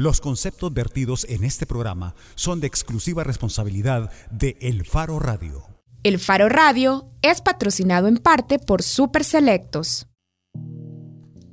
Los 0.00 0.22
conceptos 0.22 0.72
vertidos 0.72 1.26
en 1.28 1.44
este 1.44 1.66
programa 1.66 2.14
son 2.34 2.58
de 2.58 2.66
exclusiva 2.66 3.22
responsabilidad 3.22 4.10
de 4.30 4.56
El 4.62 4.86
Faro 4.86 5.18
Radio. 5.18 5.62
El 6.04 6.18
Faro 6.18 6.48
Radio 6.48 7.12
es 7.20 7.42
patrocinado 7.42 8.08
en 8.08 8.16
parte 8.16 8.58
por 8.58 8.82
Super 8.82 9.24
Selectos. 9.24 10.06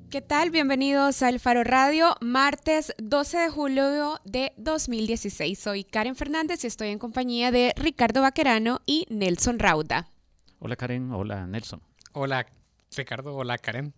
¿Qué 0.09 0.21
tal? 0.21 0.49
Bienvenidos 0.49 1.21
a 1.23 1.27
El 1.27 1.41
Faro 1.41 1.65
Radio, 1.65 2.15
martes 2.21 2.93
12 2.99 3.37
de 3.37 3.49
julio 3.49 4.21
de 4.23 4.53
2016. 4.55 5.59
Soy 5.59 5.83
Karen 5.83 6.15
Fernández 6.15 6.63
y 6.63 6.67
estoy 6.67 6.87
en 6.87 6.99
compañía 6.99 7.51
de 7.51 7.73
Ricardo 7.75 8.21
Vaquerano 8.21 8.79
y 8.85 9.07
Nelson 9.09 9.59
Rauda. 9.59 10.07
Hola 10.59 10.77
Karen, 10.77 11.11
hola 11.11 11.45
Nelson. 11.47 11.81
Hola 12.13 12.47
Ricardo, 12.95 13.35
hola 13.35 13.57
Karen. 13.57 13.93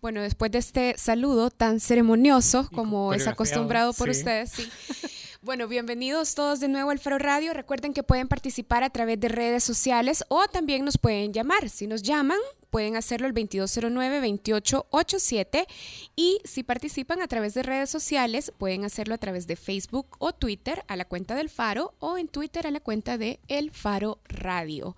Bueno, 0.00 0.22
después 0.22 0.52
de 0.52 0.58
este 0.58 0.94
saludo 0.96 1.50
tan 1.50 1.80
ceremonioso 1.80 2.68
como 2.72 3.12
es 3.12 3.26
acostumbrado 3.26 3.92
por 3.92 4.10
ustedes, 4.10 4.52
sí. 4.52 4.70
Bueno, 5.40 5.68
bienvenidos 5.68 6.34
todos 6.34 6.58
de 6.58 6.66
nuevo 6.66 6.90
al 6.90 6.98
Faro 6.98 7.16
Radio. 7.16 7.54
Recuerden 7.54 7.94
que 7.94 8.02
pueden 8.02 8.26
participar 8.26 8.82
a 8.82 8.90
través 8.90 9.20
de 9.20 9.28
redes 9.28 9.62
sociales 9.62 10.24
o 10.28 10.48
también 10.48 10.84
nos 10.84 10.98
pueden 10.98 11.32
llamar. 11.32 11.70
Si 11.70 11.86
nos 11.86 12.02
llaman, 12.02 12.40
pueden 12.70 12.96
hacerlo 12.96 13.28
al 13.28 13.34
2209-2887 13.34 15.68
y 16.16 16.40
si 16.44 16.64
participan 16.64 17.22
a 17.22 17.28
través 17.28 17.54
de 17.54 17.62
redes 17.62 17.88
sociales, 17.88 18.52
pueden 18.58 18.84
hacerlo 18.84 19.14
a 19.14 19.18
través 19.18 19.46
de 19.46 19.54
Facebook 19.54 20.08
o 20.18 20.32
Twitter 20.32 20.82
a 20.88 20.96
la 20.96 21.04
cuenta 21.04 21.36
del 21.36 21.50
Faro 21.50 21.94
o 22.00 22.18
en 22.18 22.26
Twitter 22.26 22.66
a 22.66 22.72
la 22.72 22.80
cuenta 22.80 23.16
de 23.16 23.38
El 23.46 23.70
Faro 23.70 24.18
Radio. 24.24 24.96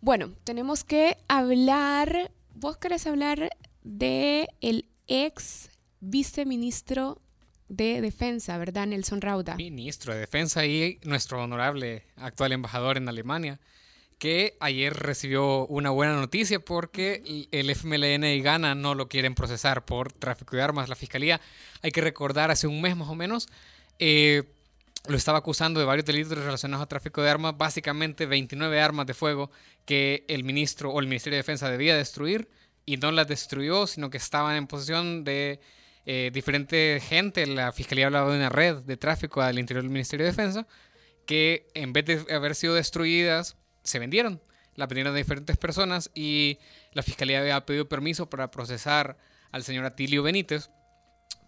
Bueno, 0.00 0.32
tenemos 0.44 0.84
que 0.84 1.18
hablar, 1.28 2.30
vos 2.54 2.76
querés 2.76 3.08
hablar 3.08 3.50
de 3.82 4.48
el 4.60 4.86
ex 5.06 5.70
viceministro 6.00 7.20
de 7.68 8.00
Defensa, 8.00 8.58
¿verdad, 8.58 8.86
Nelson 8.86 9.20
Rauda? 9.20 9.56
Ministro 9.56 10.12
de 10.12 10.20
Defensa 10.20 10.66
y 10.66 11.00
nuestro 11.04 11.42
honorable 11.42 12.04
actual 12.16 12.52
embajador 12.52 12.98
en 12.98 13.08
Alemania, 13.08 13.60
que 14.18 14.56
ayer 14.60 14.92
recibió 14.94 15.66
una 15.66 15.90
buena 15.90 16.14
noticia 16.14 16.60
porque 16.60 17.48
el 17.50 17.70
FMLN 17.70 18.24
y 18.24 18.40
Ghana 18.42 18.74
no 18.74 18.94
lo 18.94 19.08
quieren 19.08 19.34
procesar 19.34 19.84
por 19.84 20.12
tráfico 20.12 20.54
de 20.56 20.62
armas. 20.62 20.88
La 20.88 20.96
fiscalía, 20.96 21.40
hay 21.80 21.90
que 21.92 22.02
recordar, 22.02 22.50
hace 22.50 22.66
un 22.66 22.80
mes 22.80 22.94
más 22.94 23.08
o 23.08 23.14
menos, 23.14 23.48
eh, 23.98 24.42
lo 25.08 25.16
estaba 25.16 25.38
acusando 25.38 25.80
de 25.80 25.86
varios 25.86 26.06
delitos 26.06 26.38
relacionados 26.38 26.84
a 26.84 26.88
tráfico 26.88 27.22
de 27.22 27.30
armas, 27.30 27.56
básicamente 27.56 28.26
29 28.26 28.80
armas 28.80 29.06
de 29.06 29.14
fuego 29.14 29.50
que 29.84 30.24
el 30.28 30.44
ministro 30.44 30.90
o 30.90 31.00
el 31.00 31.06
Ministerio 31.06 31.36
de 31.36 31.42
Defensa 31.42 31.70
debía 31.70 31.96
destruir 31.96 32.48
y 32.84 32.96
no 32.96 33.10
las 33.12 33.28
destruyó, 33.28 33.86
sino 33.86 34.10
que 34.10 34.18
estaban 34.18 34.56
en 34.56 34.66
posesión 34.66 35.24
de 35.24 35.60
eh, 36.06 36.30
diferente 36.32 37.00
gente. 37.00 37.46
La 37.46 37.72
fiscalía 37.72 38.06
hablaba 38.06 38.30
de 38.30 38.38
una 38.38 38.48
red 38.48 38.78
de 38.78 38.96
tráfico 38.96 39.40
al 39.40 39.58
interior 39.58 39.82
del 39.82 39.92
Ministerio 39.92 40.24
de 40.24 40.32
Defensa 40.32 40.66
que 41.26 41.68
en 41.74 41.92
vez 41.92 42.04
de 42.04 42.34
haber 42.34 42.54
sido 42.54 42.74
destruidas, 42.74 43.56
se 43.82 43.98
vendieron. 43.98 44.42
La 44.74 44.86
vendieron 44.86 45.14
a 45.14 45.16
diferentes 45.16 45.56
personas 45.56 46.10
y 46.14 46.58
la 46.92 47.02
fiscalía 47.02 47.40
había 47.40 47.64
pedido 47.66 47.88
permiso 47.88 48.28
para 48.28 48.50
procesar 48.50 49.18
al 49.50 49.62
señor 49.64 49.84
Atilio 49.84 50.22
Benítez, 50.22 50.70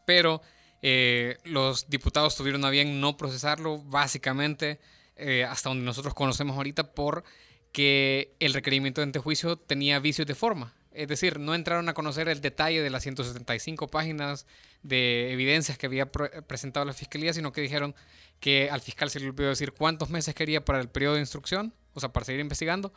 pero 0.07 0.43
eh, 0.83 1.39
los 1.45 1.89
diputados 1.89 2.37
tuvieron 2.37 2.65
a 2.65 2.71
bien 2.71 3.01
no 3.01 3.17
procesarlo, 3.17 3.79
básicamente, 3.79 4.79
eh, 5.17 5.45
hasta 5.45 5.71
donde 5.71 5.85
nosotros 5.85 6.13
conocemos 6.13 6.57
ahorita, 6.57 6.95
por 6.95 7.25
que 7.73 8.37
el 8.41 8.53
requerimiento 8.53 9.01
de 9.01 9.07
antejuicio 9.07 9.57
tenía 9.57 9.99
vicios 9.99 10.27
de 10.27 10.35
forma. 10.35 10.75
Es 10.95 11.09
decir, 11.09 11.41
no 11.41 11.55
entraron 11.55 11.89
a 11.89 11.95
conocer 11.95 12.29
el 12.29 12.41
detalle 12.41 12.81
de 12.81 12.89
las 12.89 13.03
175 13.03 13.89
páginas 13.89 14.47
de 14.83 15.33
evidencias 15.33 15.77
que 15.77 15.87
había 15.87 16.11
presentado 16.11 16.87
la 16.87 16.93
fiscalía, 16.93 17.33
sino 17.33 17.53
que 17.53 17.61
dijeron 17.61 17.95
que 18.39 18.71
al 18.71 18.81
fiscal 18.81 19.11
se 19.11 19.19
le 19.19 19.29
olvidó 19.29 19.49
decir 19.49 19.73
cuántos 19.73 20.11
meses 20.11 20.35
quería 20.35 20.65
para 20.65 20.81
el 20.81 20.89
periodo 20.89 21.15
de 21.15 21.21
instrucción, 21.21 21.75
o 21.95 22.01
sea, 22.01 22.13
para 22.13 22.25
seguir 22.25 22.41
investigando, 22.41 22.93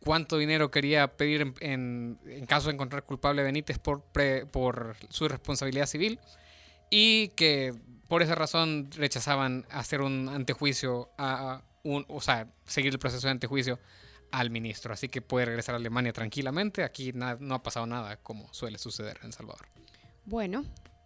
cuánto 0.00 0.36
dinero 0.36 0.70
quería 0.70 1.16
pedir 1.16 1.54
en, 1.60 2.18
caso 2.46 2.68
de 2.68 2.74
encontrar 2.74 3.04
culpable 3.04 3.42
Benítez 3.42 3.78
por, 3.78 4.02
su 5.08 5.28
responsabilidad 5.28 5.86
civil, 5.86 6.20
y 6.90 7.28
que 7.28 7.74
por 8.08 8.22
esa 8.22 8.34
razón 8.34 8.90
rechazaban 8.92 9.66
hacer 9.70 10.02
un 10.02 10.28
antejuicio, 10.28 11.10
o 11.16 12.20
sea, 12.20 12.48
seguir 12.66 12.92
el 12.92 12.98
proceso 12.98 13.26
de 13.26 13.32
antejuicio 13.32 13.78
al 14.30 14.50
ministro, 14.50 14.92
así 14.92 15.08
que 15.08 15.22
puede 15.22 15.46
regresar 15.46 15.74
a 15.74 15.78
Alemania 15.78 16.12
tranquilamente. 16.12 16.84
Aquí 16.84 17.12
no 17.12 17.54
ha 17.54 17.62
pasado 17.62 17.86
nada 17.86 18.16
como 18.18 18.52
suele 18.52 18.78
suceder 18.78 19.18
en 19.22 19.32
Salvador. 19.32 19.66
Bueno, 20.24 20.64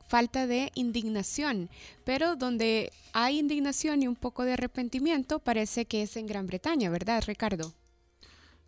falta 0.09 0.47
de 0.47 0.71
indignación, 0.75 1.71
pero 2.05 2.37
donde 2.37 2.93
hay 3.13 3.39
indignación 3.39 4.03
y 4.03 4.09
un 4.09 4.17
poco 4.17 4.45
de 4.45 4.53
arrepentimiento 4.53 5.39
parece 5.39 5.87
que 5.87 6.03
es 6.03 6.17
en 6.17 6.27
Gran 6.27 6.47
Bretaña, 6.47 6.91
¿verdad, 6.91 7.23
Ricardo? 7.27 7.73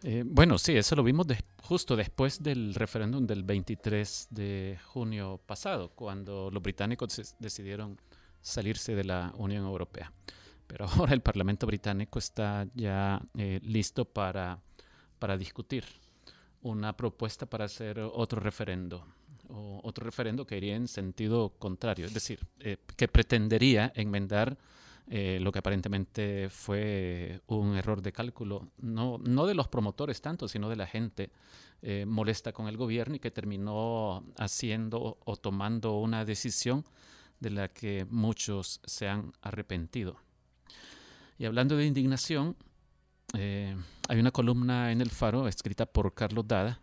Eh, 0.03 0.23
bueno, 0.25 0.59
sí, 0.59 0.77
eso 0.77 0.97
lo 0.97 1.03
vimos 1.03 1.27
justo 1.63 1.97
después 1.97 2.43
del 2.43 2.75
referéndum 2.75 3.27
del 3.27 3.43
23 3.43 4.29
de 4.31 4.79
junio 4.85 5.41
pasado, 5.47 5.91
cuando 5.95 6.51
los 6.51 6.63
británicos 6.63 7.35
decidieron 7.39 8.01
salirse 8.41 8.95
de 8.95 9.05
la 9.05 9.33
Unión 9.37 9.65
Europea. 9.65 10.13
Pero 10.67 10.87
ahora 10.89 11.15
el 11.15 11.21
Parlamento 11.21 11.67
británico 11.67 12.19
está 12.19 12.67
ya 12.75 13.21
eh, 13.37 13.61
listo 13.63 14.05
para, 14.05 14.61
para 15.19 15.37
discutir 15.37 15.85
una 16.63 16.97
propuesta 16.97 17.47
para 17.47 17.67
hacer 17.67 17.99
otro 18.01 18.41
referendo, 18.41 19.07
o 19.49 19.81
otro 19.83 20.07
referendo 20.07 20.47
que 20.47 20.57
iría 20.57 20.77
en 20.77 20.89
sentido 20.89 21.51
contrario, 21.59 22.07
es 22.07 22.15
decir, 22.15 22.41
eh, 22.61 22.79
que 22.97 23.07
pretendería 23.07 23.93
enmendar 23.95 24.57
eh, 25.07 25.39
lo 25.43 25.53
que 25.53 25.59
aparentemente 25.59 26.49
fue 26.49 27.43
un 27.49 27.77
error 27.77 28.01
de 28.01 28.13
cálculo, 28.13 28.71
no, 28.79 29.19
no 29.19 29.45
de 29.45 29.55
los 29.55 29.69
promotores 29.69 30.23
tanto, 30.23 30.49
sino 30.49 30.71
de 30.71 30.77
la 30.77 30.87
gente 30.87 31.31
molesta 32.07 32.55
con 32.55 32.67
el 32.67 32.79
gobierno 32.79 33.17
y 33.17 33.19
que 33.19 33.31
terminó 33.31 34.25
haciendo 34.39 35.19
o 35.23 35.37
tomando 35.37 35.99
una 35.99 36.25
decisión 36.25 36.83
de 37.41 37.51
la 37.51 37.69
que 37.69 38.07
muchos 38.09 38.81
se 38.87 39.07
han 39.07 39.35
arrepentido. 39.43 40.24
Y 41.39 41.47
hablando 41.47 41.77
de 41.77 41.87
indignación, 41.87 42.57
eh, 43.37 43.77
hay 44.09 44.19
una 44.19 44.31
columna 44.31 44.93
en 44.93 45.01
El 45.01 45.11
Faro 45.11 45.49
escrita 45.49 45.85
por 45.85 46.15
Carlos 46.15 46.47
Dada 46.47 46.81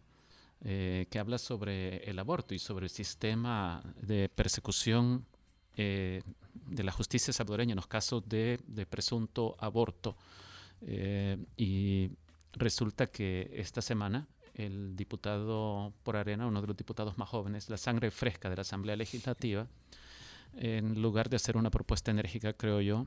eh, 0.63 1.07
que 1.09 1.19
habla 1.19 1.37
sobre 1.37 1.97
el 2.09 2.19
aborto 2.19 2.53
y 2.53 2.59
sobre 2.59 2.85
el 2.85 2.89
sistema 2.89 3.81
de 4.01 4.27
persecución 4.27 5.25
eh, 5.77 6.21
de 6.53 6.83
la 6.83 6.91
justicia 6.91 7.31
salvadoreña 7.31 7.71
en 7.71 7.77
los 7.77 7.87
casos 7.87 8.27
de, 8.27 8.59
presunto 8.89 9.55
aborto. 9.59 10.17
y 11.55 12.11
resulta 12.53 13.07
que 13.07 13.49
esta 13.53 13.81
semana 13.81 14.27
el 14.53 14.95
diputado 14.97 15.93
por 16.03 16.17
Arena, 16.17 16.45
uno 16.45 16.59
de 16.59 16.67
los 16.67 16.75
diputados 16.75 17.17
más 17.17 17.29
jóvenes, 17.29 17.69
la 17.69 17.77
sangre 17.77 18.11
fresca 18.11 18.49
de 18.49 18.57
la 18.57 18.63
Asamblea 18.63 18.97
Legislativa, 18.97 19.67
en 20.57 21.01
lugar 21.01 21.29
de 21.29 21.37
hacer 21.37 21.55
una 21.55 21.69
propuesta 21.69 22.11
enérgica, 22.11 22.51
creo 22.53 22.81
yo, 22.81 23.05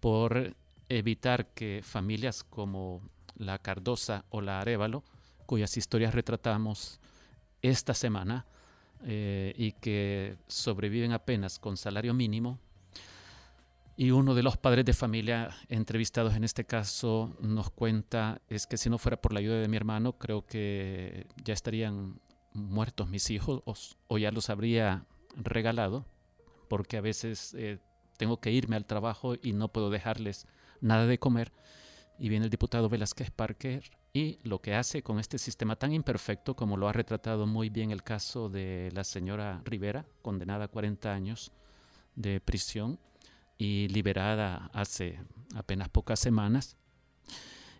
por 0.00 0.54
evitar 0.98 1.54
que 1.54 1.80
familias 1.82 2.44
como 2.44 3.02
la 3.34 3.58
Cardosa 3.58 4.24
o 4.30 4.40
la 4.40 4.60
Arevalo, 4.60 5.04
cuyas 5.46 5.76
historias 5.76 6.14
retratamos 6.14 7.00
esta 7.62 7.94
semana 7.94 8.46
eh, 9.04 9.54
y 9.56 9.72
que 9.72 10.36
sobreviven 10.46 11.12
apenas 11.12 11.58
con 11.58 11.76
salario 11.76 12.14
mínimo, 12.14 12.58
y 13.96 14.10
uno 14.10 14.34
de 14.34 14.42
los 14.42 14.56
padres 14.56 14.84
de 14.84 14.94
familia 14.94 15.50
entrevistados 15.68 16.34
en 16.34 16.44
este 16.44 16.64
caso 16.64 17.36
nos 17.40 17.70
cuenta 17.70 18.40
es 18.48 18.66
que 18.66 18.78
si 18.78 18.88
no 18.88 18.98
fuera 18.98 19.20
por 19.20 19.32
la 19.32 19.40
ayuda 19.40 19.60
de 19.60 19.68
mi 19.68 19.76
hermano, 19.76 20.14
creo 20.14 20.46
que 20.46 21.26
ya 21.44 21.52
estarían 21.52 22.18
muertos 22.54 23.08
mis 23.08 23.30
hijos 23.30 23.62
o, 24.08 24.18
ya 24.18 24.30
los 24.30 24.50
habría 24.50 25.04
regalado, 25.36 26.06
porque 26.68 26.96
a 26.96 27.00
veces 27.02 27.54
eh, 27.54 27.78
tengo 28.16 28.40
que 28.40 28.50
irme 28.50 28.76
al 28.76 28.86
trabajo 28.86 29.34
y 29.40 29.52
no 29.52 29.68
puedo 29.68 29.90
dejarles 29.90 30.46
nada 30.82 31.06
de 31.06 31.18
comer. 31.18 31.52
Y 32.18 32.28
viene 32.28 32.44
el 32.44 32.50
diputado 32.50 32.90
Velázquez 32.90 33.30
Parker 33.30 33.90
y 34.12 34.38
lo 34.42 34.60
que 34.60 34.74
hace 34.74 35.02
con 35.02 35.18
este 35.18 35.38
sistema 35.38 35.76
tan 35.76 35.92
imperfecto 35.92 36.54
como 36.54 36.76
lo 36.76 36.86
ha 36.86 36.92
retratado 36.92 37.46
muy 37.46 37.70
bien 37.70 37.90
el 37.90 38.02
caso 38.02 38.50
de 38.50 38.90
la 38.92 39.04
señora 39.04 39.62
Rivera, 39.64 40.04
condenada 40.20 40.66
a 40.66 40.68
40 40.68 41.12
años 41.12 41.52
de 42.14 42.40
prisión 42.40 42.98
y 43.56 43.88
liberada 43.88 44.70
hace 44.74 45.18
apenas 45.54 45.88
pocas 45.88 46.18
semanas, 46.18 46.76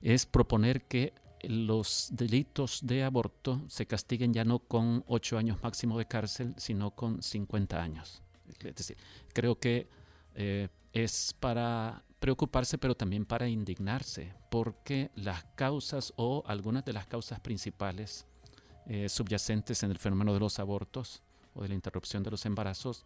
es 0.00 0.24
proponer 0.24 0.84
que 0.84 1.12
los 1.42 2.08
delitos 2.12 2.80
de 2.82 3.04
aborto 3.04 3.62
se 3.68 3.86
castiguen 3.86 4.32
ya 4.32 4.44
no 4.44 4.60
con 4.60 5.04
8 5.06 5.38
años 5.38 5.62
máximo 5.62 5.98
de 5.98 6.06
cárcel, 6.06 6.54
sino 6.56 6.92
con 6.92 7.22
50 7.22 7.82
años. 7.82 8.22
Es 8.64 8.74
decir, 8.74 8.96
creo 9.32 9.58
que 9.58 9.88
eh, 10.34 10.68
es 10.92 11.34
para 11.38 12.04
preocuparse, 12.22 12.78
pero 12.78 12.94
también 12.94 13.26
para 13.26 13.48
indignarse, 13.48 14.32
porque 14.48 15.10
las 15.16 15.42
causas 15.56 16.12
o 16.14 16.44
algunas 16.46 16.84
de 16.84 16.92
las 16.92 17.08
causas 17.08 17.40
principales 17.40 18.26
eh, 18.86 19.08
subyacentes 19.08 19.82
en 19.82 19.90
el 19.90 19.98
fenómeno 19.98 20.32
de 20.32 20.38
los 20.38 20.60
abortos 20.60 21.20
o 21.52 21.62
de 21.62 21.68
la 21.68 21.74
interrupción 21.74 22.22
de 22.22 22.30
los 22.30 22.46
embarazos 22.46 23.04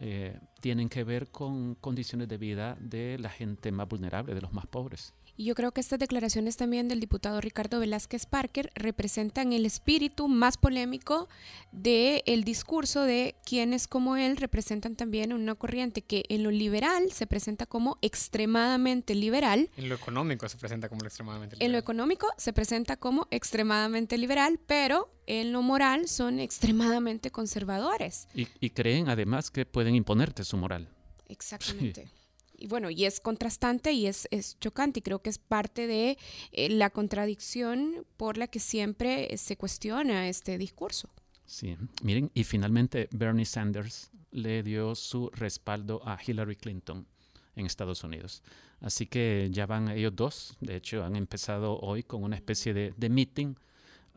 eh, 0.00 0.40
tienen 0.62 0.88
que 0.88 1.04
ver 1.04 1.30
con 1.30 1.74
condiciones 1.74 2.26
de 2.26 2.38
vida 2.38 2.74
de 2.80 3.18
la 3.18 3.28
gente 3.28 3.70
más 3.70 3.86
vulnerable, 3.86 4.34
de 4.34 4.40
los 4.40 4.54
más 4.54 4.66
pobres. 4.66 5.12
Y 5.36 5.46
yo 5.46 5.54
creo 5.56 5.72
que 5.72 5.80
estas 5.80 5.98
declaraciones 5.98 6.56
también 6.56 6.86
del 6.86 7.00
diputado 7.00 7.40
Ricardo 7.40 7.80
Velázquez 7.80 8.26
Parker 8.26 8.70
representan 8.76 9.52
el 9.52 9.66
espíritu 9.66 10.28
más 10.28 10.56
polémico 10.56 11.28
del 11.72 12.44
discurso 12.44 13.02
de 13.02 13.34
quienes 13.44 13.88
como 13.88 14.16
él 14.16 14.36
representan 14.36 14.94
también 14.94 15.32
una 15.32 15.56
corriente 15.56 16.02
que 16.02 16.24
en 16.28 16.44
lo 16.44 16.52
liberal 16.52 17.10
se 17.10 17.26
presenta 17.26 17.66
como 17.66 17.98
extremadamente 18.00 19.16
liberal. 19.16 19.68
En 19.76 19.88
lo 19.88 19.96
económico 19.96 20.48
se 20.48 20.56
presenta 20.56 20.88
como 20.88 21.04
extremadamente 21.04 21.56
liberal. 21.56 21.66
En 21.66 21.72
lo 21.72 21.78
económico 21.78 22.28
se 22.36 22.52
presenta 22.52 22.96
como 22.96 23.26
extremadamente 23.32 24.16
liberal, 24.18 24.60
pero 24.66 25.10
en 25.26 25.52
lo 25.52 25.62
moral 25.62 26.08
son 26.08 26.38
extremadamente 26.38 27.32
conservadores. 27.32 28.28
Y, 28.34 28.70
creen 28.70 29.08
además 29.08 29.50
que 29.50 29.66
pueden 29.66 29.94
imponerte 29.94 30.44
su 30.44 30.56
moral. 30.56 30.88
Exactamente 31.28 32.08
y 32.56 32.66
bueno, 32.66 32.90
y 32.90 33.04
es 33.04 33.20
contrastante 33.20 33.92
y 33.92 34.06
es, 34.06 34.28
es 34.30 34.58
chocante 34.60 35.00
y 35.00 35.02
creo 35.02 35.20
que 35.20 35.30
es 35.30 35.38
parte 35.38 35.86
de 35.86 36.18
eh, 36.52 36.68
la 36.70 36.90
contradicción 36.90 38.06
por 38.16 38.38
la 38.38 38.46
que 38.46 38.60
siempre 38.60 39.36
se 39.36 39.56
cuestiona 39.56 40.28
este 40.28 40.58
discurso. 40.58 41.08
Sí, 41.46 41.76
miren, 42.02 42.30
y 42.34 42.44
finalmente 42.44 43.08
Bernie 43.12 43.44
Sanders 43.44 44.10
le 44.30 44.62
dio 44.62 44.94
su 44.94 45.30
respaldo 45.30 46.00
a 46.04 46.18
Hillary 46.24 46.56
Clinton 46.56 47.06
en 47.54 47.66
Estados 47.66 48.02
Unidos. 48.02 48.42
Así 48.80 49.06
que 49.06 49.48
ya 49.50 49.66
van 49.66 49.88
ellos 49.88 50.14
dos, 50.14 50.56
de 50.60 50.76
hecho 50.76 51.04
han 51.04 51.16
empezado 51.16 51.78
hoy 51.80 52.02
con 52.02 52.22
una 52.22 52.36
especie 52.36 52.74
de, 52.74 52.92
de 52.96 53.08
meeting 53.08 53.54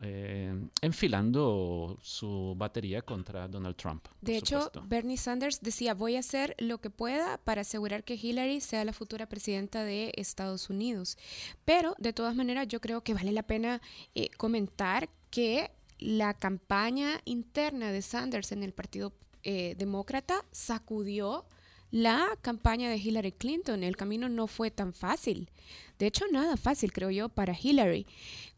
eh, 0.00 0.54
enfilando 0.80 1.98
su 2.02 2.54
batería 2.56 3.02
contra 3.02 3.48
Donald 3.48 3.76
Trump. 3.76 4.06
De 4.20 4.36
hecho, 4.36 4.70
Bernie 4.84 5.16
Sanders 5.16 5.60
decía, 5.60 5.94
voy 5.94 6.16
a 6.16 6.20
hacer 6.20 6.54
lo 6.58 6.78
que 6.78 6.90
pueda 6.90 7.38
para 7.38 7.62
asegurar 7.62 8.04
que 8.04 8.14
Hillary 8.14 8.60
sea 8.60 8.84
la 8.84 8.92
futura 8.92 9.26
presidenta 9.26 9.84
de 9.84 10.12
Estados 10.16 10.70
Unidos. 10.70 11.18
Pero, 11.64 11.94
de 11.98 12.12
todas 12.12 12.36
maneras, 12.36 12.68
yo 12.68 12.80
creo 12.80 13.02
que 13.02 13.14
vale 13.14 13.32
la 13.32 13.42
pena 13.42 13.80
eh, 14.14 14.28
comentar 14.36 15.08
que 15.30 15.72
la 15.98 16.34
campaña 16.34 17.20
interna 17.24 17.90
de 17.90 18.02
Sanders 18.02 18.52
en 18.52 18.62
el 18.62 18.72
Partido 18.72 19.12
eh, 19.42 19.74
Demócrata 19.78 20.44
sacudió 20.52 21.44
la 21.90 22.26
campaña 22.42 22.90
de 22.90 22.96
Hillary 22.96 23.32
Clinton. 23.32 23.82
El 23.82 23.96
camino 23.96 24.28
no 24.28 24.46
fue 24.46 24.70
tan 24.70 24.92
fácil. 24.92 25.50
De 25.98 26.06
hecho, 26.06 26.24
nada 26.30 26.56
fácil, 26.56 26.92
creo 26.92 27.10
yo, 27.10 27.28
para 27.28 27.56
Hillary. 27.60 28.06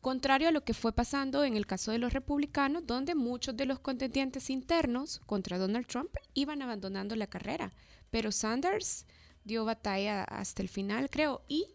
Contrario 0.01 0.49
a 0.49 0.53
lo 0.53 0.65
que 0.65 0.75
fue 0.75 0.93
pasando 0.93 1.45
en 1.45 1.57
el 1.57 1.67
caso 1.67 1.91
de 1.91 1.99
los 1.99 2.13
republicanos, 2.13 2.87
donde 2.87 3.15
muchos 3.15 3.57
de 3.57 3.67
los 3.67 3.79
contendientes 3.79 4.51
internos 4.51 5.21
contra 5.27 5.59
Donald 5.59 5.87
Trump 5.87 6.11
iban 6.35 6.63
abandonando 6.63 7.17
la 7.17 7.27
carrera. 7.27 7.73
Pero 8.11 8.33
Sanders 8.33 9.07
dio 9.45 9.65
batalla 9.65 10.25
hasta 10.25 10.63
el 10.63 10.69
final, 10.69 11.09
creo, 11.09 11.43
y 11.49 11.67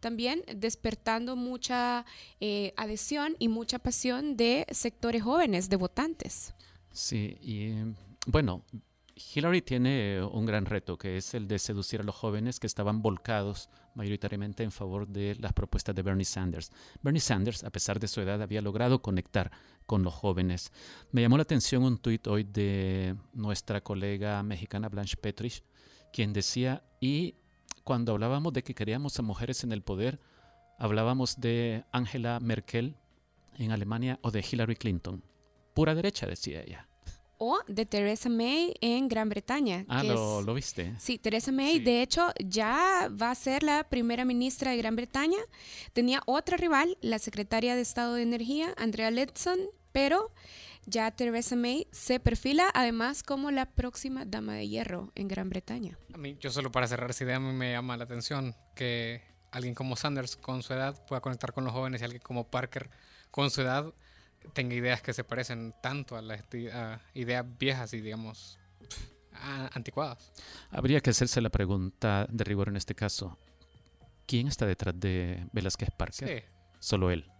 también 0.00 0.42
despertando 0.54 1.36
mucha 1.36 2.04
eh, 2.40 2.72
adhesión 2.76 3.36
y 3.38 3.48
mucha 3.48 3.78
pasión 3.78 4.36
de 4.36 4.66
sectores 4.70 5.22
jóvenes, 5.22 5.68
de 5.68 5.76
votantes. 5.76 6.54
Sí, 6.92 7.36
y 7.40 7.74
bueno, 8.26 8.62
Hillary 9.34 9.62
tiene 9.62 10.22
un 10.22 10.46
gran 10.46 10.66
reto, 10.66 10.98
que 10.98 11.16
es 11.16 11.34
el 11.34 11.46
de 11.48 11.58
seducir 11.58 12.00
a 12.00 12.04
los 12.04 12.14
jóvenes 12.14 12.60
que 12.60 12.66
estaban 12.66 13.02
volcados 13.02 13.68
mayoritariamente 13.94 14.62
en 14.62 14.72
favor 14.72 15.06
de 15.06 15.36
las 15.40 15.52
propuestas 15.52 15.94
de 15.94 16.02
Bernie 16.02 16.24
Sanders. 16.24 16.70
Bernie 17.02 17.20
Sanders, 17.20 17.64
a 17.64 17.70
pesar 17.70 18.00
de 18.00 18.08
su 18.08 18.20
edad, 18.20 18.42
había 18.42 18.62
logrado 18.62 19.02
conectar 19.02 19.50
con 19.86 20.02
los 20.02 20.14
jóvenes. 20.14 20.72
Me 21.12 21.22
llamó 21.22 21.36
la 21.36 21.42
atención 21.42 21.82
un 21.82 21.98
tuit 21.98 22.26
hoy 22.26 22.44
de 22.44 23.16
nuestra 23.32 23.80
colega 23.80 24.42
mexicana 24.42 24.88
Blanche 24.88 25.16
Petrich, 25.16 25.62
quien 26.12 26.32
decía, 26.32 26.82
y 27.00 27.36
cuando 27.84 28.12
hablábamos 28.12 28.52
de 28.52 28.62
que 28.62 28.74
queríamos 28.74 29.18
a 29.18 29.22
mujeres 29.22 29.64
en 29.64 29.72
el 29.72 29.82
poder, 29.82 30.20
hablábamos 30.78 31.40
de 31.40 31.84
Angela 31.92 32.40
Merkel 32.40 32.96
en 33.58 33.72
Alemania 33.72 34.18
o 34.22 34.30
de 34.30 34.44
Hillary 34.48 34.76
Clinton. 34.76 35.22
Pura 35.74 35.94
derecha, 35.94 36.26
decía 36.26 36.62
ella 36.62 36.89
o 37.40 37.58
de 37.66 37.86
Theresa 37.86 38.28
May 38.28 38.74
en 38.82 39.08
Gran 39.08 39.30
Bretaña. 39.30 39.86
Ah, 39.88 40.04
lo, 40.04 40.42
lo, 40.42 40.52
viste. 40.52 40.94
Sí, 40.98 41.18
Theresa 41.18 41.50
May, 41.50 41.80
de 41.80 42.02
hecho, 42.02 42.32
ya 42.38 43.10
va 43.10 43.30
a 43.30 43.34
ser 43.34 43.62
la 43.62 43.84
primera 43.84 44.26
ministra 44.26 44.72
de 44.72 44.76
Gran 44.76 44.94
Bretaña. 44.94 45.38
Tenía 45.94 46.22
otra 46.26 46.58
rival, 46.58 46.98
la 47.00 47.18
secretaria 47.18 47.74
de 47.74 47.80
Estado 47.80 48.14
de 48.14 48.22
Energía, 48.22 48.74
Andrea 48.76 49.10
Leadsom, 49.10 49.58
pero 49.90 50.30
ya 50.84 51.10
Theresa 51.10 51.56
May 51.56 51.86
se 51.92 52.20
perfila 52.20 52.70
además 52.74 53.22
como 53.22 53.50
la 53.50 53.64
próxima 53.64 54.26
dama 54.26 54.54
de 54.54 54.68
hierro 54.68 55.10
en 55.14 55.26
Gran 55.26 55.48
Bretaña. 55.48 55.98
A 56.12 56.18
mí, 56.18 56.36
yo 56.40 56.50
solo 56.50 56.70
para 56.70 56.88
cerrar 56.88 57.08
esa 57.08 57.24
idea, 57.24 57.36
a 57.36 57.40
mí 57.40 57.52
me 57.54 57.72
llama 57.72 57.96
la 57.96 58.04
atención 58.04 58.54
que 58.74 59.22
alguien 59.50 59.74
como 59.74 59.96
Sanders 59.96 60.36
con 60.36 60.62
su 60.62 60.74
edad 60.74 61.06
pueda 61.06 61.22
conectar 61.22 61.54
con 61.54 61.64
los 61.64 61.72
jóvenes 61.72 62.02
y 62.02 62.04
alguien 62.04 62.22
como 62.22 62.50
Parker 62.50 62.90
con 63.30 63.50
su 63.50 63.62
edad 63.62 63.94
tenga 64.52 64.74
ideas 64.74 65.02
que 65.02 65.12
se 65.12 65.24
parecen 65.24 65.74
tanto 65.82 66.16
a 66.16 66.22
las 66.22 66.42
ideas 67.14 67.46
viejas 67.58 67.92
y, 67.94 68.00
digamos, 68.00 68.58
anticuadas. 69.72 70.32
Habría 70.70 71.00
que 71.00 71.10
hacerse 71.10 71.40
la 71.40 71.50
pregunta 71.50 72.26
de 72.30 72.44
rigor 72.44 72.68
en 72.68 72.76
este 72.76 72.94
caso. 72.94 73.38
¿Quién 74.26 74.48
está 74.48 74.66
detrás 74.66 74.98
de 74.98 75.46
Velázquez 75.52 75.90
Parker? 75.96 76.44
Solo 76.78 77.10
él. 77.10 77.30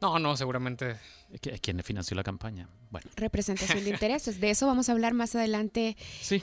No, 0.00 0.18
no, 0.18 0.36
seguramente. 0.36 0.96
¿Quién 1.40 1.82
financió 1.82 2.16
la 2.16 2.22
campaña? 2.22 2.68
Bueno. 2.90 3.10
Representación 3.16 3.84
de 3.84 3.90
intereses. 3.90 4.40
De 4.40 4.50
eso 4.50 4.66
vamos 4.66 4.88
a 4.88 4.92
hablar 4.92 5.14
más 5.14 5.34
adelante 5.34 5.96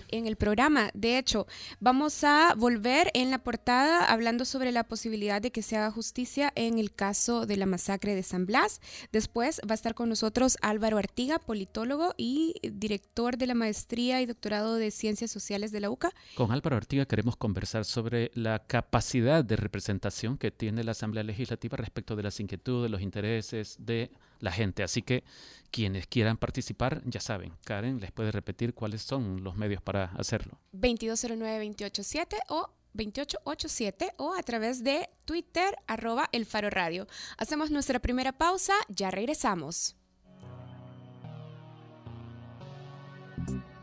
en 0.10 0.26
el 0.26 0.36
programa. 0.36 0.90
De 0.94 1.18
hecho, 1.18 1.48
vamos 1.80 2.24
a 2.24 2.56
volver 2.56 3.12
en 3.14 3.30
la 3.30 3.40
portada 3.40 4.06
hablando 4.06 4.46
sobre 4.46 4.72
la 4.72 4.84
posibilidad 4.84 5.42
de 5.42 5.52
que 5.52 5.62
se 5.62 5.78
haga 5.78 5.92
justicia 5.92 6.52
en 6.56 6.80
el 6.80 6.94
caso 6.94 7.46
de 7.46 7.58
la 7.58 7.66
masacre 7.66 8.16
de 8.16 8.24
San 8.24 8.46
Blas. 8.46 8.82
Después 9.12 9.62
va 9.68 9.72
a 9.72 9.76
estar 9.76 9.94
con 9.94 10.10
nosotros 10.10 10.58
Álvaro 10.62 10.98
Artiga, 10.98 11.40
politólogo 11.40 12.14
y 12.18 12.56
director 12.64 13.38
de 13.38 13.48
la 13.48 13.54
maestría 13.54 14.22
y 14.22 14.26
doctorado 14.26 14.76
de 14.76 14.92
Ciencias 14.92 15.32
Sociales 15.32 15.72
de 15.72 15.82
la 15.82 15.90
UCA. 15.90 16.12
Con 16.36 16.52
Álvaro 16.52 16.78
Artiga 16.78 17.06
queremos 17.06 17.36
conversar 17.36 17.86
sobre 17.86 18.32
la 18.34 18.60
capacidad 18.60 19.44
de 19.44 19.56
representación 19.56 20.38
que 20.38 20.52
tiene 20.52 20.84
la 20.84 20.92
Asamblea 20.92 21.24
Legislativa 21.24 21.78
respecto 21.78 22.16
de 22.16 22.24
las 22.24 22.40
inquietudes, 22.40 22.90
los 22.90 23.02
intereses 23.02 23.78
de 23.80 24.12
la 24.40 24.52
gente. 24.52 24.84
Así 24.84 25.02
que 25.02 25.24
quienes 25.72 26.08
quieran 26.08 26.38
participar, 26.38 27.02
ya 27.06 27.20
saben, 27.20 27.54
Karen 27.64 28.00
les 28.00 28.12
puede 28.12 28.32
repetir 28.32 28.74
cuáles 28.74 29.02
son 29.02 29.44
los 29.44 29.56
medios 29.56 29.82
para 29.82 30.06
hacerlo. 30.18 30.60
2209-287 30.74 32.38
o 32.50 32.70
2887 32.94 34.14
o 34.18 34.34
a 34.34 34.44
través 34.44 34.84
de 34.84 35.10
Twitter 35.26 35.76
arroba 35.88 36.28
el 36.32 36.46
faro 36.46 36.70
radio. 36.70 37.08
Hacemos 37.38 37.72
nuestra 37.72 38.00
primera 38.00 38.32
pausa, 38.32 38.74
ya 38.90 39.12
regresamos. 39.12 39.96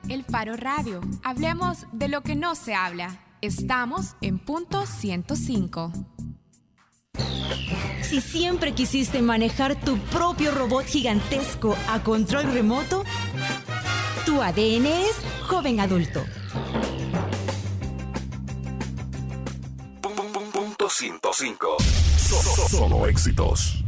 El 0.08 0.24
faro 0.24 0.56
radio. 0.56 1.00
Hablemos 1.24 1.86
de 1.92 2.08
lo 2.08 2.22
que 2.22 2.36
no 2.36 2.54
se 2.54 2.74
habla. 2.74 3.20
Estamos 3.40 4.14
en 4.20 4.38
punto 4.38 4.86
105. 4.86 6.15
Si 8.02 8.20
siempre 8.20 8.72
quisiste 8.72 9.20
manejar 9.20 9.74
tu 9.74 9.98
propio 9.98 10.52
robot 10.52 10.86
gigantesco 10.86 11.76
a 11.88 12.02
control 12.02 12.52
remoto, 12.52 13.04
tu 14.24 14.40
ADN 14.40 14.86
es 14.86 15.16
joven 15.48 15.80
adulto. 15.80 16.24
Punto 20.52 20.88
105. 20.88 21.76
Solo 22.70 23.06
éxitos. 23.06 23.84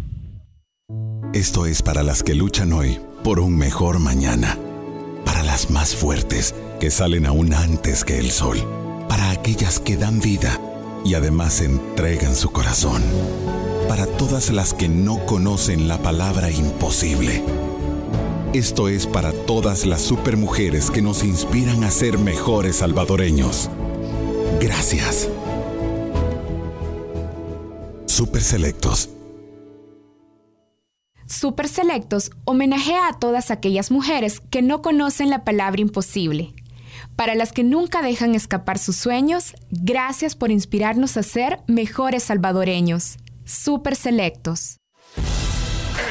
Esto 1.33 1.67
es 1.67 1.83
para 1.83 2.03
las 2.03 2.23
que 2.23 2.35
luchan 2.35 2.73
hoy 2.73 3.01
por 3.25 3.41
un 3.41 3.57
mejor 3.57 3.99
mañana. 3.99 4.59
Para 5.25 5.43
las 5.43 5.71
más 5.71 5.95
fuertes 5.95 6.55
que 6.81 6.91
salen 6.91 7.27
aún 7.27 7.55
antes 7.55 8.05
que 8.05 8.19
el 8.19 8.31
sol. 8.31 8.59
Para 9.09 9.31
aquellas 9.31 9.81
que 9.81 9.97
dan 9.97 10.21
vida 10.21 10.61
y 11.05 11.15
además 11.15 11.61
entregan 11.61 12.35
su 12.35 12.51
corazón 12.51 13.03
para 13.89 14.07
todas 14.07 14.51
las 14.51 14.75
que 14.75 14.89
no 14.89 15.25
conocen 15.25 15.89
la 15.89 15.99
palabra 15.99 16.51
imposible. 16.51 17.43
Esto 18.53 18.89
es 18.89 19.07
para 19.07 19.33
todas 19.33 19.87
las 19.87 20.03
supermujeres 20.03 20.91
que 20.91 21.03
nos 21.03 21.25
inspiran 21.25 21.85
a 21.85 21.91
ser 21.91 22.19
mejores 22.19 22.77
salvadoreños. 22.77 23.71
Gracias. 24.61 25.29
Super 28.07 28.43
Selectos. 28.43 29.11
Super 31.27 31.69
Selectos 31.69 32.31
homenajea 32.45 33.09
a 33.09 33.19
todas 33.19 33.51
aquellas 33.51 33.91
mujeres 33.91 34.41
que 34.51 34.63
no 34.63 34.83
conocen 34.83 35.31
la 35.31 35.45
palabra 35.45 35.81
imposible. 35.81 36.55
Para 37.19 37.35
las 37.35 37.51
que 37.51 37.65
nunca 37.65 38.01
dejan 38.01 38.37
escapar 38.37 38.79
sus 38.79 38.95
sueños, 38.95 39.57
gracias 39.73 40.37
por 40.37 40.53
inspirarnos 40.53 41.17
a 41.17 41.25
ser 41.25 41.59
mejores 41.67 42.23
salvadoreños 42.23 43.17
super 43.45 43.97
selectos. 43.97 44.77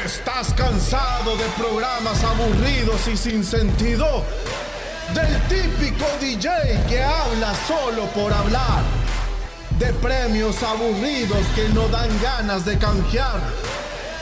¿Estás 0.04 0.52
cansado 0.52 1.34
de 1.38 1.46
programas 1.56 2.22
aburridos 2.22 3.08
y 3.08 3.16
sin 3.16 3.42
sentido? 3.42 4.22
del 5.14 5.40
típico 5.48 6.04
DJ 6.20 6.50
que 6.86 7.02
habla 7.02 7.54
solo 7.66 8.04
por 8.08 8.30
hablar, 8.30 8.82
de 9.78 9.90
premios 9.94 10.62
aburridos 10.62 11.46
que 11.54 11.70
no 11.70 11.88
dan 11.88 12.10
ganas 12.20 12.66
de 12.66 12.76
canjear. 12.76 13.40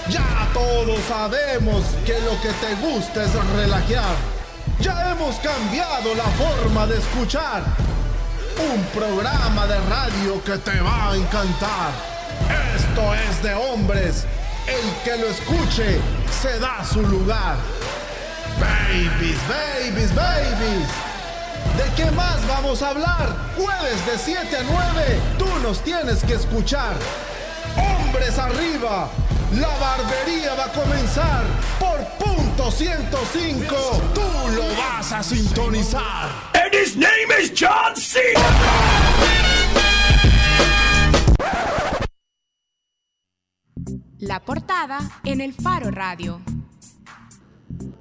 Ya 0.08 0.48
todos 0.54 1.00
sabemos 1.08 1.82
que 2.04 2.16
lo 2.20 2.40
que 2.40 2.52
te 2.64 2.74
gusta 2.86 3.24
es 3.24 3.34
relajar. 3.56 4.35
Ya 4.80 5.10
hemos 5.10 5.36
cambiado 5.36 6.14
la 6.14 6.24
forma 6.24 6.86
de 6.86 6.98
escuchar. 6.98 7.62
Un 8.72 8.82
programa 8.98 9.66
de 9.66 9.78
radio 9.80 10.42
que 10.44 10.58
te 10.58 10.80
va 10.80 11.12
a 11.12 11.16
encantar. 11.16 11.92
Esto 12.76 13.14
es 13.14 13.42
de 13.42 13.54
hombres. 13.54 14.24
El 14.66 15.02
que 15.04 15.16
lo 15.18 15.28
escuche 15.28 16.00
se 16.42 16.58
da 16.58 16.84
su 16.84 17.02
lugar. 17.02 17.56
Babies, 18.60 19.38
babies, 19.48 20.14
babies. 20.14 20.88
¿De 21.76 21.84
qué 21.96 22.10
más 22.12 22.46
vamos 22.46 22.82
a 22.82 22.90
hablar? 22.90 23.36
Jueves 23.56 24.06
de 24.06 24.18
7 24.18 24.56
a 24.56 24.62
9, 24.62 25.20
tú 25.38 25.46
nos 25.62 25.82
tienes 25.82 26.22
que 26.24 26.34
escuchar. 26.34 26.94
Hombres 27.76 28.38
arriba, 28.38 29.08
la 29.52 29.68
barbería 29.78 30.54
va 30.54 30.64
a 30.64 30.72
comenzar 30.72 31.44
por 31.78 31.98
punto 32.18 32.70
105. 32.70 33.76
Tú 34.14 34.20
lo 34.54 34.62
vas 34.76 35.12
a 35.12 35.22
sintonizar. 35.22 36.30
And 36.54 36.74
his 36.74 36.96
name 36.96 37.30
is 37.40 37.52
John 37.54 37.94
C. 37.96 38.20
La 44.18 44.40
portada 44.40 44.98
en 45.24 45.40
el 45.40 45.52
Faro 45.52 45.90
Radio. 45.90 46.40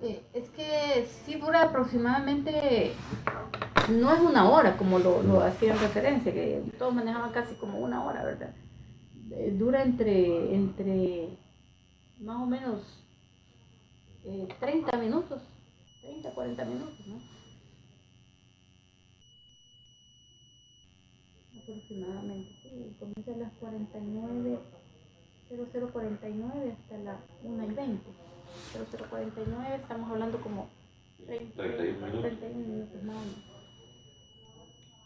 Eh, 0.02 0.24
es 0.34 0.50
que 0.50 1.08
sí 1.26 1.36
dura 1.36 1.64
aproximadamente, 1.64 2.94
no 3.90 4.14
es 4.14 4.20
una 4.20 4.50
hora 4.50 4.78
como 4.78 5.00
lo, 5.00 5.22
lo 5.24 5.42
hacían 5.42 5.80
referencia, 5.80 6.34
que 6.34 6.64
todos 6.78 6.94
manejaban 6.94 7.32
casi 7.32 7.56
como 7.56 7.80
una 7.80 8.04
hora, 8.04 8.24
¿verdad? 8.24 8.54
Eh, 9.32 9.56
dura 9.58 9.84
entre, 9.84 10.54
entre 10.54 11.30
más 12.20 12.42
o 12.42 12.46
menos 12.46 13.06
30 14.60 14.92
eh, 14.92 14.98
minutos, 15.00 15.42
30, 16.02 16.32
40 16.32 16.66
minutos, 16.66 17.08
¿no? 17.08 17.20
Aproximadamente, 21.60 22.52
sí, 22.62 22.96
comienza 23.00 23.34
a 23.34 23.38
las 23.38 23.54
49, 23.54 24.60
0049 25.50 26.76
hasta 26.80 26.98
las 27.00 27.18
1 27.44 27.64
y 27.64 27.74
20. 27.74 28.12
0049, 28.74 29.76
estamos 29.76 30.12
hablando 30.12 30.40
como 30.40 30.70
30, 31.26 31.64
31 31.64 32.68
minutos 32.68 33.04
más 33.04 33.18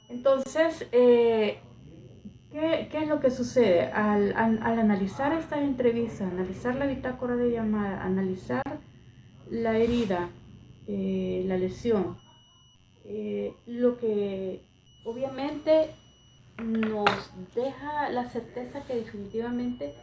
Entonces, 0.10 0.88
eh, 0.92 1.60
¿qué, 2.52 2.88
¿qué, 2.92 3.00
es 3.00 3.08
lo 3.08 3.20
que 3.20 3.32
sucede? 3.32 3.86
Al, 3.92 4.34
al, 4.36 4.80
analizar 4.80 5.34
estas 5.34 5.60
entrevistas, 5.60 6.22
analizar 6.32 6.76
la 6.76 6.86
bitácora 6.86 7.36
de 7.36 7.52
llamada, 7.52 8.04
analizar 8.04 8.64
la 9.50 9.78
herida, 9.78 10.30
eh, 10.88 11.44
la 11.48 11.58
lesión, 11.58 12.18
eh, 13.06 13.54
lo 13.66 13.98
que 13.98 14.66
obviamente 15.06 15.90
nos 16.64 17.10
deja 17.56 18.10
la 18.10 18.26
certeza 18.26 18.84
que 18.86 18.96
definitivamente 18.96 19.96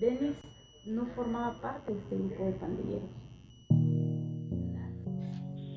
Denis 0.00 0.36
no 0.84 1.06
formaba 1.06 1.60
parte 1.60 1.92
de 1.92 1.98
este 1.98 2.16
grupo 2.16 2.44
de 2.44 2.52
pandilleros. 2.52 3.21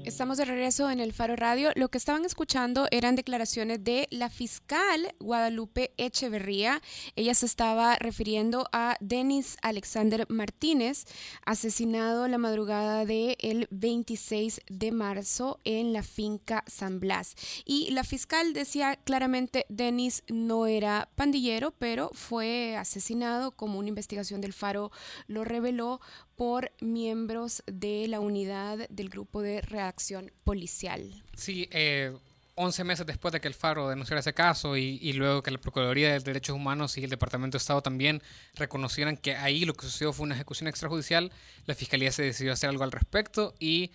Estamos 0.05 0.37
de 0.37 0.45
regreso 0.45 0.91
en 0.91 0.99
el 0.99 1.13
Faro 1.13 1.35
Radio. 1.35 1.71
Lo 1.73 1.89
que 1.89 1.97
estaban 1.97 2.25
escuchando 2.25 2.87
eran 2.91 3.15
declaraciones 3.15 3.83
de 3.83 4.07
la 4.11 4.29
fiscal 4.29 5.15
Guadalupe 5.19 5.95
Echeverría. 5.97 6.79
Ella 7.15 7.33
se 7.33 7.47
estaba 7.47 7.95
refiriendo 7.95 8.67
a 8.71 8.97
Denis 8.99 9.57
Alexander 9.63 10.27
Martínez, 10.29 11.05
asesinado 11.43 12.27
la 12.27 12.37
madrugada 12.37 13.03
del 13.05 13.67
26 13.71 14.61
de 14.69 14.91
marzo 14.91 15.59
en 15.63 15.91
la 15.91 16.03
finca 16.03 16.63
San 16.67 16.99
Blas. 16.99 17.33
Y 17.65 17.89
la 17.89 18.03
fiscal 18.03 18.53
decía 18.53 18.97
claramente, 18.97 19.65
Denis 19.69 20.21
no 20.27 20.67
era 20.67 21.09
pandillero, 21.15 21.71
pero 21.71 22.11
fue 22.13 22.77
asesinado 22.77 23.53
como 23.53 23.79
una 23.79 23.89
investigación 23.89 24.39
del 24.39 24.53
Faro 24.53 24.91
lo 25.25 25.43
reveló 25.43 25.99
por 26.35 26.71
miembros 26.81 27.63
de 27.67 28.07
la 28.07 28.19
unidad 28.19 28.87
del 28.89 29.09
grupo 29.09 29.41
de 29.41 29.61
reacción 29.61 30.31
policial. 30.43 31.23
Sí, 31.35 31.67
eh, 31.71 32.15
11 32.55 32.83
meses 32.83 33.05
después 33.05 33.31
de 33.33 33.41
que 33.41 33.47
el 33.47 33.53
Faro 33.53 33.89
denunciara 33.89 34.21
ese 34.21 34.33
caso 34.33 34.77
y, 34.77 34.97
y, 35.01 35.13
luego 35.13 35.41
que 35.41 35.51
la 35.51 35.57
Procuraduría 35.57 36.11
de 36.13 36.19
Derechos 36.19 36.55
Humanos 36.55 36.97
y 36.97 37.03
el 37.03 37.09
Departamento 37.09 37.57
de 37.57 37.61
Estado 37.61 37.81
también 37.81 38.21
reconocieran 38.55 39.17
que 39.17 39.35
ahí 39.35 39.65
lo 39.65 39.73
que 39.73 39.85
sucedió 39.85 40.13
fue 40.13 40.23
una 40.23 40.35
ejecución 40.35 40.67
extrajudicial, 40.69 41.31
la 41.65 41.75
Fiscalía 41.75 42.11
se 42.11 42.23
decidió 42.23 42.53
hacer 42.53 42.69
algo 42.69 42.83
al 42.83 42.91
respecto 42.93 43.53
y 43.59 43.91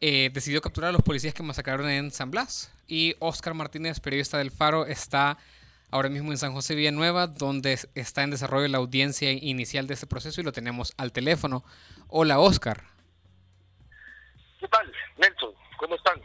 eh, 0.00 0.30
decidió 0.32 0.60
capturar 0.60 0.90
a 0.90 0.92
los 0.92 1.02
policías 1.02 1.34
que 1.34 1.42
masacraron 1.42 1.88
en 1.88 2.10
San 2.10 2.30
Blas. 2.30 2.70
Y 2.86 3.14
Oscar 3.20 3.54
Martínez, 3.54 4.00
periodista 4.00 4.38
del 4.38 4.50
Faro, 4.50 4.86
está 4.86 5.38
ahora 5.94 6.08
mismo 6.08 6.32
en 6.32 6.38
San 6.38 6.52
José 6.52 6.74
Villanueva, 6.74 7.28
donde 7.28 7.78
está 7.94 8.24
en 8.24 8.30
desarrollo 8.30 8.66
la 8.66 8.78
audiencia 8.78 9.30
inicial 9.30 9.86
de 9.86 9.94
este 9.94 10.08
proceso 10.08 10.40
y 10.40 10.44
lo 10.44 10.50
tenemos 10.50 10.92
al 10.96 11.12
teléfono. 11.12 11.62
Hola, 12.08 12.40
Oscar. 12.40 12.82
¿Qué 14.58 14.66
tal, 14.66 14.92
Nelson? 15.18 15.50
¿Cómo 15.78 15.94
están? 15.94 16.20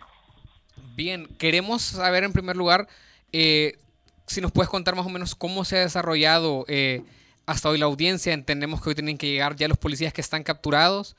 Bien, 0.95 1.27
queremos 1.37 1.83
saber 1.83 2.23
en 2.23 2.33
primer 2.33 2.57
lugar 2.57 2.87
eh, 3.31 3.77
si 4.25 4.41
nos 4.41 4.51
puedes 4.51 4.71
contar 4.71 4.95
más 4.95 5.05
o 5.05 5.09
menos 5.09 5.35
cómo 5.35 5.63
se 5.63 5.77
ha 5.77 5.81
desarrollado 5.81 6.65
eh, 6.67 7.03
hasta 7.45 7.69
hoy 7.69 7.77
la 7.77 7.85
audiencia. 7.85 8.33
Entendemos 8.33 8.81
que 8.81 8.89
hoy 8.89 8.95
tienen 8.95 9.19
que 9.19 9.27
llegar 9.27 9.55
ya 9.55 9.67
los 9.67 9.77
policías 9.77 10.13
que 10.13 10.21
están 10.21 10.41
capturados 10.41 11.15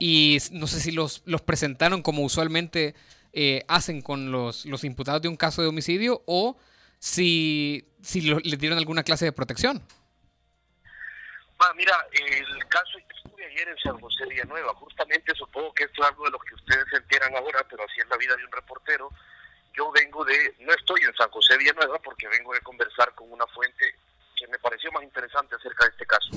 y 0.00 0.38
no 0.50 0.66
sé 0.66 0.80
si 0.80 0.90
los, 0.90 1.22
los 1.24 1.40
presentaron 1.40 2.02
como 2.02 2.24
usualmente 2.24 2.96
eh, 3.32 3.62
hacen 3.68 4.02
con 4.02 4.32
los, 4.32 4.66
los 4.66 4.82
imputados 4.82 5.22
de 5.22 5.28
un 5.28 5.36
caso 5.36 5.62
de 5.62 5.68
homicidio 5.68 6.24
o 6.26 6.56
si, 7.02 7.84
si 8.00 8.20
le 8.20 8.56
dieron 8.56 8.78
alguna 8.78 9.02
clase 9.02 9.24
de 9.24 9.32
protección. 9.32 9.82
mira, 11.74 12.06
el 12.12 12.68
caso 12.68 12.96
estuve 12.96 13.44
ayer 13.44 13.68
en 13.70 13.78
San 13.78 13.98
José 13.98 14.24
Villanueva, 14.26 14.72
justamente 14.74 15.34
supongo 15.34 15.74
que 15.74 15.82
esto 15.82 16.00
es 16.00 16.08
algo 16.08 16.26
de 16.26 16.30
lo 16.30 16.38
que 16.38 16.54
ustedes 16.54 16.84
se 16.90 16.98
enteran 16.98 17.34
ahora, 17.34 17.66
pero 17.68 17.82
así 17.82 18.00
es 18.00 18.08
la 18.08 18.16
vida 18.18 18.36
de 18.36 18.44
un 18.44 18.52
reportero. 18.52 19.10
Yo 19.74 19.90
vengo 19.90 20.24
de, 20.24 20.54
no 20.60 20.72
estoy 20.72 21.00
en 21.02 21.12
San 21.16 21.28
José 21.30 21.58
Villanueva 21.58 21.98
porque 21.98 22.28
vengo 22.28 22.54
de 22.54 22.60
conversar 22.60 23.12
con 23.16 23.32
una 23.32 23.48
fuente 23.48 23.96
que 24.36 24.46
me 24.46 24.60
pareció 24.60 24.92
más 24.92 25.02
interesante 25.02 25.56
acerca 25.56 25.86
de 25.86 25.90
este 25.90 26.06
caso. 26.06 26.30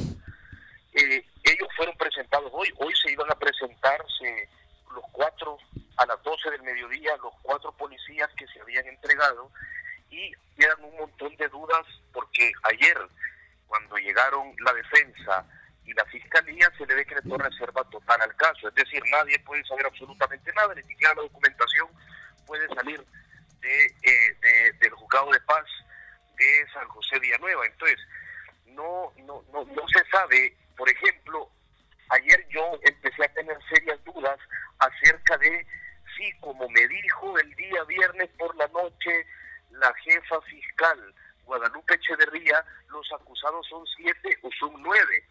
Eh, 0.93 1.27
ellos 1.43 1.69
fueron 1.77 1.95
presentados 1.95 2.49
hoy, 2.51 2.73
hoy 2.77 2.93
se 2.95 3.11
iban 3.11 3.29
a 3.29 3.37
presentarse 3.37 4.49
los 4.95 5.05
cuatro, 5.11 5.59
a 5.97 6.07
las 6.07 6.23
12 6.23 6.49
del 6.49 6.63
mediodía, 6.63 7.15
los 7.17 7.35
cuatro 7.43 7.71
policías 7.73 8.31
que 8.35 8.47
se 8.47 8.59
habían 8.61 8.87
entregado 8.87 9.51
y 10.09 10.31
quedan 10.57 10.83
un 10.83 10.97
montón 10.97 11.35
de 11.37 11.47
dudas 11.49 11.85
porque 12.13 12.51
ayer, 12.63 12.97
cuando 13.67 13.97
llegaron 13.97 14.53
la 14.59 14.73
defensa 14.73 15.45
y 15.85 15.93
la 15.93 16.05
fiscalía, 16.05 16.71
se 16.77 16.85
le 16.85 16.95
decretó 16.95 17.37
reserva 17.37 17.83
total 17.89 18.21
al 18.21 18.35
caso. 18.35 18.67
Es 18.67 18.75
decir, 18.75 19.03
nadie 19.11 19.37
puede 19.39 19.63
saber 19.65 19.85
absolutamente 19.85 20.51
nada, 20.53 20.73
ni 20.73 20.83
siquiera 20.83 21.13
la 21.15 21.23
documentación 21.23 21.87
puede 22.45 22.67
salir 22.75 23.03
de, 23.61 23.85
eh, 23.85 24.71
del 24.79 24.91
juzgado 24.91 25.31
de 25.31 25.39
paz 25.41 25.65
de 26.37 26.67
San 26.73 26.87
José 26.87 27.19
Villanueva. 27.19 27.65
Entonces, 27.65 27.99
no, 28.67 29.11
no, 29.25 29.43
no, 29.51 29.65
no 29.65 29.87
se 29.87 30.03
sabe, 30.09 30.55
por 30.77 30.89
ejemplo, 30.89 31.49
ayer 32.09 32.45
yo 32.49 32.79
empecé 32.83 33.25
a 33.25 33.33
tener 33.33 33.57
serias 33.73 34.03
dudas 34.03 34.39
acerca 34.79 35.37
de 35.37 35.65
si, 36.15 36.31
como 36.39 36.69
me 36.69 36.87
dijo 36.87 37.37
el 37.39 37.55
día 37.55 37.83
viernes 37.83 38.29
por 38.37 38.55
la 38.55 38.67
noche, 38.67 39.25
la 39.79 39.93
jefa 40.03 40.41
fiscal 40.41 41.13
Guadalupe 41.45 41.95
Echeverría, 41.95 42.63
los 42.89 43.11
acusados 43.13 43.67
son 43.67 43.85
siete 43.95 44.37
o 44.41 44.49
son 44.59 44.73
nueve. 44.81 45.23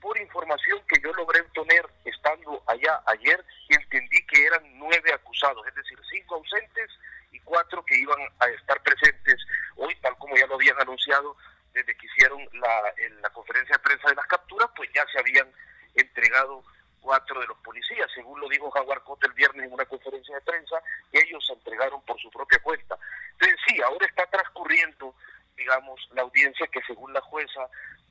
Por 0.00 0.18
información 0.18 0.82
que 0.88 1.00
yo 1.00 1.12
logré 1.14 1.40
obtener 1.40 1.86
estando 2.04 2.62
allá 2.66 3.02
ayer, 3.06 3.44
entendí 3.68 4.26
que 4.26 4.44
eran 4.44 4.78
nueve 4.78 5.12
acusados, 5.12 5.66
es 5.66 5.74
decir, 5.74 5.98
cinco 6.10 6.36
ausentes 6.36 6.90
y 7.32 7.40
cuatro 7.40 7.84
que 7.84 7.96
iban 7.96 8.20
a 8.40 8.46
estar 8.48 8.82
presentes 8.82 9.36
hoy, 9.76 9.94
tal 9.96 10.16
como 10.18 10.36
ya 10.36 10.46
lo 10.46 10.54
habían 10.54 10.80
anunciado 10.80 11.36
desde 11.72 11.96
que 11.96 12.06
hicieron 12.06 12.46
la, 12.52 12.94
en 12.98 13.20
la 13.20 13.30
conferencia 13.30 13.76
de 13.76 13.82
prensa 13.82 14.08
de 14.08 14.14
las 14.14 14.26
capturas, 14.26 14.70
pues 14.76 14.90
ya 14.94 15.04
se 15.12 15.18
habían 15.18 15.50
entregado 15.94 16.62
cuatro 17.00 17.40
de 17.40 17.46
los 17.46 17.58
policías, 17.58 18.10
según 18.14 18.40
lo 18.40 18.48
dijo 18.48 18.70
Jaguar 18.70 19.02
Cote 19.02 19.26
el 19.26 19.34
viernes 19.34 19.66
en 19.66 19.72
una 19.72 19.84
conferencia 19.84 20.34
de 20.36 20.40
prensa, 20.40 20.80
ellos 21.12 21.44
se 21.46 21.52
entregaron 21.52 22.00
por 22.02 22.18
su 22.20 22.30
propia 22.30 22.58
cuenta. 22.60 22.96
Entonces 23.32 23.58
sí, 23.66 23.80
ahora 23.82 24.06
está 24.06 24.24
transcurriendo, 24.26 25.14
digamos, 25.56 26.00
la 26.12 26.22
audiencia 26.22 26.66
que 26.68 26.80
según 26.86 27.12
la 27.12 27.20
jueza, 27.20 27.68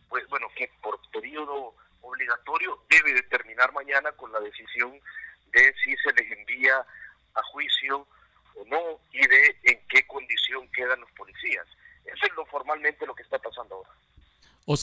pues 0.09 0.27
bueno, 0.27 0.47
que 0.55 0.69
por 0.81 0.99
periodo 1.11 1.73
obligatorio 2.01 2.83
debe 2.89 3.13
determinar 3.13 3.71
mañana 3.71 4.11
con 4.11 4.31
la 4.31 4.39
decisión 4.41 4.99
de 5.51 5.73
si 5.83 5.95
se 5.97 6.13
les 6.13 6.31
envía 6.37 6.85
a 7.33 7.43
juicio 7.43 8.05
o, 8.55 9.01
y 9.11 9.27
de 9.27 9.57
en 9.63 9.87
qué 9.87 10.05
condición 10.05 10.69
quedan 10.71 10.99
los 11.01 11.11
policías. 11.13 11.65
Eso 12.05 12.25
es 12.27 12.33
lo 12.33 12.45
formalmente 12.45 13.07
lo 13.07 13.15
que 13.15 13.23
está 13.23 13.39
pasando 13.39 13.75
ahora. 13.75 13.89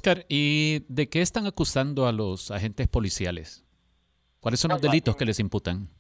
Oscar, 0.00 0.24
¿y 0.30 0.86
de 0.88 1.10
qué 1.10 1.20
están 1.20 1.46
acusando 1.46 2.06
a 2.06 2.12
los 2.12 2.50
agentes 2.50 2.88
policiales? 2.88 3.66
¿Cuáles 4.40 4.58
son 4.58 4.70
los 4.70 4.80
delitos 4.80 5.14
que 5.14 5.26
les 5.26 5.38
imputan? 5.40 5.90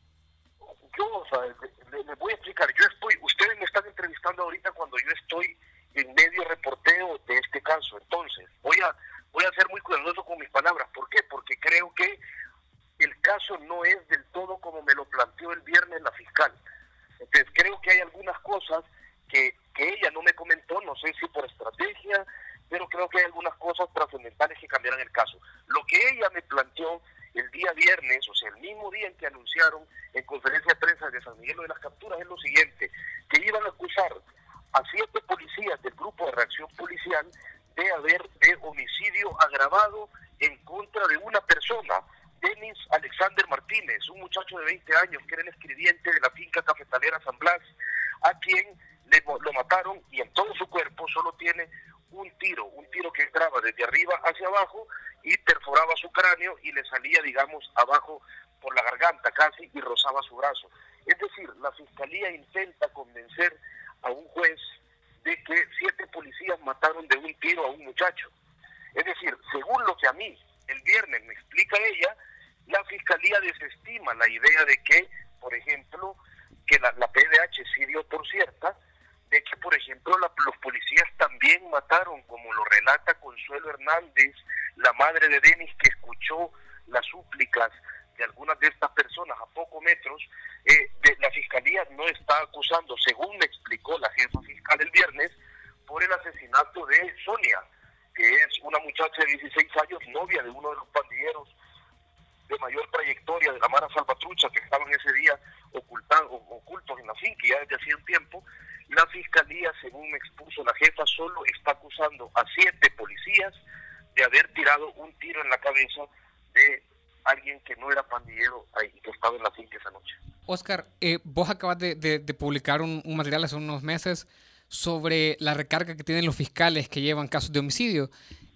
Vos 121.32 121.50
acabas 121.50 121.78
de, 121.78 122.36
publicar 122.38 122.82
un, 122.82 123.02
material 123.04 123.44
hace 123.44 123.56
unos 123.56 123.82
meses 123.82 124.26
sobre 124.68 125.36
la 125.40 125.54
recarga 125.54 125.96
que 125.96 126.04
tienen 126.04 126.24
los 126.24 126.36
fiscales 126.36 126.88
que 126.88 127.00
llevan 127.00 127.28
casos 127.28 127.52
de 127.52 127.58
homicidio. 127.58 128.10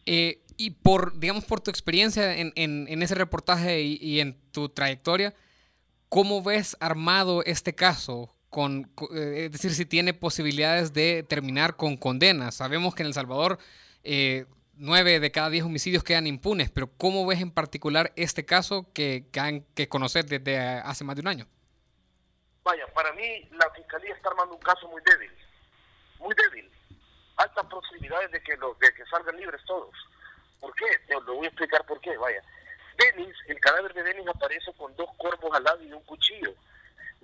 Eh, 0.07 0.41
y 0.57 0.71
por, 0.71 1.19
digamos, 1.19 1.45
por 1.45 1.61
tu 1.61 1.71
experiencia 1.71 2.37
en, 2.37 2.53
en, 2.55 3.03
ese 3.03 3.15
reportaje 3.15 3.83
y, 3.83 3.99
y, 4.01 4.21
en 4.21 4.37
tu 4.53 4.69
trayectoria, 4.69 5.35
¿cómo 6.09 6.43
ves 6.43 6.77
armado 6.81 7.43
este 7.45 7.75
caso? 7.75 8.35
con, 8.55 8.89
eh, 9.13 9.47
es 9.47 9.53
decir, 9.53 9.75
si 9.75 9.85
tiene 9.85 10.15
posibilidades 10.15 10.93
de 10.93 11.25
terminar 11.29 11.75
con 11.75 11.97
condenas. 11.97 12.55
Sabemos 12.55 12.95
que 12.95 13.03
en 13.03 13.09
El 13.09 13.15
Salvador 13.15 13.59
eh, 14.05 14.47
nueve 14.77 15.19
de 15.19 15.33
cada 15.33 15.51
diez 15.51 15.65
homicidios 15.65 16.05
quedan 16.05 16.29
impunes, 16.29 16.71
pero 16.71 16.89
¿cómo 16.97 17.27
ves 17.27 17.41
en 17.41 17.51
particular 17.51 18.13
este 18.15 18.45
caso 18.45 18.87
que, 18.93 19.27
que, 19.33 19.65
que 19.75 19.89
conocer 19.89 20.27
desde 20.27 20.57
hace 20.57 21.03
más 21.03 21.17
de 21.17 21.23
un 21.23 21.27
año? 21.27 21.49
Vaya, 22.65 22.87
para 22.89 23.13
mí 23.13 23.49
la 23.53 23.71
Fiscalía 23.71 24.15
está 24.15 24.31
armando 24.31 24.55
un 24.55 24.63
caso 24.63 24.89
muy 24.89 25.03
débil, 25.03 25.33
muy 26.19 26.35
débil. 26.35 26.71
Altas 27.37 27.67
posibilidades 27.67 28.31
de 28.31 28.43
que, 28.43 28.57
los, 28.57 28.79
de 28.79 28.93
que 28.95 29.05
salgan 29.07 29.37
libres 29.37 29.63
todos. 29.67 29.95
¿Por 30.61 30.75
qué? 30.75 30.87
Te 31.07 31.15
lo 31.15 31.35
voy 31.35 31.47
a 31.47 31.49
explicar 31.49 31.85
por 31.85 32.01
qué, 32.01 32.17
vaya. 32.17 32.43
Denis, 32.97 33.37
el 33.49 33.61
cadáver 33.61 33.93
de 33.93 34.03
Denis 34.03 34.27
aparece 34.29 34.73
con 34.75 34.95
dos 34.97 35.11
cuerpos 35.17 35.51
al 35.53 35.65
lado 35.65 35.83
y 35.83 35.93
un 35.93 36.03
cuchillo 36.05 36.55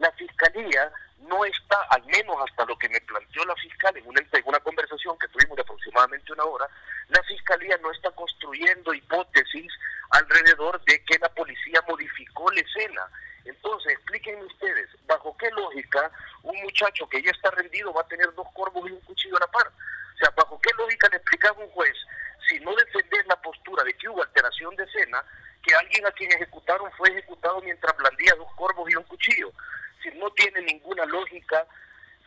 la 0.00 0.10
fiscalía 0.12 0.90
no 1.28 1.44
está, 1.44 1.76
al 1.90 2.04
menos 2.06 2.36
hasta 2.48 2.64
lo 2.64 2.76
que 2.78 2.88
me 2.88 3.00
planteó 3.02 3.44
la 3.44 3.54
fiscal 3.56 3.94
en 3.96 4.06
una, 4.08 4.20
en 4.20 4.42
una 4.46 4.58
conversación 4.60 5.16
que 5.18 5.28
tuvimos 5.28 5.56
de 5.56 5.62
aproximadamente 5.62 6.32
una 6.32 6.44
hora, 6.44 6.66
la 7.08 7.22
fiscalía 7.24 7.76
no 7.82 7.90
está 7.92 8.10
construyendo 8.12 8.94
hipótesis 8.94 9.70
alrededor 10.10 10.82
de 10.84 11.04
que 11.04 11.18
la 11.18 11.28
policía 11.28 11.82
modificó 11.86 12.50
la 12.50 12.60
escena. 12.62 13.06
Entonces, 13.44 13.92
explíquenme 13.92 14.44
ustedes, 14.44 14.88
¿bajo 15.06 15.36
qué 15.36 15.50
lógica 15.50 16.10
un 16.42 16.60
muchacho 16.62 17.08
que 17.08 17.22
ya 17.22 17.30
está 17.30 17.50
rendido 17.50 17.92
va 17.92 18.02
a 18.02 18.08
tener 18.08 18.32
dos 18.34 18.46
corvos 18.54 18.88
y 18.88 18.92
un 18.92 19.00
cuchillo 19.00 19.36
a 19.36 19.40
la 19.40 19.46
par? 19.46 19.66
O 19.66 20.18
sea, 20.18 20.30
¿bajo 20.36 20.60
qué 20.60 20.70
lógica 20.76 21.08
le 21.10 21.16
explicaba 21.16 21.58
un 21.58 21.70
juez 21.70 21.96
si 22.48 22.60
no 22.60 22.74
defender 22.74 23.26
la 23.26 23.40
postura 23.40 23.84
de 23.84 23.94
que 23.94 24.08
hubo 24.08 24.22
alteración 24.22 24.74
de 24.76 24.84
escena, 24.84 25.24
que 25.62 25.74
alguien 25.74 26.06
a 26.06 26.12
quien 26.12 26.32
ejecutaron 26.32 26.90
fue 26.92 27.10
ejecutado 27.10 27.60
mientras 27.62 27.96
blandía 27.96 28.34
dos 28.34 28.52
corvos 28.54 28.90
y 28.90 28.96
un 28.96 29.04
cuchillo? 29.04 29.52
si 30.02 30.10
no 30.18 30.30
tiene 30.30 30.62
ninguna 30.62 31.04
lógica, 31.06 31.66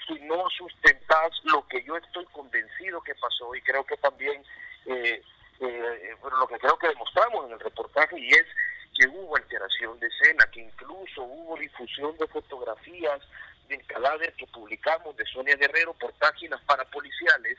si 0.07 0.13
no 0.21 0.49
sustentas 0.49 1.31
lo 1.43 1.67
que 1.67 1.83
yo 1.83 1.97
estoy 1.97 2.25
convencido 2.25 3.01
que 3.01 3.15
pasó 3.15 3.53
y 3.55 3.61
creo 3.61 3.85
que 3.85 3.97
también, 3.97 4.43
eh, 4.85 5.21
eh, 5.59 6.15
bueno, 6.21 6.37
lo 6.39 6.47
que 6.47 6.59
creo 6.59 6.77
que 6.77 6.87
demostramos 6.87 7.45
en 7.45 7.53
el 7.53 7.59
reportaje 7.59 8.19
y 8.19 8.29
es 8.29 8.45
que 8.93 9.07
hubo 9.07 9.35
alteración 9.35 9.99
de 9.99 10.07
escena, 10.07 10.45
que 10.51 10.61
incluso 10.61 11.23
hubo 11.23 11.57
difusión 11.57 12.15
de 12.17 12.27
fotografías 12.27 13.19
del 13.67 13.85
cadáver 13.85 14.33
que 14.33 14.47
publicamos 14.47 15.15
de 15.17 15.25
Sonia 15.25 15.55
Guerrero 15.55 15.93
por 15.93 16.13
páginas 16.13 16.61
parapoliciales, 16.65 17.57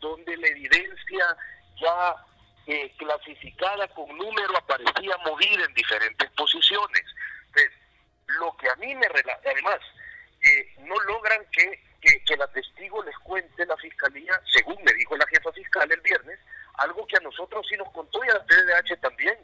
donde 0.00 0.36
la 0.36 0.48
evidencia 0.48 1.36
ya 1.80 2.16
eh, 2.66 2.92
clasificada 2.96 3.88
con 3.88 4.08
número 4.16 4.56
aparecía 4.56 5.16
movida 5.18 5.64
en 5.64 5.74
diferentes 5.74 6.30
posiciones. 6.30 7.04
Entonces, 7.46 7.72
lo 8.38 8.56
que 8.56 8.68
a 8.68 8.76
mí 8.76 8.94
me 8.94 9.08
relata, 9.08 9.50
además, 9.50 9.80
eh, 10.42 10.74
no 10.78 10.98
logran 11.00 11.44
que, 11.52 11.82
que, 12.00 12.36
la 12.36 12.46
testigo 12.48 13.02
les 13.02 13.16
cuente 13.18 13.64
la 13.64 13.76
fiscalía, 13.76 14.40
según 14.52 14.82
me 14.82 14.92
dijo 14.94 15.16
la 15.16 15.26
jefa 15.26 15.52
fiscal 15.52 15.90
el 15.90 16.00
viernes, 16.00 16.38
algo 16.74 17.06
que 17.06 17.16
a 17.16 17.20
nosotros 17.20 17.66
sí 17.68 17.76
nos 17.76 17.90
contó 17.92 18.24
y 18.24 18.28
a 18.28 18.34
la 18.34 18.44
TDH 18.44 19.00
también. 19.00 19.38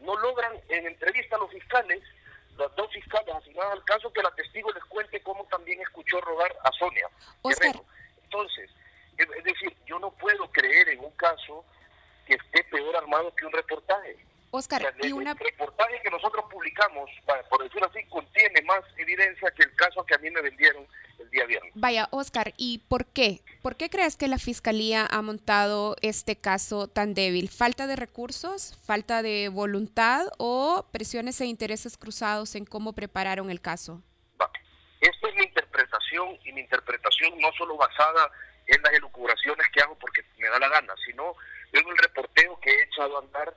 No 0.00 0.16
logran 0.16 0.52
en 0.68 0.86
entrevista 0.86 1.36
a 1.36 1.38
los 1.38 1.50
fiscales, 1.50 2.02
los 2.56 2.74
dos 2.76 2.90
fiscales 2.92 3.34
asignados 3.34 3.72
al 3.72 3.84
caso, 3.84 4.12
que 4.12 4.22
la 4.22 4.30
testigo 4.32 4.70
les 4.72 4.84
cuente 4.84 5.20
cómo 5.22 5.44
también 5.46 5.80
escuchó 5.80 6.20
robar 6.20 6.54
a 6.62 6.70
Sonia. 6.72 7.08
Entonces, 8.22 8.70
es 9.16 9.44
decir, 9.44 9.76
yo 9.86 9.98
no 9.98 10.10
puedo 10.12 10.50
creer 10.50 10.88
en 10.88 11.00
un 11.00 11.10
caso 11.12 11.64
que 12.26 12.34
esté 12.34 12.64
peor 12.64 12.96
armado 12.96 13.34
que 13.34 13.46
un 13.46 13.52
reportaje. 13.52 14.16
Oscar, 14.54 14.94
y 15.02 15.10
una... 15.10 15.32
El 15.32 15.38
reportaje 15.38 16.00
que 16.04 16.10
nosotros 16.10 16.44
publicamos, 16.48 17.10
por 17.50 17.64
decirlo 17.64 17.88
así, 17.88 18.04
contiene 18.04 18.62
más 18.62 18.82
evidencia 18.96 19.50
que 19.50 19.64
el 19.64 19.74
caso 19.74 20.04
que 20.06 20.14
a 20.14 20.18
mí 20.18 20.30
me 20.30 20.40
vendieron 20.42 20.86
el 21.18 21.28
día 21.30 21.44
viernes. 21.44 21.72
Vaya, 21.74 22.06
Oscar, 22.12 22.54
¿y 22.56 22.78
por 22.86 23.06
qué? 23.06 23.40
¿Por 23.62 23.74
qué 23.74 23.90
crees 23.90 24.16
que 24.16 24.28
la 24.28 24.38
Fiscalía 24.38 25.08
ha 25.10 25.22
montado 25.22 25.96
este 26.02 26.36
caso 26.36 26.86
tan 26.86 27.14
débil? 27.14 27.48
¿Falta 27.48 27.88
de 27.88 27.96
recursos, 27.96 28.78
falta 28.86 29.22
de 29.22 29.48
voluntad 29.48 30.26
o 30.38 30.86
presiones 30.92 31.40
e 31.40 31.46
intereses 31.46 31.96
cruzados 31.96 32.54
en 32.54 32.64
cómo 32.64 32.92
prepararon 32.92 33.50
el 33.50 33.60
caso? 33.60 34.02
Esta 35.00 35.28
es 35.28 35.34
mi 35.34 35.42
interpretación 35.42 36.38
y 36.44 36.52
mi 36.52 36.60
interpretación 36.60 37.38
no 37.40 37.50
solo 37.58 37.76
basada 37.76 38.30
en 38.66 38.80
las 38.82 38.92
elucubraciones 38.92 39.66
que 39.72 39.80
hago 39.80 39.98
porque 39.98 40.22
me 40.38 40.48
da 40.48 40.60
la 40.60 40.68
gana, 40.68 40.94
sino 41.04 41.34
en 41.72 41.88
el 41.88 41.98
reporteo 41.98 42.58
que 42.60 42.70
he 42.70 42.82
echado 42.84 43.16
a 43.16 43.20
andar 43.20 43.54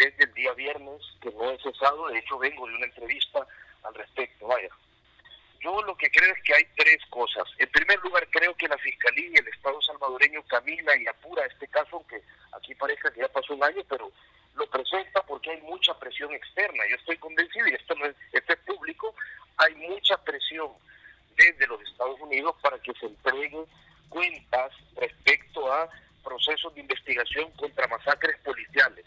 desde 0.00 0.24
el 0.24 0.32
día 0.32 0.52
viernes, 0.54 1.02
que 1.20 1.30
no 1.32 1.50
he 1.50 1.58
cesado, 1.58 2.08
de 2.08 2.18
hecho 2.18 2.38
vengo 2.38 2.66
de 2.66 2.74
una 2.74 2.86
entrevista 2.86 3.46
al 3.82 3.94
respecto, 3.94 4.46
vaya. 4.46 4.70
Yo 5.60 5.82
lo 5.82 5.94
que 5.94 6.10
creo 6.10 6.34
es 6.34 6.42
que 6.42 6.54
hay 6.54 6.64
tres 6.74 7.04
cosas. 7.10 7.44
En 7.58 7.68
primer 7.70 7.98
lugar, 8.00 8.26
creo 8.30 8.54
que 8.54 8.66
la 8.66 8.78
Fiscalía 8.78 9.28
y 9.28 9.34
el 9.34 9.48
Estado 9.48 9.80
salvadoreño 9.82 10.42
camina 10.44 10.96
y 10.96 11.06
apura 11.06 11.44
este 11.44 11.68
caso, 11.68 11.96
aunque 11.96 12.22
aquí 12.52 12.74
parece 12.74 13.12
que 13.12 13.20
ya 13.20 13.28
pasó 13.28 13.52
un 13.52 13.62
año, 13.62 13.82
pero 13.90 14.10
lo 14.54 14.66
presenta 14.70 15.22
porque 15.22 15.50
hay 15.50 15.60
mucha 15.60 15.92
presión 15.98 16.32
externa. 16.32 16.82
Yo 16.88 16.96
estoy 16.96 17.18
convencido, 17.18 17.68
y 17.68 17.74
esto, 17.74 17.94
no 17.94 18.06
es, 18.06 18.16
esto 18.32 18.54
es 18.54 18.58
público, 18.60 19.14
hay 19.58 19.74
mucha 19.74 20.16
presión 20.24 20.70
desde 21.36 21.66
los 21.66 21.82
Estados 21.82 22.18
Unidos 22.20 22.56
para 22.62 22.78
que 22.78 22.94
se 22.94 23.04
entreguen 23.04 23.66
cuentas 24.08 24.72
respecto 24.96 25.70
a 25.70 25.90
procesos 26.24 26.74
de 26.74 26.80
investigación 26.80 27.50
contra 27.52 27.86
masacres 27.86 28.38
policiales. 28.38 29.04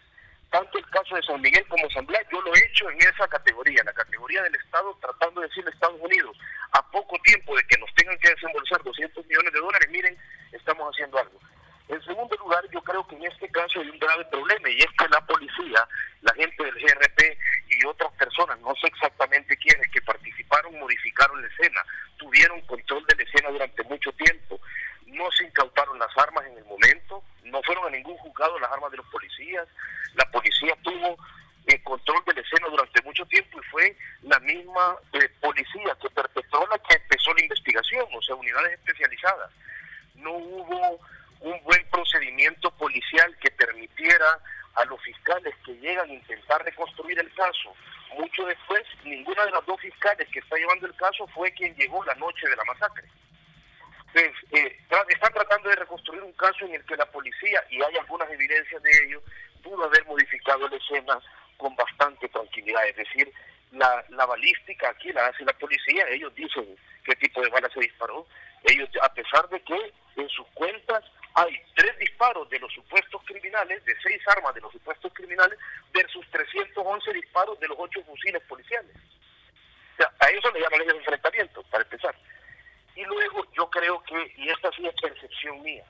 Tanto 0.53 0.77
el 0.77 0.87
caso 0.91 1.15
de 1.15 1.23
San 1.23 1.41
Miguel 1.41 1.65
como 1.67 1.89
San 1.89 2.05
Blas, 2.05 2.21
yo 2.31 2.39
lo 2.41 2.53
he 2.53 2.59
hecho 2.59 2.87
en 2.87 2.99
esa 2.99 3.27
categoría, 3.27 3.81
la 3.83 3.91
categoría 3.91 4.43
del 4.43 4.53
Estado, 4.53 4.95
tratando 5.01 5.41
de 5.41 5.47
decirle 5.47 5.71
a 5.71 5.73
Estados 5.73 5.99
Unidos, 5.99 6.37
a 6.73 6.91
poco 6.91 7.17
tiempo 7.23 7.55
de 7.55 7.63
que 7.63 7.75
nos 7.79 7.91
tengan 7.95 8.19
que 8.19 8.29
desembolsar 8.29 8.83
200 8.83 9.25
millones 9.25 9.51
de 9.51 9.59
dólares, 9.59 9.89
miren, 9.89 10.15
estamos 10.51 10.93
haciendo 10.93 11.17
algo. 11.17 11.39
En 11.87 11.99
segundo 12.05 12.35
lugar, 12.37 12.63
yo 12.71 12.83
creo 12.83 13.07
que 13.07 13.15
en 13.15 13.25
este 13.25 13.49
caso 13.49 13.79
hay 13.79 13.89
un 13.89 13.97
grave 13.97 14.25
problema 14.25 14.69
y 14.69 14.77
es 14.77 14.91
que 14.95 15.07
la 15.09 15.25
policía, 15.25 15.87
la 16.21 16.33
gente 16.35 16.63
del 16.63 16.75
GRP 16.75 17.37
y 17.69 17.85
otras 17.87 18.11
personas, 18.13 18.59
no 18.59 18.75
sé 18.75 18.85
exactamente 18.85 19.57
quiénes, 19.57 19.89
que 19.91 20.03
participaron, 20.03 20.77
modificaron 20.77 21.41
la 21.41 21.47
escena, 21.47 21.81
tuvieron 22.17 22.61
control 22.67 23.03
de 23.07 23.15
la 23.15 23.23
escena 23.23 23.49
durante 23.49 23.81
mucho 23.85 24.11
tiempo, 24.11 24.61
no 25.07 25.31
se 25.31 25.45
incautaron 25.45 25.99
las 25.99 26.15
armas 26.17 26.45
en 26.45 26.57
el 26.57 26.65
momento, 26.65 27.23
no 27.43 27.61
fueron 27.63 27.87
a 27.87 27.89
ningún 27.89 28.17
juzgado 28.17 28.59
las 28.59 28.71
armas 28.71 28.91
de 28.91 28.97
los 28.97 29.05
policías, 29.07 29.67
la 30.15 30.25
policía 30.31 30.75
tuvo 30.81 31.17
el 31.65 31.83
control 31.83 32.23
de 32.25 32.33
la 32.33 32.41
escena 32.41 32.67
durante 32.69 33.01
mucho 33.03 33.25
tiempo 33.25 33.59
y 33.59 33.65
fue 33.69 33.97
la 34.23 34.39
misma 34.39 34.97
eh, 35.13 35.29
policía 35.39 35.95
que 36.01 36.09
perpetró 36.09 36.67
la 36.67 36.77
que 36.79 36.95
empezó 36.95 37.33
la 37.33 37.41
investigación, 37.41 38.05
o 38.13 38.21
sea, 38.21 38.35
unidades 38.35 38.73
especializadas. 38.73 39.51
No 40.15 40.31
hubo 40.33 40.99
un 41.41 41.63
buen 41.63 41.89
procedimiento 41.89 42.71
policial 42.71 43.35
que 43.39 43.51
permitiera 43.51 44.39
a 44.75 44.85
los 44.85 45.01
fiscales 45.01 45.53
que 45.65 45.73
llegan 45.77 46.09
a 46.09 46.13
intentar 46.13 46.63
reconstruir 46.63 47.19
el 47.19 47.31
caso. 47.33 47.75
Mucho 48.17 48.45
después, 48.45 48.83
ninguna 49.03 49.45
de 49.45 49.51
las 49.51 49.65
dos 49.65 49.79
fiscales 49.79 50.27
que 50.29 50.39
está 50.39 50.55
llevando 50.55 50.87
el 50.87 50.95
caso 50.95 51.27
fue 51.27 51.51
quien 51.51 51.75
llegó 51.75 52.03
la 52.05 52.15
noche 52.15 52.47
de 52.47 52.55
la 52.55 52.63
masacre. 52.65 53.07
Entonces, 54.13 54.33
eh, 54.51 54.79
están 55.09 55.33
tratando 55.33 55.69
de 55.69 55.75
reconstruir 55.75 56.21
un 56.21 56.33
caso 56.33 56.65
en 56.65 56.75
el 56.75 56.85
que 56.85 56.95
la 56.95 57.05
policía, 57.05 57.63
y 57.69 57.81
hay 57.81 57.97
algunas 57.97 58.29
evidencias 58.29 58.81
de 58.81 58.91
ello, 59.05 59.23
pudo 59.63 59.83
haber 59.85 60.05
modificado 60.05 60.67
la 60.67 60.75
escena 60.75 61.19
con 61.57 61.75
bastante 61.75 62.29
tranquilidad. 62.29 62.85
Es 62.87 62.95
decir, 62.95 63.31
la, 63.71 64.03
la 64.09 64.25
balística 64.25 64.89
aquí 64.89 65.11
la 65.11 65.27
hace 65.27 65.43
la 65.45 65.53
policía, 65.53 66.05
ellos 66.09 66.33
dicen 66.35 66.77
qué 67.03 67.15
tipo 67.15 67.41
de 67.41 67.49
bala 67.49 67.69
se 67.73 67.79
disparó. 67.79 68.27
Ellos, 68.63 68.89
a 69.01 69.13
pesar 69.13 69.49
de 69.49 69.61
que 69.61 69.93
en 70.15 70.29
sus 70.29 70.47
cuentas 70.53 71.03
hay 71.35 71.59
tres 71.75 71.97
disparos 71.97 72.49
de 72.49 72.59
los 72.59 72.71
supuestos 72.73 73.21
criminales, 73.25 73.83
de 73.85 73.95
seis 74.01 74.21
armas 74.27 74.53
de 74.53 74.61
los 74.61 74.71
supuestos 74.71 75.11
criminales, 75.13 75.57
versus 75.91 76.25
311 76.31 77.13
disparos 77.13 77.59
de 77.59 77.67
los 77.67 77.77
ocho 77.79 78.03
fusiles 78.03 78.41
policiales. 78.43 78.95
O 79.93 79.97
sea, 79.97 80.11
a 80.19 80.27
eso 80.27 80.51
le 80.51 80.61
llaman 80.61 80.81
ellos 80.81 80.95
enfrentamiento, 80.95 81.63
para 81.63 81.83
empezar. 81.83 82.15
Y 82.95 83.03
luego 83.05 83.45
yo 83.53 83.69
creo 83.69 84.03
que, 84.03 84.33
y 84.37 84.49
esta 84.49 84.71
sí 84.73 84.85
es 84.85 84.93
percepción 85.01 85.61
mía, 85.63 85.83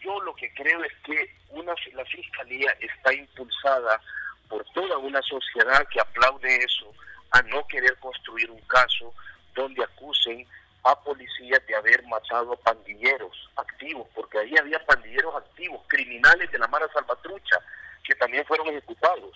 yo 0.00 0.20
lo 0.20 0.34
que 0.34 0.52
creo 0.54 0.82
es 0.84 0.92
que 1.04 1.36
una, 1.50 1.74
la 1.92 2.04
fiscalía 2.06 2.74
está 2.80 3.12
impulsada 3.12 4.00
por 4.48 4.64
toda 4.72 4.96
una 4.98 5.20
sociedad 5.22 5.86
que 5.88 6.00
aplaude 6.00 6.56
eso, 6.56 6.92
a 7.32 7.42
no 7.42 7.66
querer 7.66 7.98
construir 7.98 8.50
un 8.50 8.60
caso 8.62 9.12
donde 9.54 9.82
acusen 9.82 10.46
a 10.86 10.94
policías 11.02 11.66
de 11.66 11.74
haber 11.74 12.02
matado 12.04 12.52
a 12.52 12.56
pandilleros 12.56 13.50
activos, 13.56 14.06
porque 14.14 14.38
ahí 14.38 14.54
había 14.56 14.84
pandilleros 14.86 15.34
activos, 15.34 15.82
criminales 15.88 16.50
de 16.52 16.58
la 16.58 16.68
Mara 16.68 16.86
Salvatrucha, 16.92 17.58
que 18.04 18.14
también 18.14 18.44
fueron 18.46 18.68
ejecutados. 18.68 19.32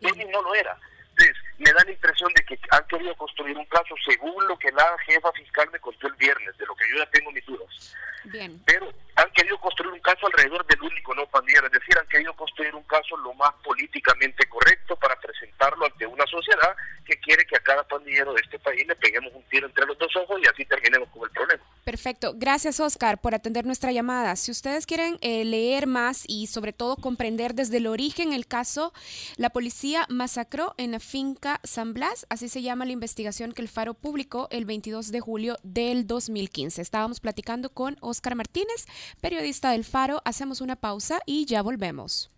Denis 0.00 0.26
no 0.32 0.40
lo 0.40 0.54
era. 0.54 0.78
Entonces, 1.10 1.36
me 1.58 1.70
da 1.70 1.84
la 1.84 1.92
impresión 1.92 2.32
de 2.34 2.44
que 2.44 2.58
han 2.70 2.86
querido 2.88 3.14
construir 3.16 3.56
un 3.56 3.66
caso 3.66 3.94
según 4.04 4.48
lo 4.48 4.58
que 4.58 4.72
la 4.72 4.96
jefa 5.06 5.30
fiscal 5.32 5.68
me 5.70 5.78
contó 5.78 6.08
el 6.08 6.14
viernes, 6.14 6.56
de 6.56 6.66
lo 6.66 6.74
que 6.74 6.88
yo 6.90 6.96
ya 6.96 7.10
tengo 7.10 7.30
mis 7.30 7.44
dudas. 7.46 7.94
Bien. 8.24 8.60
Pero 8.66 8.90
han 9.16 9.30
querido 9.30 9.58
construir 9.58 9.92
un 9.92 10.00
caso 10.00 10.26
alrededor 10.26 10.66
del 10.66 10.82
único 10.82 11.14
no 11.14 11.26
pandillero, 11.26 11.66
es 11.66 11.72
decir, 11.72 11.96
han 11.98 12.08
querido 12.08 12.34
construir 12.34 12.74
un 12.74 12.82
caso 12.84 13.16
lo 13.18 13.32
más 13.34 13.52
políticamente 13.62 14.46
correcto 14.48 14.96
para 14.96 15.14
presentarlo 15.20 15.86
ante 15.86 16.06
una 16.06 16.26
sociedad 16.26 16.74
que 17.04 17.16
quiere 17.20 17.44
que 17.46 17.56
a 17.56 17.60
cada 17.60 17.86
pandillero 17.86 18.32
de 18.32 18.40
este 18.40 18.58
país 18.58 18.86
le 18.86 18.96
peguemos 18.96 19.32
un 19.34 19.42
tiro 19.44 19.66
entre 19.66 19.86
los 19.86 19.96
dos 19.98 20.14
ojos 20.16 20.40
y 20.42 20.48
así 20.48 20.64
terminemos 20.64 21.08
con 21.10 21.22
el 21.24 21.30
problema. 21.30 21.62
Perfecto. 21.84 22.32
Gracias, 22.54 22.78
Oscar, 22.78 23.20
por 23.20 23.34
atender 23.34 23.66
nuestra 23.66 23.90
llamada. 23.90 24.36
Si 24.36 24.52
ustedes 24.52 24.86
quieren 24.86 25.18
eh, 25.22 25.44
leer 25.44 25.88
más 25.88 26.22
y 26.28 26.46
sobre 26.46 26.72
todo 26.72 26.94
comprender 26.94 27.52
desde 27.52 27.78
el 27.78 27.88
origen 27.88 28.32
el 28.32 28.46
caso, 28.46 28.92
la 29.36 29.50
policía 29.50 30.06
masacró 30.08 30.72
en 30.76 30.92
la 30.92 31.00
finca 31.00 31.60
San 31.64 31.94
Blas, 31.94 32.26
así 32.28 32.48
se 32.48 32.62
llama 32.62 32.84
la 32.84 32.92
investigación 32.92 33.50
que 33.50 33.60
el 33.60 33.66
Faro 33.66 33.94
publicó 33.94 34.46
el 34.52 34.66
22 34.66 35.10
de 35.10 35.18
julio 35.18 35.56
del 35.64 36.06
2015. 36.06 36.80
Estábamos 36.80 37.18
platicando 37.18 37.70
con 37.70 37.96
Oscar 38.00 38.36
Martínez, 38.36 38.86
periodista 39.20 39.72
del 39.72 39.84
Faro. 39.84 40.22
Hacemos 40.24 40.60
una 40.60 40.76
pausa 40.76 41.18
y 41.26 41.46
ya 41.46 41.60
volvemos. 41.60 42.30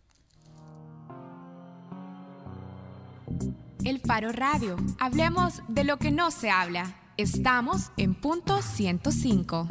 El 3.85 4.01
Faro 4.01 4.33
Radio. 4.33 4.79
Hablemos 4.99 5.61
de 5.69 5.85
lo 5.85 5.99
que 5.99 6.11
no 6.11 6.31
se 6.31 6.49
habla. 6.49 7.03
Estamos 7.19 7.93
en 7.99 8.15
punto 8.15 8.63
105. 8.63 9.69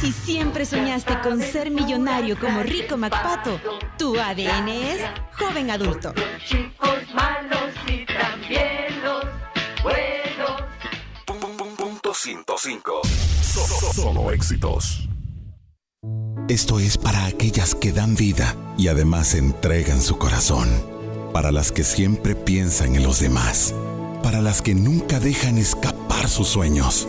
Si 0.00 0.12
siempre 0.12 0.64
soñaste 0.64 1.20
con 1.20 1.42
ser 1.42 1.72
millonario 1.72 2.38
como 2.38 2.62
Rico 2.62 2.96
MacPato, 2.96 3.60
tu 3.98 4.18
ADN 4.18 4.68
es 4.68 5.00
joven 5.36 5.70
adulto. 5.70 6.14
Chicos 6.46 6.98
malos 7.12 7.74
y 7.88 8.06
también 8.06 9.02
los 9.02 9.24
buenos. 9.82 10.62
Punto 11.76 12.14
105. 12.14 13.02
Solo 13.94 14.30
éxitos. 14.30 15.08
Esto 16.48 16.78
es 16.78 16.96
para 16.96 17.26
aquellas 17.26 17.74
que 17.74 17.92
dan 17.92 18.14
vida 18.14 18.54
y 18.78 18.88
además 18.88 19.34
entregan 19.34 20.00
su 20.00 20.16
corazón. 20.16 20.68
Para 21.32 21.50
las 21.50 21.72
que 21.72 21.82
siempre 21.82 22.36
piensan 22.36 22.94
en 22.94 23.02
los 23.02 23.18
demás. 23.18 23.74
Para 24.22 24.40
las 24.40 24.62
que 24.62 24.74
nunca 24.74 25.18
dejan 25.18 25.58
escapar 25.58 26.28
sus 26.28 26.48
sueños 26.48 27.08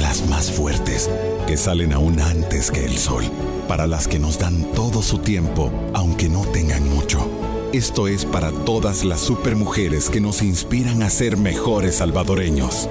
las 0.00 0.26
más 0.28 0.50
fuertes, 0.50 1.10
que 1.46 1.56
salen 1.56 1.92
aún 1.92 2.20
antes 2.20 2.70
que 2.70 2.84
el 2.84 2.98
sol, 2.98 3.24
para 3.68 3.86
las 3.86 4.08
que 4.08 4.18
nos 4.18 4.38
dan 4.38 4.64
todo 4.72 5.02
su 5.02 5.18
tiempo, 5.18 5.70
aunque 5.94 6.28
no 6.28 6.44
tengan 6.46 6.88
mucho. 6.88 7.28
Esto 7.72 8.08
es 8.08 8.24
para 8.24 8.50
todas 8.50 9.04
las 9.04 9.20
supermujeres 9.20 10.10
que 10.10 10.20
nos 10.20 10.42
inspiran 10.42 11.02
a 11.04 11.10
ser 11.10 11.36
mejores 11.36 11.96
salvadoreños. 11.96 12.88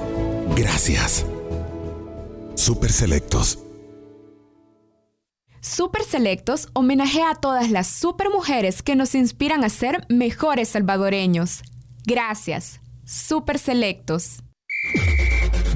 Gracias. 0.56 1.26
Super 2.54 2.90
Selectos. 2.90 3.58
Super 5.60 6.02
Selectos 6.02 6.68
homenajea 6.72 7.30
a 7.30 7.34
todas 7.34 7.70
las 7.70 7.86
supermujeres 7.86 8.82
que 8.82 8.96
nos 8.96 9.14
inspiran 9.14 9.64
a 9.64 9.68
ser 9.68 10.06
mejores 10.08 10.70
salvadoreños. 10.70 11.62
Gracias. 12.06 12.80
Super 13.04 13.58
Selectos. 13.58 14.42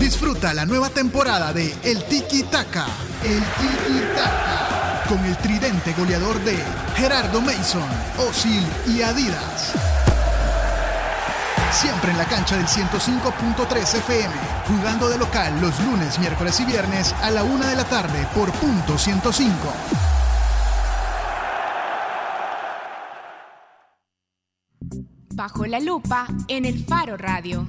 Disfruta 0.04 0.52
la 0.52 0.66
nueva 0.66 0.90
temporada 0.90 1.50
de 1.54 1.74
El 1.82 2.04
Tiki 2.04 2.42
Taka. 2.42 2.84
El 3.22 3.38
Tiki 3.38 4.00
Taka. 4.14 5.02
Con 5.08 5.24
el 5.24 5.34
tridente 5.38 5.94
goleador 5.94 6.38
de 6.44 6.62
Gerardo 6.94 7.40
Mason, 7.40 7.88
Osil 8.18 8.62
y 8.86 9.00
Adidas. 9.00 9.72
Siempre 11.72 12.10
en 12.10 12.18
la 12.18 12.26
cancha 12.26 12.54
del 12.54 12.66
105.3 12.66 13.94
FM, 13.94 14.34
jugando 14.68 15.08
de 15.08 15.16
local 15.16 15.58
los 15.62 15.80
lunes, 15.80 16.18
miércoles 16.18 16.60
y 16.60 16.66
viernes 16.66 17.14
a 17.22 17.30
la 17.30 17.42
una 17.42 17.70
de 17.70 17.76
la 17.76 17.84
tarde 17.84 18.28
por 18.34 18.52
punto 18.52 18.98
105. 18.98 19.54
Bajo 25.32 25.64
la 25.64 25.80
lupa 25.80 26.26
en 26.48 26.66
el 26.66 26.84
Faro 26.84 27.16
Radio. 27.16 27.66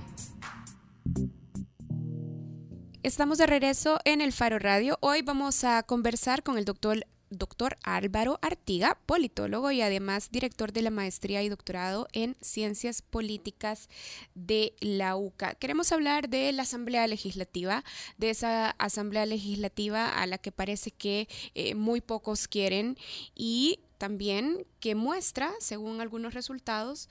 Estamos 3.06 3.38
de 3.38 3.46
regreso 3.46 4.00
en 4.04 4.20
el 4.20 4.34
Faro 4.34 4.58
Radio. 4.58 4.98
Hoy 5.00 5.22
vamos 5.22 5.64
a 5.64 5.84
conversar 5.84 6.42
con 6.42 6.58
el 6.58 6.66
doctor, 6.66 7.06
doctor 7.30 7.78
Álvaro 7.84 8.40
Artiga, 8.42 8.98
politólogo 9.06 9.70
y 9.70 9.84
además 9.84 10.32
director 10.32 10.74
de 10.74 10.82
la 10.82 10.90
maestría 10.90 11.44
y 11.44 11.50
doctorado 11.50 12.08
en 12.14 12.36
Ciencias 12.42 13.04
Políticas 13.04 13.90
de 14.34 14.74
la 14.80 15.18
UCA. 15.18 15.54
Queremos 15.54 15.92
hablar 15.92 16.30
de 16.30 16.52
la 16.52 16.64
Asamblea 16.64 17.06
Legislativa, 17.06 17.84
de 18.18 18.32
esa 18.32 18.72
Asamblea 18.72 19.28
Legislativa 19.28 20.10
a 20.10 20.26
la 20.26 20.40
que 20.40 20.52
parece 20.52 20.90
que 20.90 21.28
eh, 21.54 21.76
muy 21.76 22.02
pocos 22.02 22.48
quieren 22.48 22.98
y 23.36 23.82
también 24.00 24.66
que 24.80 24.96
muestra, 24.96 25.54
según 25.60 26.02
algunos 26.02 26.34
resultados, 26.34 27.08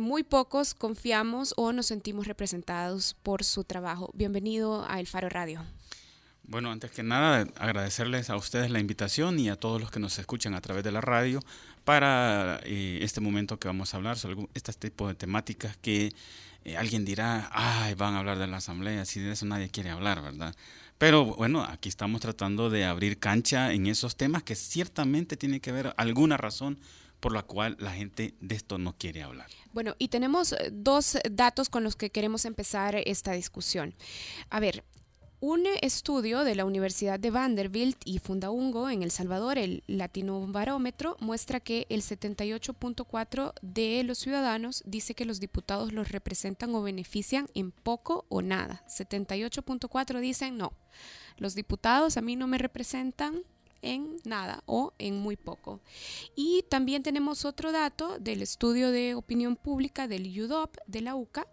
muy 0.00 0.22
pocos 0.22 0.74
confiamos 0.74 1.54
o 1.56 1.72
nos 1.72 1.86
sentimos 1.86 2.26
representados 2.26 3.14
por 3.22 3.44
su 3.44 3.64
trabajo. 3.64 4.10
Bienvenido 4.14 4.84
a 4.88 5.00
El 5.00 5.06
Faro 5.06 5.28
Radio. 5.28 5.64
Bueno, 6.44 6.70
antes 6.70 6.90
que 6.90 7.02
nada, 7.02 7.46
agradecerles 7.56 8.30
a 8.30 8.36
ustedes 8.36 8.70
la 8.70 8.80
invitación 8.80 9.38
y 9.38 9.50
a 9.50 9.56
todos 9.56 9.80
los 9.80 9.90
que 9.90 10.00
nos 10.00 10.18
escuchan 10.18 10.54
a 10.54 10.62
través 10.62 10.82
de 10.82 10.92
la 10.92 11.02
radio 11.02 11.40
para 11.84 12.60
eh, 12.64 13.00
este 13.02 13.20
momento 13.20 13.58
que 13.58 13.68
vamos 13.68 13.92
a 13.92 13.98
hablar 13.98 14.18
sobre 14.18 14.48
este 14.54 14.72
tipo 14.72 15.08
de 15.08 15.14
temáticas 15.14 15.76
que 15.76 16.14
eh, 16.64 16.76
alguien 16.76 17.04
dirá, 17.04 17.50
ay, 17.52 17.94
van 17.94 18.14
a 18.14 18.20
hablar 18.20 18.38
de 18.38 18.46
la 18.46 18.58
asamblea, 18.58 19.04
si 19.04 19.20
de 19.20 19.32
eso 19.32 19.44
nadie 19.44 19.68
quiere 19.68 19.90
hablar, 19.90 20.22
¿verdad? 20.22 20.54
Pero 20.96 21.24
bueno, 21.24 21.64
aquí 21.64 21.88
estamos 21.88 22.20
tratando 22.20 22.70
de 22.70 22.84
abrir 22.84 23.18
cancha 23.18 23.72
en 23.72 23.86
esos 23.86 24.16
temas 24.16 24.42
que 24.42 24.54
ciertamente 24.54 25.36
tiene 25.36 25.60
que 25.60 25.70
haber 25.70 25.94
alguna 25.96 26.36
razón 26.36 26.78
por 27.20 27.32
la 27.32 27.42
cual 27.42 27.76
la 27.80 27.92
gente 27.92 28.34
de 28.40 28.54
esto 28.54 28.78
no 28.78 28.96
quiere 28.96 29.22
hablar. 29.22 29.48
Bueno, 29.72 29.94
y 29.98 30.08
tenemos 30.08 30.52
eh, 30.52 30.70
dos 30.72 31.18
datos 31.30 31.68
con 31.68 31.84
los 31.84 31.96
que 31.96 32.10
queremos 32.10 32.44
empezar 32.44 32.96
esta 32.96 33.32
discusión. 33.32 33.94
A 34.50 34.60
ver, 34.60 34.84
un 35.40 35.66
estudio 35.82 36.42
de 36.42 36.56
la 36.56 36.64
Universidad 36.64 37.20
de 37.20 37.30
Vanderbilt 37.30 37.96
y 38.04 38.18
Fundaungo 38.18 38.90
en 38.90 39.04
El 39.04 39.12
Salvador, 39.12 39.56
el 39.56 39.84
Latino 39.86 40.44
Barómetro, 40.48 41.16
muestra 41.20 41.60
que 41.60 41.86
el 41.90 42.02
78.4 42.02 43.52
de 43.62 44.02
los 44.02 44.18
ciudadanos 44.18 44.82
dice 44.84 45.14
que 45.14 45.24
los 45.24 45.38
diputados 45.38 45.92
los 45.92 46.10
representan 46.10 46.74
o 46.74 46.82
benefician 46.82 47.46
en 47.54 47.70
poco 47.70 48.26
o 48.28 48.42
nada. 48.42 48.82
78.4 48.88 50.18
dicen 50.18 50.56
no. 50.56 50.72
Los 51.36 51.54
diputados 51.54 52.16
a 52.16 52.20
mí 52.20 52.34
no 52.34 52.48
me 52.48 52.58
representan 52.58 53.44
en 53.82 54.16
nada 54.24 54.62
o 54.66 54.92
en 54.98 55.18
muy 55.18 55.36
poco. 55.36 55.80
Y 56.34 56.64
también 56.68 57.02
tenemos 57.02 57.44
otro 57.44 57.72
dato 57.72 58.18
del 58.18 58.42
estudio 58.42 58.90
de 58.90 59.14
opinión 59.14 59.56
pública 59.56 60.08
del 60.08 60.26
UDOP 60.40 60.76
de 60.86 61.00
la 61.00 61.14
UCA 61.14 61.46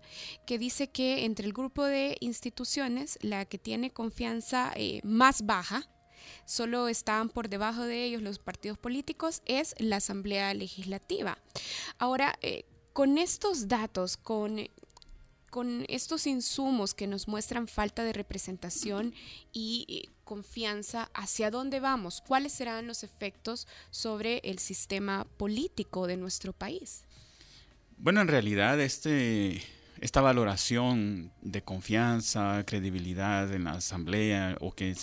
que 0.45 0.57
dice 0.57 0.89
que 0.89 1.25
entre 1.25 1.45
el 1.45 1.53
grupo 1.53 1.83
de 1.83 2.17
instituciones 2.19 3.17
la 3.21 3.45
que 3.45 3.57
tiene 3.57 3.91
confianza 3.91 4.71
eh, 4.75 5.01
más 5.03 5.45
baja 5.45 5.87
solo 6.45 6.87
están 6.87 7.29
por 7.29 7.49
debajo 7.49 7.83
de 7.83 8.03
ellos 8.03 8.21
los 8.21 8.39
partidos 8.39 8.77
políticos 8.77 9.41
es 9.45 9.75
la 9.79 9.97
Asamblea 9.97 10.53
Legislativa. 10.53 11.37
Ahora, 11.97 12.37
eh, 12.41 12.65
con 12.93 13.17
estos 13.17 13.67
datos, 13.67 14.15
con 14.15 14.57
con 15.55 15.85
estos 15.87 16.27
insumos 16.27 16.93
que 16.93 17.07
nos 17.07 17.29
muestran 17.29 17.69
falta 17.69 18.03
de 18.03 18.11
representación 18.11 19.13
y 19.53 19.85
eh, 19.87 20.09
confianza, 20.25 21.09
¿hacia 21.13 21.49
dónde 21.49 21.79
vamos? 21.79 22.21
¿Cuáles 22.27 22.51
serán 22.51 22.87
los 22.87 23.05
efectos 23.05 23.65
sobre 23.89 24.39
el 24.39 24.59
sistema 24.59 25.25
político 25.37 26.07
de 26.07 26.17
nuestro 26.17 26.51
país? 26.51 27.05
Bueno, 27.97 28.19
en 28.19 28.27
realidad 28.27 28.81
este, 28.81 29.63
esta 30.01 30.19
valoración 30.19 31.31
de 31.41 31.61
confianza, 31.61 32.61
credibilidad 32.67 33.49
en 33.53 33.63
la 33.63 33.75
asamblea 33.75 34.57
o 34.59 34.73
que 34.73 34.93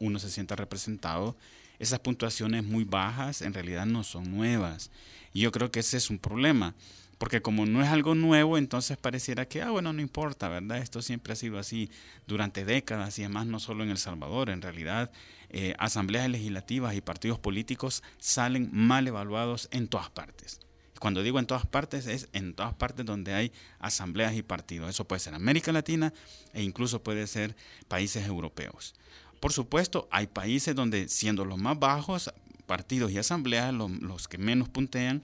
uno 0.00 0.18
se 0.18 0.28
sienta 0.28 0.56
representado, 0.56 1.36
esas 1.78 2.00
puntuaciones 2.00 2.64
muy 2.64 2.82
bajas 2.82 3.42
en 3.42 3.54
realidad 3.54 3.86
no 3.86 4.02
son 4.02 4.28
nuevas. 4.28 4.90
Y 5.32 5.42
yo 5.42 5.52
creo 5.52 5.70
que 5.70 5.78
ese 5.78 5.98
es 5.98 6.10
un 6.10 6.18
problema, 6.18 6.74
porque 7.20 7.42
como 7.42 7.66
no 7.66 7.82
es 7.82 7.90
algo 7.90 8.14
nuevo, 8.14 8.56
entonces 8.56 8.96
pareciera 8.96 9.46
que, 9.46 9.60
ah, 9.60 9.68
bueno, 9.68 9.92
no 9.92 10.00
importa, 10.00 10.48
¿verdad? 10.48 10.78
Esto 10.78 11.02
siempre 11.02 11.34
ha 11.34 11.36
sido 11.36 11.58
así 11.58 11.90
durante 12.26 12.64
décadas 12.64 13.18
y 13.18 13.24
además 13.24 13.46
no 13.46 13.60
solo 13.60 13.84
en 13.84 13.90
El 13.90 13.98
Salvador, 13.98 14.48
en 14.48 14.62
realidad 14.62 15.10
eh, 15.50 15.74
asambleas 15.78 16.30
legislativas 16.30 16.94
y 16.94 17.02
partidos 17.02 17.38
políticos 17.38 18.02
salen 18.16 18.70
mal 18.72 19.06
evaluados 19.06 19.68
en 19.70 19.86
todas 19.88 20.08
partes. 20.08 20.60
Cuando 20.98 21.22
digo 21.22 21.38
en 21.38 21.44
todas 21.44 21.66
partes, 21.66 22.06
es 22.06 22.30
en 22.32 22.54
todas 22.54 22.72
partes 22.72 23.04
donde 23.04 23.34
hay 23.34 23.52
asambleas 23.80 24.34
y 24.34 24.42
partidos. 24.42 24.88
Eso 24.88 25.04
puede 25.06 25.20
ser 25.20 25.34
América 25.34 25.72
Latina 25.72 26.14
e 26.54 26.62
incluso 26.62 27.02
puede 27.02 27.26
ser 27.26 27.54
países 27.86 28.26
europeos. 28.26 28.94
Por 29.40 29.52
supuesto, 29.52 30.08
hay 30.10 30.26
países 30.26 30.74
donde, 30.74 31.06
siendo 31.10 31.44
los 31.44 31.58
más 31.58 31.78
bajos, 31.78 32.32
partidos 32.64 33.12
y 33.12 33.18
asambleas, 33.18 33.74
lo- 33.74 33.88
los, 33.90 34.26
que 34.26 34.38
menos 34.38 34.70
puntean, 34.70 35.22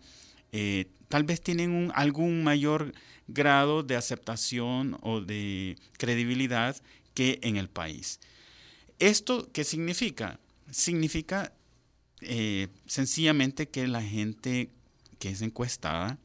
eh, 0.53 0.91
tal 1.09 1.25
vez 1.25 1.41
tienen 1.41 1.91
algún 1.95 2.45
mayor 2.45 2.93
grado 3.29 3.83
de 3.83 3.97
aceptación 3.97 4.99
o 5.03 5.21
de 5.21 5.77
credibilidad 5.99 6.77
que 7.15 7.39
en 7.43 7.57
el 7.57 7.69
país. 7.69 8.21
¿Esto 8.99 9.51
qué 9.53 9.65
significa? 9.65 10.41
Significa 10.71 11.53
eh, 12.21 12.69
sencillamente 12.87 13.69
que 13.69 13.87
la 13.89 14.03
gente 14.03 14.71
que 15.19 15.31
es 15.31 15.43
encuestada 15.43 16.19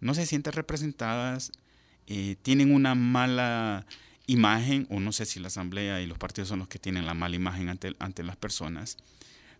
no 0.00 0.14
se 0.14 0.26
siente 0.26 0.50
representada, 0.50 1.38
eh, 2.06 2.36
tienen 2.42 2.74
una 2.74 2.94
mala 2.94 3.86
imagen, 4.26 4.86
o 4.90 5.00
no 5.00 5.12
sé 5.12 5.26
si 5.26 5.40
la 5.40 5.48
asamblea 5.48 6.00
y 6.00 6.06
los 6.06 6.18
partidos 6.18 6.48
son 6.48 6.58
los 6.58 6.68
que 6.68 6.78
tienen 6.78 7.06
la 7.06 7.14
mala 7.14 7.36
imagen 7.36 7.68
ante, 7.68 7.94
ante 7.98 8.22
las 8.22 8.36
personas, 8.36 8.96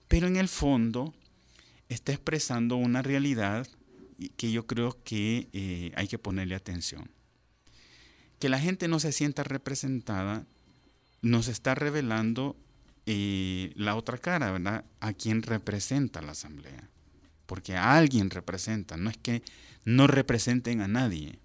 pero 0.08 0.26
en 0.26 0.36
el 0.36 0.48
fondo 0.48 1.14
está 1.88 2.12
expresando 2.12 2.76
una 2.76 3.02
realidad 3.02 3.66
que 4.36 4.52
yo 4.52 4.66
creo 4.66 4.96
que 5.04 5.48
eh, 5.52 5.92
hay 5.96 6.08
que 6.08 6.18
ponerle 6.18 6.54
atención. 6.54 7.10
Que 8.38 8.48
la 8.48 8.58
gente 8.58 8.88
no 8.88 9.00
se 9.00 9.12
sienta 9.12 9.42
representada 9.42 10.46
nos 11.24 11.48
está 11.48 11.74
revelando 11.74 12.54
eh, 13.06 13.72
la 13.76 13.96
otra 13.96 14.18
cara, 14.18 14.52
¿verdad? 14.52 14.84
A 15.00 15.14
quien 15.14 15.42
representa 15.42 16.22
la 16.22 16.32
asamblea. 16.32 16.88
Porque 17.46 17.76
a 17.76 17.96
alguien 17.96 18.30
representa, 18.30 18.96
no 18.96 19.10
es 19.10 19.16
que 19.16 19.42
no 19.84 20.06
representen 20.06 20.82
a 20.82 20.88
nadie. 20.88 21.38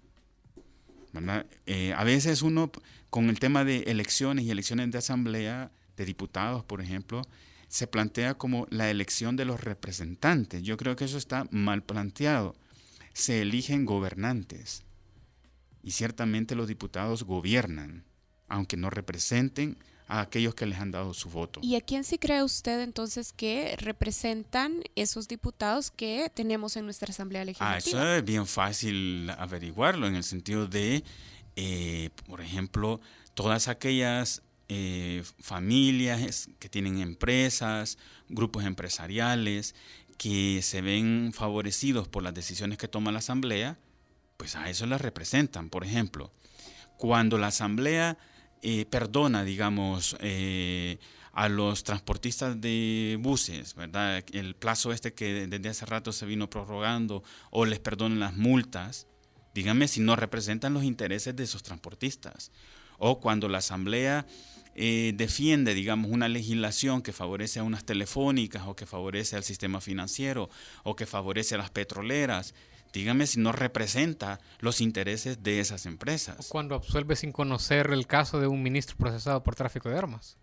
¿verdad? 1.12 1.46
Eh, 1.66 1.92
a 1.96 2.04
veces 2.04 2.42
uno, 2.42 2.70
con 3.08 3.30
el 3.30 3.40
tema 3.40 3.64
de 3.64 3.84
elecciones 3.84 4.44
y 4.44 4.50
elecciones 4.50 4.90
de 4.90 4.98
asamblea, 4.98 5.70
de 5.96 6.04
diputados, 6.04 6.62
por 6.64 6.80
ejemplo, 6.80 7.22
se 7.70 7.86
plantea 7.86 8.34
como 8.34 8.66
la 8.68 8.90
elección 8.90 9.36
de 9.36 9.44
los 9.44 9.60
representantes. 9.62 10.62
Yo 10.64 10.76
creo 10.76 10.96
que 10.96 11.04
eso 11.04 11.16
está 11.16 11.46
mal 11.52 11.82
planteado. 11.84 12.54
Se 13.14 13.40
eligen 13.42 13.86
gobernantes. 13.86 14.82
Y 15.82 15.92
ciertamente 15.92 16.54
los 16.56 16.66
diputados 16.68 17.22
gobiernan, 17.22 18.04
aunque 18.48 18.76
no 18.76 18.90
representen 18.90 19.78
a 20.08 20.20
aquellos 20.22 20.56
que 20.56 20.66
les 20.66 20.80
han 20.80 20.90
dado 20.90 21.14
su 21.14 21.30
voto. 21.30 21.60
¿Y 21.62 21.76
a 21.76 21.80
quién 21.80 22.02
sí 22.02 22.18
cree 22.18 22.42
usted 22.42 22.80
entonces 22.80 23.32
que 23.32 23.76
representan 23.78 24.82
esos 24.96 25.28
diputados 25.28 25.92
que 25.92 26.28
tenemos 26.34 26.76
en 26.76 26.84
nuestra 26.86 27.10
Asamblea 27.12 27.42
Ah, 27.42 27.44
Legislativa? 27.44 27.78
eso 27.78 28.14
es 28.16 28.24
bien 28.24 28.46
fácil 28.48 29.30
averiguarlo 29.38 30.08
en 30.08 30.16
el 30.16 30.24
sentido 30.24 30.66
de, 30.66 31.04
eh, 31.54 32.10
por 32.26 32.40
ejemplo, 32.40 33.00
todas 33.34 33.68
aquellas 33.68 34.42
eh, 34.72 35.24
familias 35.40 36.48
que 36.60 36.68
tienen 36.68 37.00
empresas, 37.00 37.98
grupos 38.28 38.64
empresariales, 38.64 39.74
que 40.16 40.62
se 40.62 40.80
ven 40.80 41.32
favorecidos 41.34 42.06
por 42.06 42.22
las 42.22 42.34
decisiones 42.34 42.78
que 42.78 42.86
toma 42.86 43.10
la 43.10 43.18
Asamblea, 43.18 43.78
pues 44.36 44.54
a 44.54 44.70
eso 44.70 44.86
las 44.86 45.00
representan. 45.00 45.70
Por 45.70 45.84
ejemplo, 45.84 46.30
cuando 46.98 47.36
la 47.36 47.48
Asamblea 47.48 48.16
eh, 48.62 48.86
perdona, 48.88 49.42
digamos, 49.42 50.16
eh, 50.20 50.98
a 51.32 51.48
los 51.48 51.82
transportistas 51.82 52.60
de 52.60 53.18
buses, 53.20 53.74
¿verdad? 53.74 54.22
El 54.32 54.54
plazo 54.54 54.92
este 54.92 55.14
que 55.14 55.48
desde 55.48 55.68
hace 55.68 55.84
rato 55.84 56.12
se 56.12 56.26
vino 56.26 56.48
prorrogando 56.48 57.24
o 57.50 57.64
les 57.64 57.80
perdonan 57.80 58.20
las 58.20 58.36
multas, 58.36 59.08
díganme 59.52 59.88
si 59.88 60.00
no 60.00 60.14
representan 60.14 60.74
los 60.74 60.84
intereses 60.84 61.34
de 61.34 61.42
esos 61.42 61.64
transportistas. 61.64 62.52
O 62.98 63.18
cuando 63.18 63.48
la 63.48 63.58
Asamblea 63.58 64.26
eh, 64.82 65.12
defiende, 65.14 65.74
digamos, 65.74 66.10
una 66.10 66.26
legislación 66.26 67.02
que 67.02 67.12
favorece 67.12 67.60
a 67.60 67.64
unas 67.64 67.84
telefónicas 67.84 68.62
o 68.66 68.74
que 68.74 68.86
favorece 68.86 69.36
al 69.36 69.44
sistema 69.44 69.82
financiero 69.82 70.48
o 70.84 70.96
que 70.96 71.04
favorece 71.04 71.54
a 71.54 71.58
las 71.58 71.68
petroleras, 71.68 72.54
dígame 72.94 73.26
si 73.26 73.40
no 73.40 73.52
representa 73.52 74.40
los 74.60 74.80
intereses 74.80 75.42
de 75.42 75.60
esas 75.60 75.84
empresas. 75.84 76.48
Cuando 76.48 76.74
absuelve 76.74 77.14
sin 77.14 77.30
conocer 77.30 77.90
el 77.92 78.06
caso 78.06 78.40
de 78.40 78.46
un 78.46 78.62
ministro 78.62 78.96
procesado 78.96 79.42
por 79.42 79.54
tráfico 79.54 79.90
de 79.90 79.98
armas. 79.98 80.38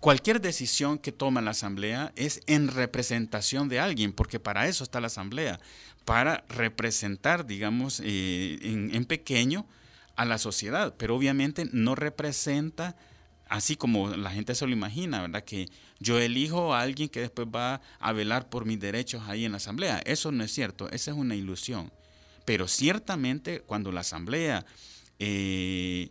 Cualquier 0.00 0.40
decisión 0.40 0.98
que 0.98 1.12
toma 1.12 1.42
la 1.42 1.50
Asamblea 1.50 2.14
es 2.16 2.40
en 2.46 2.68
representación 2.68 3.68
de 3.68 3.80
alguien, 3.80 4.14
porque 4.14 4.40
para 4.40 4.66
eso 4.66 4.82
está 4.82 4.98
la 4.98 5.08
Asamblea, 5.08 5.60
para 6.06 6.46
representar, 6.48 7.44
digamos, 7.44 8.00
eh, 8.02 8.58
en, 8.62 8.94
en 8.94 9.04
pequeño 9.04 9.66
a 10.14 10.24
la 10.24 10.38
sociedad, 10.38 10.94
pero 10.96 11.14
obviamente 11.14 11.68
no 11.72 11.94
representa, 11.96 12.96
así 13.48 13.76
como 13.76 14.10
la 14.10 14.30
gente 14.30 14.54
se 14.54 14.66
lo 14.66 14.72
imagina, 14.72 15.22
¿verdad? 15.22 15.44
Que 15.44 15.68
yo 15.98 16.18
elijo 16.18 16.74
a 16.74 16.80
alguien 16.80 17.08
que 17.08 17.20
después 17.20 17.48
va 17.54 17.80
a 18.00 18.12
velar 18.12 18.48
por 18.48 18.64
mis 18.64 18.80
derechos 18.80 19.22
ahí 19.26 19.44
en 19.44 19.52
la 19.52 19.58
Asamblea. 19.58 20.00
Eso 20.04 20.32
no 20.32 20.44
es 20.44 20.52
cierto, 20.52 20.90
esa 20.90 21.10
es 21.10 21.16
una 21.16 21.34
ilusión. 21.34 21.92
Pero 22.44 22.68
ciertamente 22.68 23.60
cuando 23.60 23.92
la 23.92 24.00
Asamblea 24.00 24.64
eh, 25.18 26.10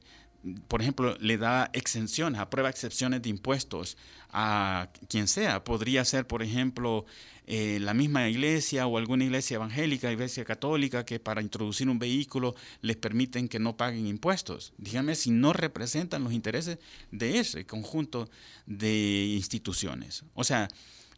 por 0.67 0.81
ejemplo, 0.81 1.17
le 1.19 1.37
da 1.37 1.69
exenciones, 1.73 2.39
aprueba 2.39 2.69
excepciones 2.69 3.21
de 3.21 3.29
impuestos 3.29 3.97
a 4.29 4.89
quien 5.09 5.27
sea. 5.27 5.63
Podría 5.63 6.05
ser, 6.05 6.27
por 6.27 6.43
ejemplo, 6.43 7.05
eh, 7.47 7.79
la 7.81 7.93
misma 7.93 8.27
iglesia 8.29 8.85
o 8.85 8.97
alguna 8.97 9.23
iglesia 9.23 9.55
evangélica, 9.55 10.11
iglesia 10.11 10.45
católica, 10.45 11.05
que 11.05 11.19
para 11.19 11.41
introducir 11.41 11.89
un 11.89 11.99
vehículo 11.99 12.55
les 12.81 12.95
permiten 12.95 13.47
que 13.47 13.59
no 13.59 13.77
paguen 13.77 14.07
impuestos. 14.07 14.73
Dígame 14.77 15.15
si 15.15 15.31
no 15.31 15.53
representan 15.53 16.23
los 16.23 16.33
intereses 16.33 16.77
de 17.11 17.39
ese 17.39 17.65
conjunto 17.65 18.29
de 18.65 19.33
instituciones. 19.35 20.25
O 20.33 20.43
sea, 20.43 20.67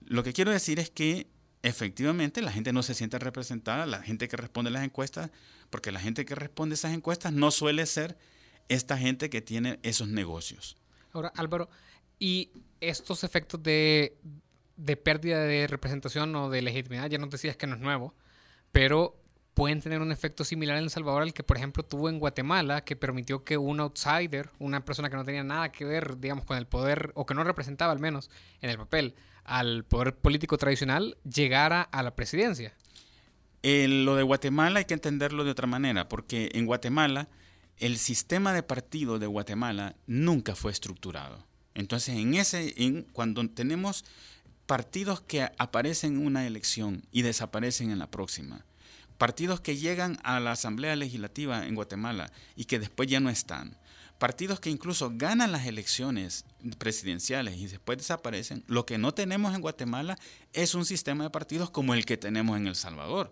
lo 0.06 0.24
que 0.24 0.34
quiero 0.34 0.52
decir 0.52 0.80
es 0.80 0.90
que 0.90 1.28
efectivamente 1.64 2.42
la 2.42 2.52
gente 2.52 2.72
no 2.72 2.84
se 2.84 2.94
siente 2.94 3.20
representada, 3.20 3.86
la 3.86 4.02
gente 4.02 4.28
que 4.28 4.38
responde 4.38 4.72
las 4.72 4.84
encuestas, 4.84 5.32
porque 5.70 5.92
la 5.92 6.00
gente 6.00 6.24
que 6.26 6.36
responde 6.36 6.76
esas 6.76 6.94
encuestas 6.94 7.34
no 7.34 7.52
suele 7.52 7.86
ser 7.86 8.18
esta 8.70 8.98
gente 8.98 9.30
que 9.30 9.42
tiene 9.42 9.80
esos 9.84 10.08
negocios. 10.08 10.78
Ahora, 11.14 11.32
Álvaro, 11.36 11.70
¿y 12.20 12.52
estos 12.82 13.24
efectos 13.24 13.62
de, 13.64 14.18
de 14.78 14.96
pérdida 14.96 15.40
de 15.42 15.68
representación 15.68 16.36
o 16.36 16.50
de 16.50 16.62
legitimidad, 16.62 17.10
ya 17.10 17.18
nos 17.18 17.30
decías 17.30 17.58
que 17.58 17.68
no 17.68 17.76
es 17.76 17.82
nuevo, 17.82 18.14
pero 18.72 19.20
pueden 19.54 19.82
tener 19.82 20.02
un 20.02 20.12
efecto 20.12 20.44
similar 20.44 20.78
en 20.78 20.84
El 20.84 20.90
Salvador 20.92 21.24
al 21.24 21.34
que, 21.34 21.42
por 21.42 21.58
ejemplo, 21.58 21.84
tuvo 21.84 22.10
en 22.10 22.20
Guatemala, 22.20 22.84
que 22.84 22.96
permitió 22.96 23.44
que 23.44 23.58
un 23.58 23.80
outsider, 23.80 24.52
una 24.60 24.86
persona 24.86 25.10
que 25.10 25.16
no 25.16 25.26
tenía 25.26 25.44
nada 25.44 25.72
que 25.72 25.84
ver, 25.84 26.20
digamos, 26.20 26.46
con 26.46 26.58
el 26.58 26.68
poder, 26.68 27.12
o 27.16 27.26
que 27.26 27.34
no 27.34 27.44
representaba 27.44 27.92
al 27.92 28.00
menos 28.00 28.30
en 28.62 28.70
el 28.70 28.78
papel, 28.78 29.16
al 29.44 29.84
poder 29.84 30.16
político 30.16 30.60
tradicional, 30.60 31.18
llegara 31.24 31.82
a 31.82 32.04
la 32.04 32.16
presidencia. 32.16 32.76
lo 33.64 34.16
de 34.16 34.22
Guatemala 34.22 34.78
hay 34.78 34.86
que 34.86 34.94
entenderlo 34.94 35.44
de 35.44 35.50
otra 35.50 35.66
manera, 35.66 36.08
porque 36.08 36.52
en 36.54 36.68
Guatemala 36.68 37.28
el 37.80 37.98
sistema 37.98 38.54
de 38.54 38.64
partido 38.64 39.20
de 39.20 39.28
Guatemala 39.28 39.96
nunca 40.08 40.56
fue 40.56 40.72
estructurado. 40.72 41.46
Entonces, 41.76 42.16
en 42.16 42.34
ese, 42.34 42.74
en, 42.78 43.04
cuando 43.14 43.48
tenemos 43.50 44.04
partidos 44.66 45.22
que 45.22 45.50
aparecen 45.58 46.16
en 46.16 46.26
una 46.26 46.48
elección 46.48 47.06
y 47.12 47.22
desaparecen 47.22 47.92
en 47.92 48.00
la 48.00 48.10
próxima, 48.10 48.66
partidos 49.18 49.62
que 49.62 49.78
llegan 49.78 50.20
a 50.24 50.40
la 50.40 50.52
Asamblea 50.52 50.96
Legislativa 50.96 51.66
en 51.66 51.76
Guatemala 51.76 52.32
y 52.56 52.66
que 52.66 52.80
después 52.80 53.08
ya 53.08 53.20
no 53.20 53.30
están, 53.30 53.78
partidos 54.18 54.60
que 54.60 54.72
incluso 54.72 55.12
ganan 55.14 55.52
las 55.52 55.68
elecciones 55.68 56.46
presidenciales 56.80 57.58
y 57.58 57.68
después 57.68 58.00
desaparecen, 58.00 58.64
lo 58.68 58.86
que 58.86 58.98
no 58.98 59.14
tenemos 59.14 59.54
en 59.54 59.62
Guatemala 59.62 60.18
es 60.54 60.74
un 60.74 60.86
sistema 60.86 61.26
de 61.26 61.30
partidos 61.30 61.70
como 61.70 61.94
el 61.94 62.06
que 62.06 62.18
tenemos 62.18 62.58
en 62.58 62.68
El 62.68 62.76
Salvador, 62.76 63.32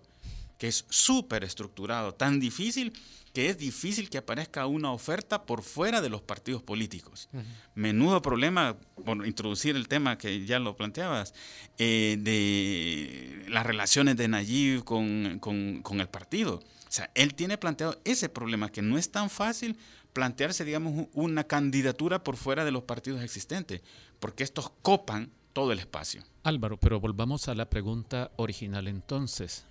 que 0.58 0.68
es 0.68 0.86
súper 0.90 1.44
estructurado, 1.44 2.14
tan 2.14 2.40
difícil 2.40 2.94
que 3.36 3.50
es 3.50 3.58
difícil 3.58 4.10
que 4.10 4.18
aparezca 4.18 4.66
una 4.66 4.94
oferta 4.94 5.44
por 5.44 5.62
fuera 5.62 6.00
de 6.00 6.08
los 6.08 6.22
partidos 6.22 6.64
políticos. 6.64 7.28
Menudo 7.76 8.22
problema, 8.22 8.78
por 9.04 9.28
introducir 9.28 9.76
el 9.76 9.90
tema 9.90 10.18
que 10.18 10.46
ya 10.46 10.58
lo 10.58 10.78
planteabas, 10.78 11.34
eh, 11.78 12.16
de 12.18 13.46
las 13.50 13.66
relaciones 13.66 14.16
de 14.16 14.30
Nayib 14.30 14.86
con, 14.86 15.40
con, 15.40 16.00
el 16.00 16.08
partido. 16.08 16.64
O 16.88 16.92
sea, 16.92 17.12
él 17.14 17.36
tiene 17.36 17.58
planteado 17.58 18.00
ese 18.06 18.30
problema, 18.30 18.72
que 18.72 18.82
no 18.82 18.98
es 18.98 19.12
tan 19.12 19.30
fácil 19.30 19.78
plantearse, 20.14 20.64
digamos, 20.64 21.10
una 21.12 21.44
candidatura 21.44 22.24
por 22.24 22.38
fuera 22.38 22.64
de 22.64 22.72
los 22.72 22.84
partidos 22.84 23.22
existentes, 23.22 23.82
porque 24.22 24.46
estos 24.46 24.72
copan 24.82 25.30
todo 25.52 25.74
el 25.74 25.80
espacio. 25.80 26.24
Álvaro, 26.44 26.78
pero 26.78 27.02
volvamos 27.02 27.50
a 27.50 27.56
la 27.56 27.70
pregunta 27.70 28.32
original 28.38 28.88
entonces. 28.88 29.66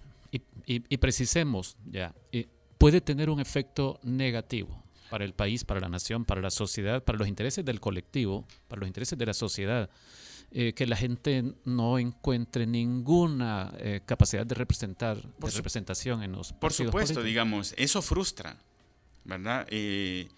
Y, 0.67 0.83
y, 0.89 0.97
precisemos 0.97 1.77
ya, 1.87 2.15
puede 2.79 3.01
tener 3.01 3.31
un 3.31 3.39
efecto 3.39 4.01
negativo 4.03 4.85
para 5.11 5.25
el 5.25 5.33
país, 5.33 5.65
para 5.65 5.81
la 5.81 5.89
nación, 5.89 6.25
para 6.25 6.41
la 6.41 6.51
sociedad, 6.51 7.05
para 7.05 7.19
los 7.19 7.29
intereses 7.29 7.65
del 7.65 7.81
colectivo, 7.81 8.47
para 8.69 8.81
los 8.81 8.89
intereses 8.89 9.17
de 9.17 9.27
la 9.27 9.35
sociedad, 9.35 9.89
eh, 10.51 10.73
que 10.73 10.87
la 10.87 10.97
gente 10.97 11.55
no 11.65 11.99
encuentre 11.99 12.67
ninguna 12.67 13.73
eh, 13.79 14.01
capacidad 14.05 14.45
de 14.47 14.55
representar, 14.55 15.17
de 15.17 15.51
representación 15.51 16.23
en 16.23 16.33
los 16.33 16.53
Por 16.53 16.73
supuesto, 16.73 17.23
digamos, 17.23 17.75
eso 17.77 18.03
frustra, 18.03 18.57
¿verdad? 19.25 19.67
Eh, 19.71 20.29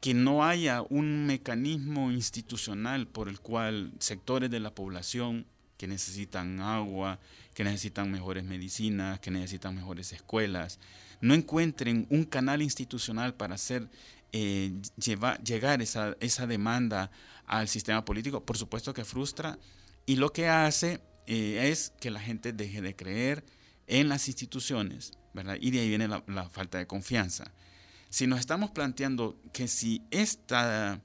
que 0.00 0.14
no 0.14 0.44
haya 0.44 0.82
un 0.82 1.26
mecanismo 1.26 2.10
institucional 2.10 3.06
por 3.06 3.28
el 3.28 3.40
cual 3.40 3.92
sectores 3.98 4.50
de 4.50 4.60
la 4.60 4.74
población 4.74 5.46
que 5.76 5.86
necesitan 5.86 6.60
agua, 6.60 7.18
que 7.54 7.64
necesitan 7.64 8.10
mejores 8.10 8.44
medicinas, 8.44 9.20
que 9.20 9.30
necesitan 9.30 9.74
mejores 9.74 10.12
escuelas, 10.12 10.78
no 11.20 11.34
encuentren 11.34 12.06
un 12.10 12.24
canal 12.24 12.62
institucional 12.62 13.34
para 13.34 13.54
hacer 13.54 13.88
eh, 14.32 14.72
llegar 14.96 15.80
esa, 15.80 16.16
esa, 16.20 16.46
demanda 16.46 17.10
al 17.46 17.68
sistema 17.68 18.04
político, 18.04 18.44
por 18.44 18.58
supuesto 18.58 18.92
que 18.92 19.04
frustra 19.04 19.58
y 20.06 20.16
lo 20.16 20.32
que 20.32 20.48
hace 20.48 21.00
eh, 21.26 21.70
es 21.70 21.92
que 22.00 22.10
la 22.10 22.20
gente 22.20 22.52
deje 22.52 22.82
de 22.82 22.96
creer 22.96 23.44
en 23.86 24.08
las 24.08 24.28
instituciones, 24.28 25.12
¿verdad? 25.34 25.56
Y 25.60 25.70
de 25.70 25.80
ahí 25.80 25.88
viene 25.88 26.08
la, 26.08 26.24
la 26.26 26.48
falta 26.48 26.78
de 26.78 26.86
confianza. 26.86 27.52
Si 28.10 28.26
nos 28.26 28.40
estamos 28.40 28.70
planteando 28.70 29.38
que 29.52 29.68
si 29.68 30.02
esta, 30.10 31.00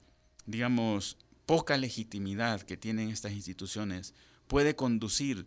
digamos, 0.46 1.16
poca 1.46 1.76
legitimidad 1.76 2.62
que 2.62 2.76
tienen 2.76 3.10
estas 3.10 3.32
instituciones 3.32 4.14
puede 4.50 4.74
conducir 4.74 5.46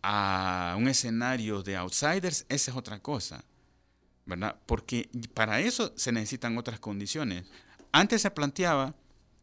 a 0.00 0.76
un 0.78 0.86
escenario 0.86 1.64
de 1.64 1.74
outsiders, 1.74 2.46
esa 2.48 2.70
es 2.70 2.76
otra 2.76 3.00
cosa. 3.00 3.44
¿verdad? 4.26 4.56
Porque 4.66 5.10
para 5.34 5.58
eso 5.60 5.92
se 5.96 6.12
necesitan 6.12 6.56
otras 6.56 6.78
condiciones. 6.78 7.44
Antes 7.90 8.22
se 8.22 8.30
planteaba, 8.30 8.94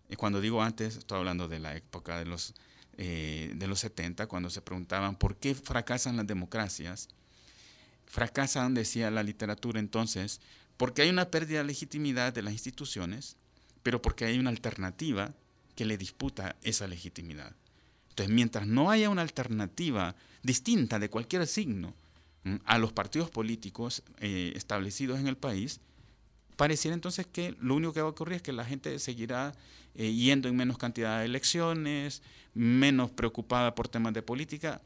y 0.09 0.15
cuando 0.15 0.39
digo 0.39 0.63
antes, 0.63 0.95
estoy 0.95 1.19
hablando 1.19 1.49
de 1.49 1.59
la 1.59 1.75
época 1.75 2.17
de 2.17 2.25
los, 2.25 2.53
eh, 2.97 3.51
de 3.53 3.67
los 3.67 3.79
70, 3.79 4.27
cuando 4.27 4.49
se 4.49 4.61
preguntaban 4.61 5.17
por 5.17 5.35
qué 5.35 5.55
fracasan 5.55 6.15
las 6.15 6.25
democracias. 6.25 7.09
Fracasan, 8.05 8.73
decía 8.73 9.11
la 9.11 9.23
literatura 9.23 9.79
entonces, 9.81 10.39
porque 10.77 11.01
hay 11.01 11.09
una 11.09 11.29
pérdida 11.29 11.59
de 11.59 11.65
legitimidad 11.65 12.33
de 12.33 12.43
las 12.43 12.53
instituciones, 12.53 13.35
pero 13.83 14.01
porque 14.01 14.23
hay 14.25 14.39
una 14.39 14.49
alternativa 14.49 15.33
que 15.75 15.85
le 15.85 15.97
disputa 15.97 16.55
esa 16.63 16.87
legitimidad. 16.87 17.53
Entonces, 18.11 18.33
mientras 18.33 18.67
no 18.67 18.91
haya 18.91 19.09
una 19.09 19.21
alternativa 19.21 20.15
distinta 20.43 20.99
de 20.99 21.09
cualquier 21.09 21.47
signo 21.47 21.93
a 22.65 22.77
los 22.77 22.91
partidos 22.91 23.29
políticos 23.29 24.03
eh, 24.19 24.51
establecidos 24.55 25.19
en 25.19 25.27
el 25.27 25.37
país, 25.37 25.79
pareciera 26.57 26.93
entonces 26.93 27.25
que 27.25 27.55
lo 27.61 27.75
único 27.75 27.93
que 27.93 28.01
va 28.01 28.07
a 28.07 28.11
ocurrir 28.11 28.35
es 28.35 28.41
que 28.41 28.51
la 28.51 28.65
gente 28.65 28.99
seguirá 28.99 29.53
eh, 29.95 30.11
yendo 30.11 30.49
en 30.49 30.57
menos 30.57 30.77
cantidad 30.77 31.19
de 31.19 31.25
elecciones, 31.25 32.21
menos 32.53 33.11
preocupada 33.11 33.75
por 33.75 33.87
temas 33.87 34.13
de 34.13 34.21
política, 34.21 34.81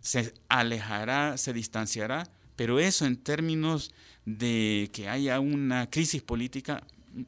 se 0.00 0.32
alejará, 0.48 1.36
se 1.36 1.52
distanciará, 1.52 2.30
pero 2.54 2.78
eso 2.78 3.06
en 3.06 3.16
términos 3.16 3.92
de 4.24 4.88
que 4.92 5.08
haya 5.08 5.40
una 5.40 5.90
crisis 5.90 6.22
política 6.22 6.84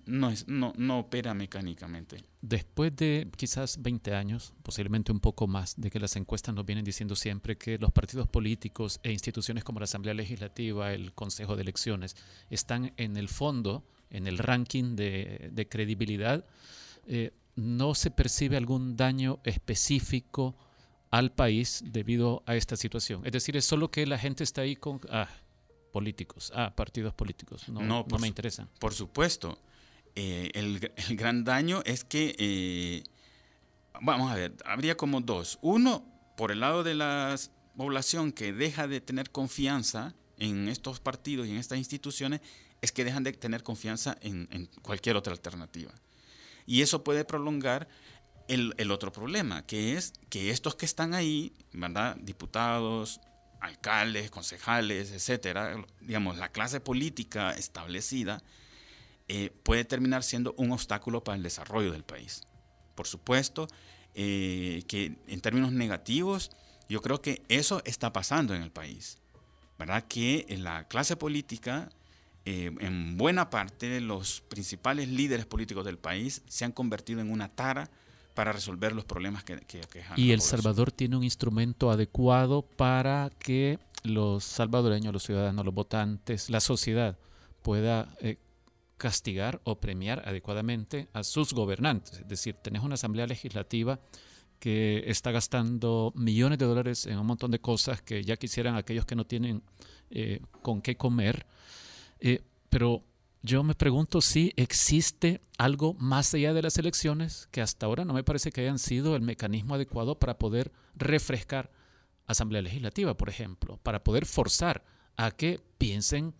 no, 0.06 0.30
es, 0.30 0.46
no, 0.48 0.72
no 0.76 1.00
opera 1.00 1.34
mecánicamente. 1.34 2.22
Después 2.40 2.94
de 2.96 3.28
quizás 3.36 3.82
20 3.82 4.14
años, 4.14 4.52
posiblemente 4.62 5.12
un 5.12 5.20
poco 5.20 5.46
más, 5.46 5.74
de 5.80 5.90
que 5.90 6.00
las 6.00 6.16
encuestas 6.16 6.54
nos 6.54 6.64
vienen 6.66 6.84
diciendo 6.84 7.16
siempre 7.16 7.56
que 7.56 7.78
los 7.78 7.92
partidos 7.92 8.28
políticos 8.28 9.00
e 9.02 9.12
instituciones 9.12 9.64
como 9.64 9.80
la 9.80 9.84
Asamblea 9.84 10.14
Legislativa, 10.14 10.92
el 10.92 11.12
Consejo 11.12 11.56
de 11.56 11.62
Elecciones, 11.62 12.16
están 12.50 12.92
en 12.96 13.16
el 13.16 13.28
fondo, 13.28 13.84
en 14.10 14.26
el 14.26 14.38
ranking 14.38 14.96
de, 14.96 15.66
credibilidad, 15.70 16.44
eh, 17.06 17.32
no 17.56 17.94
se 17.94 18.10
percibe 18.10 18.56
algún 18.56 18.96
daño 18.96 19.40
específico 19.44 20.56
al 21.10 21.32
país 21.32 21.82
debido 21.86 22.42
a 22.46 22.56
esta 22.56 22.76
situación. 22.76 23.22
Es 23.26 23.32
decir, 23.32 23.56
es 23.56 23.64
solo 23.64 23.90
que 23.90 24.06
la 24.06 24.18
gente 24.18 24.44
está 24.44 24.62
ahí 24.62 24.76
con 24.76 25.00
ah, 25.10 25.28
políticos, 25.92 26.50
ah, 26.54 26.72
partidos 26.74 27.12
políticos, 27.12 27.68
no, 27.68 27.82
no, 27.82 28.06
no 28.08 28.18
me 28.18 28.28
interesan. 28.28 28.68
Por 28.78 28.94
supuesto. 28.94 29.58
Eh, 30.14 30.50
el, 30.54 30.92
gran 31.16 31.44
daño 31.44 31.82
es 31.84 32.04
que, 32.04 32.34
eh, 32.38 33.04
vamos 34.00 34.30
a 34.30 34.34
ver, 34.34 34.54
habría 34.64 34.96
como 34.96 35.20
dos. 35.20 35.58
Uno, 35.62 36.04
por 36.36 36.52
el 36.52 36.60
lado 36.60 36.82
de 36.82 36.94
la 36.94 37.36
población 37.76 38.32
que 38.32 38.52
deja 38.52 38.86
de 38.86 39.00
tener 39.00 39.30
confianza 39.30 40.14
en 40.38 40.68
estos 40.68 41.00
partidos 41.00 41.46
y 41.46 41.50
en 41.50 41.56
estas 41.56 41.78
instituciones, 41.78 42.40
es 42.80 42.92
que 42.92 43.04
dejan 43.04 43.22
de 43.22 43.32
tener 43.32 43.62
confianza 43.62 44.18
en, 44.20 44.68
cualquier 44.82 45.16
otra 45.16 45.32
alternativa. 45.32 45.92
Y 46.66 46.82
eso 46.82 47.04
puede 47.04 47.24
prolongar 47.24 47.88
el, 48.48 48.74
el, 48.76 48.90
otro 48.90 49.12
problema, 49.12 49.64
que 49.64 49.96
es 49.96 50.14
que 50.28 50.50
estos 50.50 50.74
que 50.74 50.84
están 50.84 51.14
ahí, 51.14 51.52
¿verdad? 51.72 52.16
Diputados, 52.16 53.20
alcaldes, 53.60 54.30
concejales, 54.30 55.12
etcétera, 55.12 55.76
digamos, 56.00 56.36
la 56.36 56.50
clase 56.50 56.80
política 56.80 57.52
establecida, 57.52 58.42
eh, 59.28 59.50
puede 59.62 59.84
terminar 59.84 60.22
siendo 60.22 60.54
un 60.56 60.72
obstáculo 60.72 61.22
para 61.24 61.36
el 61.36 61.42
desarrollo 61.42 61.92
del 61.92 62.04
país. 62.04 62.42
Por 62.94 63.06
supuesto 63.06 63.68
eh, 64.14 64.82
que 64.88 65.16
en 65.26 65.40
términos 65.40 65.72
negativos, 65.72 66.50
yo 66.88 67.00
creo 67.00 67.22
que 67.22 67.42
eso 67.48 67.82
está 67.84 68.12
pasando 68.12 68.54
en 68.54 68.62
el 68.62 68.70
país. 68.70 69.18
¿Verdad? 69.78 70.04
Que 70.06 70.46
la 70.60 70.86
clase 70.86 71.16
política 71.16 71.88
eh, 72.44 72.72
en 72.80 73.16
buena 73.16 73.50
parte 73.50 74.00
los 74.00 74.40
principales 74.42 75.08
líderes 75.08 75.46
políticos 75.46 75.84
del 75.84 75.98
país 75.98 76.42
se 76.48 76.64
han 76.64 76.72
convertido 76.72 77.20
en 77.20 77.30
una 77.30 77.48
tara 77.48 77.88
para 78.34 78.52
resolver 78.52 78.92
los 78.92 79.04
problemas 79.04 79.44
que, 79.44 79.60
que 79.60 79.80
a 80.02 80.14
Y 80.16 80.32
El. 80.32 80.40
Salvador 80.40 80.90
tiene 80.90 81.16
un 81.16 81.24
instrumento 81.24 81.90
adecuado 81.90 82.62
para 82.62 83.30
que 83.38 83.78
los 84.02 84.44
salvadoreños, 84.44 85.12
los 85.12 85.22
ciudadanos, 85.22 85.64
los 85.64 85.74
votantes, 85.74 86.50
la 86.50 86.60
sociedad 86.60 87.16
pueda 87.62 88.08
eh, 88.20 88.38
castigar 89.02 89.60
o 89.64 89.80
premiar 89.80 90.22
adecuadamente 90.28 91.08
a 91.12 91.24
sus 91.24 91.52
gobernantes. 91.52 92.20
Es 92.20 92.28
decir, 92.28 92.54
tenés 92.54 92.84
una 92.84 92.94
asamblea 92.94 93.26
legislativa 93.26 93.98
que 94.60 95.02
está 95.08 95.32
gastando 95.32 96.12
millones 96.14 96.60
de 96.60 96.66
dólares 96.66 97.06
en 97.06 97.18
un 97.18 97.26
montón 97.26 97.50
de 97.50 97.58
cosas 97.58 98.00
que 98.00 98.22
ya 98.22 98.36
quisieran 98.36 98.76
aquellos 98.76 99.04
que 99.04 99.16
no 99.16 99.26
tienen 99.26 99.64
eh, 100.10 100.40
con 100.62 100.80
qué 100.82 100.96
comer. 100.96 101.46
Eh, 102.20 102.42
pero 102.70 103.02
yo 103.42 103.64
me 103.64 103.74
pregunto 103.74 104.20
si 104.20 104.52
existe 104.54 105.40
algo 105.58 105.94
más 105.94 106.32
allá 106.32 106.54
de 106.54 106.62
las 106.62 106.78
elecciones 106.78 107.48
que 107.50 107.60
hasta 107.60 107.86
ahora 107.86 108.04
no 108.04 108.14
me 108.14 108.22
parece 108.22 108.52
que 108.52 108.60
hayan 108.60 108.78
sido 108.78 109.16
el 109.16 109.22
mecanismo 109.22 109.74
adecuado 109.74 110.16
para 110.20 110.38
poder 110.38 110.70
refrescar 110.94 111.72
Asamblea 112.28 112.62
Legislativa, 112.62 113.16
por 113.16 113.28
ejemplo, 113.28 113.80
para 113.82 114.04
poder 114.04 114.26
forzar 114.26 114.84
a 115.16 115.32
que 115.32 115.58
piensen 115.76 116.34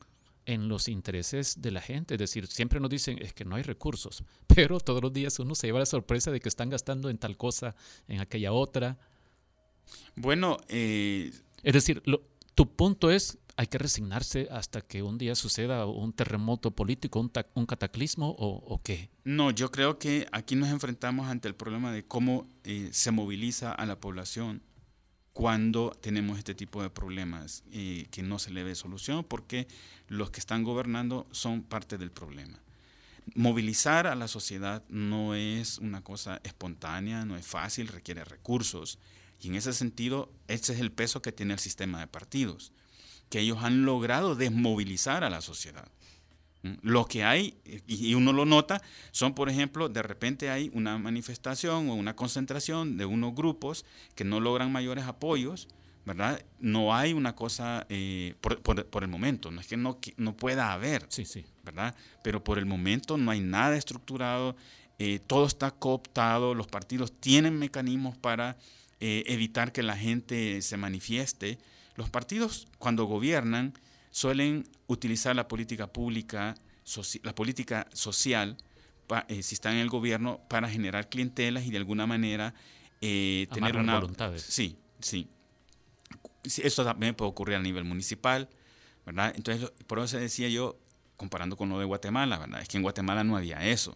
en 0.46 0.68
los 0.68 0.88
intereses 0.88 1.60
de 1.62 1.70
la 1.70 1.80
gente. 1.80 2.14
Es 2.14 2.18
decir, 2.20 2.46
siempre 2.46 2.80
nos 2.80 2.90
dicen 2.90 3.18
es 3.22 3.32
que 3.32 3.44
no 3.44 3.56
hay 3.56 3.62
recursos, 3.62 4.24
pero 4.48 4.80
todos 4.80 5.02
los 5.02 5.12
días 5.12 5.38
uno 5.38 5.54
se 5.54 5.66
lleva 5.68 5.78
la 5.78 5.86
sorpresa 5.86 6.30
de 6.30 6.40
que 6.40 6.48
están 6.48 6.70
gastando 6.70 7.08
en 7.10 7.18
tal 7.18 7.36
cosa, 7.36 7.74
en 8.08 8.20
aquella 8.20 8.52
otra. 8.52 8.98
Bueno, 10.16 10.58
eh, 10.68 11.32
Es 11.62 11.72
decir, 11.74 12.02
lo- 12.06 12.22
tu 12.54 12.74
punto 12.74 13.10
es 13.10 13.38
hay 13.56 13.66
que 13.66 13.76
resignarse 13.78 14.48
hasta 14.50 14.80
que 14.80 15.02
un 15.02 15.18
día 15.18 15.34
suceda 15.34 15.84
un 15.86 16.12
terremoto 16.14 16.70
político, 16.70 17.20
un, 17.20 17.30
un 17.54 17.66
cataclismo 17.66 18.30
o, 18.30 18.48
o 18.56 18.82
qué. 18.82 19.10
No, 19.24 19.50
yo 19.50 19.70
creo 19.70 19.98
que 19.98 20.26
aquí 20.32 20.56
nos 20.56 20.70
enfrentamos 20.70 21.26
ante 21.26 21.48
el 21.48 21.54
problema 21.54 21.92
de 21.92 22.04
cómo 22.04 22.48
eh, 22.64 22.88
se 22.92 23.10
moviliza 23.10 23.72
a 23.72 23.84
la 23.84 24.00
población 24.00 24.62
cuando 25.32 25.96
tenemos 26.00 26.38
este 26.38 26.54
tipo 26.54 26.82
de 26.82 26.90
problemas 26.90 27.64
y 27.70 28.04
que 28.06 28.22
no 28.22 28.38
se 28.38 28.50
le 28.50 28.64
ve 28.64 28.74
solución 28.74 29.24
porque 29.24 29.66
los 30.08 30.30
que 30.30 30.40
están 30.40 30.62
gobernando 30.62 31.26
son 31.30 31.62
parte 31.62 31.96
del 31.96 32.10
problema. 32.10 32.58
Movilizar 33.34 34.06
a 34.06 34.14
la 34.14 34.28
sociedad 34.28 34.82
no 34.88 35.34
es 35.34 35.78
una 35.78 36.02
cosa 36.02 36.40
espontánea, 36.44 37.24
no 37.24 37.36
es 37.36 37.46
fácil, 37.46 37.88
requiere 37.88 38.24
recursos. 38.24 38.98
Y 39.40 39.48
en 39.48 39.54
ese 39.54 39.72
sentido, 39.72 40.30
ese 40.48 40.74
es 40.74 40.80
el 40.80 40.92
peso 40.92 41.22
que 41.22 41.32
tiene 41.32 41.54
el 41.54 41.60
sistema 41.60 42.00
de 42.00 42.08
partidos, 42.08 42.72
que 43.30 43.40
ellos 43.40 43.58
han 43.62 43.84
logrado 43.84 44.34
desmovilizar 44.34 45.24
a 45.24 45.30
la 45.30 45.40
sociedad. 45.40 45.88
¿Mm? 46.62 46.74
Lo 46.82 47.06
que 47.06 47.24
hay, 47.24 47.54
y 47.86 48.10
y 48.10 48.14
uno 48.14 48.32
lo 48.32 48.44
nota, 48.44 48.80
son, 49.10 49.34
por 49.34 49.48
ejemplo, 49.48 49.88
de 49.88 50.02
repente 50.02 50.50
hay 50.50 50.70
una 50.74 50.96
manifestación 50.98 51.88
o 51.88 51.94
una 51.94 52.14
concentración 52.14 52.96
de 52.96 53.04
unos 53.04 53.34
grupos 53.34 53.84
que 54.14 54.24
no 54.24 54.38
logran 54.40 54.70
mayores 54.70 55.04
apoyos, 55.04 55.68
¿verdad? 56.04 56.44
No 56.60 56.94
hay 56.94 57.12
una 57.12 57.34
cosa 57.36 57.86
eh, 57.88 58.34
por, 58.40 58.60
por- 58.62 58.86
por 58.86 59.02
el 59.04 59.08
momento, 59.08 59.50
no 59.50 59.60
es 59.60 59.66
que 59.66 59.76
no, 59.76 60.00
que 60.00 60.14
no 60.16 60.36
pueda 60.36 60.72
haber, 60.72 61.06
Sí, 61.08 61.24
sí. 61.24 61.44
¿verdad? 61.64 61.94
Pero 62.24 62.42
por 62.42 62.58
el 62.58 62.66
momento 62.66 63.16
no 63.18 63.30
hay 63.30 63.40
nada 63.40 63.76
estructurado, 63.76 64.56
eh, 64.98 65.20
todo 65.26 65.46
está 65.46 65.70
cooptado, 65.72 66.54
los 66.54 66.66
partidos 66.68 67.12
tienen 67.18 67.58
mecanismos 67.58 68.16
para 68.18 68.56
eh, 69.00 69.24
evitar 69.26 69.72
que 69.72 69.82
la 69.82 69.96
gente 69.96 70.60
se 70.62 70.76
manifieste. 70.76 71.58
Los 71.96 72.08
partidos 72.10 72.68
cuando 72.78 73.04
gobiernan 73.06 73.74
suelen 74.12 74.62
utilizar 74.86 75.34
la 75.34 75.48
política 75.48 75.92
pública, 75.92 76.54
la 77.24 77.34
política 77.34 77.88
social, 77.92 78.56
pa- 79.08 79.26
eh, 79.28 79.42
si 79.42 79.54
están 79.56 79.72
en 79.74 79.80
el 79.80 79.88
gobierno, 79.88 80.40
para 80.48 80.68
generar 80.70 81.08
clientelas 81.08 81.64
y 81.66 81.70
de 81.72 81.78
alguna 81.78 82.06
manera 82.06 82.54
eh, 83.00 83.48
tener 83.52 83.76
una... 83.76 83.98
voluntades. 83.98 84.42
Sí, 84.42 84.76
sí. 85.00 85.26
Eso 86.44 86.84
también 86.84 87.14
puede 87.14 87.30
ocurrir 87.30 87.56
a 87.56 87.60
nivel 87.60 87.84
municipal, 87.84 88.48
¿verdad? 89.06 89.32
Entonces, 89.36 89.70
por 89.86 89.98
eso 90.00 90.18
decía 90.18 90.48
yo, 90.48 90.76
comparando 91.16 91.56
con 91.56 91.68
lo 91.68 91.78
de 91.78 91.84
Guatemala, 91.84 92.38
¿verdad? 92.38 92.62
Es 92.62 92.68
que 92.68 92.76
en 92.76 92.82
Guatemala 92.82 93.22
no 93.24 93.36
había 93.36 93.64
eso. 93.66 93.94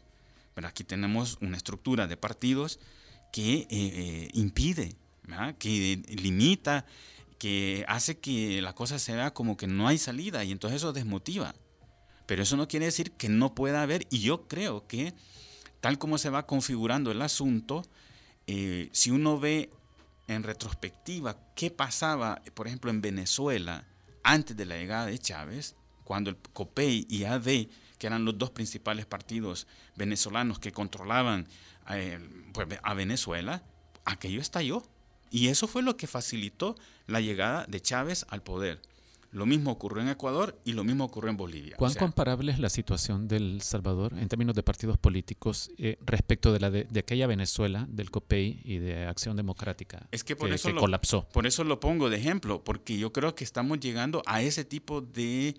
Pero 0.54 0.68
aquí 0.68 0.84
tenemos 0.84 1.38
una 1.40 1.56
estructura 1.56 2.06
de 2.06 2.16
partidos 2.16 2.78
que 3.32 3.54
eh, 3.54 3.66
eh, 3.70 4.28
impide, 4.34 4.94
¿verdad? 5.24 5.56
que 5.58 6.00
limita, 6.08 6.86
que 7.38 7.84
hace 7.88 8.18
que 8.18 8.62
la 8.62 8.74
cosa 8.74 8.98
se 8.98 9.14
vea 9.14 9.32
como 9.32 9.56
que 9.56 9.66
no 9.66 9.88
hay 9.88 9.98
salida 9.98 10.44
y 10.44 10.52
entonces 10.52 10.78
eso 10.78 10.92
desmotiva. 10.92 11.54
Pero 12.26 12.42
eso 12.42 12.56
no 12.56 12.68
quiere 12.68 12.86
decir 12.86 13.12
que 13.12 13.28
no 13.28 13.54
pueda 13.54 13.82
haber, 13.82 14.06
y 14.10 14.20
yo 14.20 14.48
creo 14.48 14.86
que 14.86 15.14
tal 15.80 15.98
como 15.98 16.18
se 16.18 16.30
va 16.30 16.46
configurando 16.46 17.10
el 17.12 17.22
asunto, 17.22 17.84
eh, 18.46 18.88
si 18.92 19.10
uno 19.10 19.38
ve 19.38 19.70
en 20.26 20.42
retrospectiva 20.42 21.38
qué 21.54 21.70
pasaba, 21.70 22.42
por 22.54 22.66
ejemplo, 22.66 22.90
en 22.90 23.00
Venezuela 23.00 23.86
antes 24.24 24.56
de 24.56 24.66
la 24.66 24.76
llegada 24.76 25.06
de 25.06 25.18
Chávez, 25.18 25.76
cuando 26.02 26.30
el 26.30 26.36
COPEI 26.36 27.06
y 27.08 27.24
AD, 27.24 27.68
que 27.98 28.06
eran 28.06 28.24
los 28.24 28.36
dos 28.36 28.50
principales 28.50 29.06
partidos 29.06 29.66
venezolanos 29.94 30.58
que 30.58 30.72
controlaban 30.72 31.46
eh, 31.90 32.18
pues, 32.52 32.66
a 32.82 32.94
Venezuela, 32.94 33.62
aquello 34.04 34.40
estalló. 34.40 34.82
Y 35.36 35.48
eso 35.48 35.68
fue 35.68 35.82
lo 35.82 35.98
que 35.98 36.06
facilitó 36.06 36.76
la 37.06 37.20
llegada 37.20 37.66
de 37.68 37.78
Chávez 37.78 38.24
al 38.30 38.42
poder. 38.42 38.80
Lo 39.32 39.44
mismo 39.44 39.70
ocurrió 39.70 40.02
en 40.02 40.08
Ecuador 40.08 40.58
y 40.64 40.72
lo 40.72 40.82
mismo 40.82 41.04
ocurrió 41.04 41.30
en 41.30 41.36
Bolivia. 41.36 41.74
O 41.74 41.78
¿Cuán 41.78 41.92
sea, 41.92 42.00
comparable 42.00 42.52
es 42.52 42.58
la 42.58 42.70
situación 42.70 43.28
del 43.28 43.60
Salvador 43.60 44.14
en 44.18 44.28
términos 44.28 44.56
de 44.56 44.62
partidos 44.62 44.96
políticos 44.96 45.70
eh, 45.76 45.98
respecto 46.06 46.54
de 46.54 46.60
la 46.60 46.70
de, 46.70 46.84
de 46.84 47.00
aquella 47.00 47.26
Venezuela, 47.26 47.86
del 47.90 48.10
COPEI 48.10 48.62
y 48.64 48.78
de 48.78 49.04
Acción 49.04 49.36
Democrática 49.36 50.06
Es 50.10 50.24
que 50.24 50.36
por 50.36 50.48
que, 50.48 50.54
eso 50.54 50.68
que 50.68 50.74
lo, 50.74 50.80
colapsó? 50.80 51.28
Por 51.28 51.46
eso 51.46 51.64
lo 51.64 51.80
pongo 51.80 52.08
de 52.08 52.16
ejemplo, 52.16 52.64
porque 52.64 52.96
yo 52.96 53.12
creo 53.12 53.34
que 53.34 53.44
estamos 53.44 53.78
llegando 53.78 54.22
a 54.24 54.40
ese 54.40 54.64
tipo 54.64 55.02
de 55.02 55.54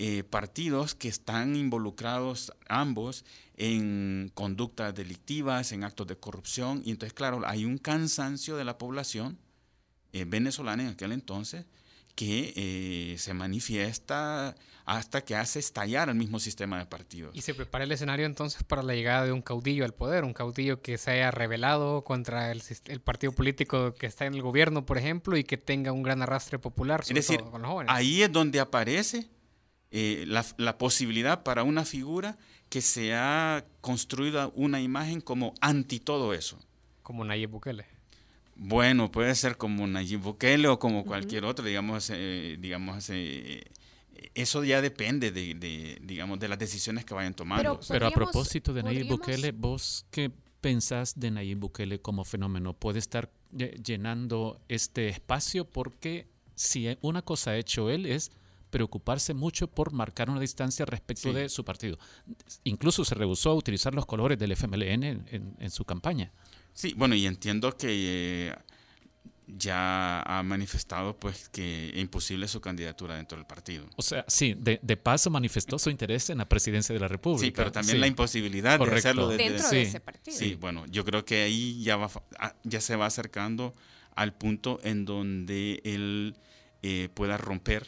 eh, 0.00 0.22
partidos 0.22 0.94
que 0.94 1.08
están 1.08 1.56
involucrados 1.56 2.52
ambos 2.68 3.24
en 3.56 4.30
conductas 4.32 4.94
delictivas, 4.94 5.72
en 5.72 5.82
actos 5.82 6.06
de 6.06 6.16
corrupción, 6.16 6.82
y 6.84 6.92
entonces, 6.92 7.12
claro, 7.12 7.42
hay 7.44 7.64
un 7.64 7.78
cansancio 7.78 8.56
de 8.56 8.64
la 8.64 8.78
población 8.78 9.38
eh, 10.12 10.24
venezolana 10.24 10.84
en 10.84 10.90
aquel 10.90 11.10
entonces 11.10 11.66
que 12.14 12.52
eh, 12.54 13.18
se 13.18 13.34
manifiesta 13.34 14.54
hasta 14.84 15.24
que 15.24 15.34
hace 15.34 15.58
estallar 15.58 16.08
el 16.08 16.14
mismo 16.14 16.38
sistema 16.38 16.78
de 16.78 16.86
partidos. 16.86 17.34
Y 17.34 17.42
se 17.42 17.52
prepara 17.52 17.82
el 17.82 17.90
escenario 17.90 18.24
entonces 18.24 18.62
para 18.62 18.84
la 18.84 18.94
llegada 18.94 19.24
de 19.24 19.32
un 19.32 19.42
caudillo 19.42 19.84
al 19.84 19.94
poder, 19.94 20.22
un 20.22 20.32
caudillo 20.32 20.80
que 20.80 20.96
se 20.96 21.10
haya 21.10 21.32
rebelado 21.32 22.04
contra 22.04 22.52
el, 22.52 22.62
partido 23.00 23.32
político 23.32 23.94
que 23.94 24.06
está 24.06 24.26
en 24.26 24.34
el 24.34 24.42
gobierno, 24.42 24.86
por 24.86 24.96
ejemplo, 24.96 25.36
y 25.36 25.42
que 25.42 25.56
tenga 25.56 25.90
un 25.90 26.04
gran 26.04 26.22
arrastre 26.22 26.60
popular, 26.60 27.00
Es 27.00 27.08
sobre 27.08 27.20
decir, 27.20 27.38
todo 27.38 27.50
con 27.50 27.62
los 27.62 27.70
jóvenes. 27.72 27.92
ahí 27.92 28.22
es 28.22 28.30
donde 28.30 28.60
aparece 28.60 29.28
eh, 29.90 30.24
la, 30.26 30.44
la 30.58 30.76
posibilidad 30.78 31.42
para 31.42 31.62
una 31.64 31.84
figura 31.84 32.36
que 32.68 32.80
se 32.82 33.14
ha 33.14 33.64
construido 33.80 34.52
una 34.54 34.80
imagen 34.80 35.20
como 35.20 35.54
anti 35.60 36.00
todo 36.00 36.34
eso. 36.34 36.58
Como 37.02 37.24
Nayib 37.24 37.50
Bukele. 37.50 37.86
Bueno, 38.56 39.10
puede 39.10 39.34
ser 39.34 39.56
como 39.56 39.86
Nayib 39.86 40.20
Bukele 40.20 40.68
o 40.68 40.78
como 40.78 41.04
cualquier 41.04 41.44
otro, 41.44 41.64
digamos, 41.64 42.10
eh, 42.12 42.56
digamos 42.60 43.08
eh, 43.10 43.62
eso 44.34 44.64
ya 44.64 44.82
depende 44.82 45.30
de, 45.30 45.54
de, 45.54 45.98
digamos, 46.02 46.38
de 46.40 46.48
las 46.48 46.58
decisiones 46.58 47.04
que 47.04 47.14
vayan 47.14 47.34
tomando. 47.34 47.78
Pero 47.88 48.06
a 48.06 48.10
propósito 48.10 48.72
de 48.74 48.82
Nayib 48.82 49.06
podríamos- 49.08 49.20
Bukele, 49.20 49.52
¿vos 49.52 50.06
qué 50.10 50.30
pensás 50.60 51.18
de 51.18 51.30
Nayib 51.30 51.58
Bukele 51.60 52.00
como 52.00 52.24
fenómeno? 52.24 52.74
¿Puede 52.74 52.98
estar 52.98 53.30
lle- 53.54 53.80
llenando 53.82 54.60
este 54.68 55.08
espacio? 55.08 55.64
Porque 55.64 56.26
si 56.56 56.88
una 57.00 57.22
cosa 57.22 57.52
ha 57.52 57.56
hecho 57.56 57.88
él 57.90 58.06
es 58.06 58.32
preocuparse 58.70 59.34
mucho 59.34 59.66
por 59.68 59.92
marcar 59.92 60.30
una 60.30 60.40
distancia 60.40 60.84
respecto 60.84 61.28
Sí. 61.30 61.34
de 61.34 61.48
su 61.48 61.64
partido. 61.64 61.98
Incluso 62.64 63.04
se 63.04 63.14
rehusó 63.14 63.50
a 63.50 63.54
utilizar 63.54 63.94
los 63.94 64.06
colores 64.06 64.38
del 64.38 64.52
FMLN 64.52 65.02
en, 65.04 65.26
en- 65.30 65.56
en 65.58 65.70
su 65.70 65.84
campaña. 65.84 66.32
Sí, 66.72 66.94
bueno, 66.96 67.14
y 67.14 67.26
entiendo 67.26 67.76
que 67.76 67.88
eh, 67.90 68.54
ya 69.46 70.20
ha 70.22 70.42
manifestado 70.42 71.16
pues 71.18 71.48
que 71.48 71.88
es 71.90 71.96
imposible 71.96 72.46
su 72.48 72.60
candidatura 72.60 73.16
dentro 73.16 73.38
del 73.38 73.46
partido. 73.46 73.86
O 73.96 74.02
sea, 74.02 74.24
sí, 74.28 74.54
de, 74.58 74.78
de 74.82 74.96
paso 74.98 75.30
manifestó 75.30 75.78
su 75.78 75.88
interés 75.88 76.28
en 76.28 76.38
la 76.38 76.48
presidencia 76.48 76.92
de 76.92 77.00
la 77.00 77.08
República. 77.08 77.46
Sí, 77.46 77.50
pero 77.52 77.72
también 77.72 77.96
Sí. 77.96 78.00
la 78.00 78.06
imposibilidad 78.06 78.78
de 78.78 78.94
hacerlo 78.94 79.28
desde 79.28 79.44
Dentro 79.44 79.68
Sí, 79.68 79.76
de 79.76 79.82
ese 79.82 80.00
partido. 80.00 80.36
Sí, 80.36 80.54
bueno, 80.56 80.84
yo 80.86 81.02
creo 81.04 81.24
que 81.24 81.42
ahí 81.44 81.82
ya, 81.82 81.96
va, 81.96 82.08
fa- 82.10 82.22
ah, 82.38 82.54
ya 82.64 82.80
se 82.82 82.94
va 82.96 83.06
acercando 83.06 83.72
al 84.14 84.34
punto 84.34 84.80
en 84.82 85.04
donde 85.06 85.80
él 85.84 86.36
eh, 86.82 87.08
pueda 87.14 87.38
romper, 87.38 87.86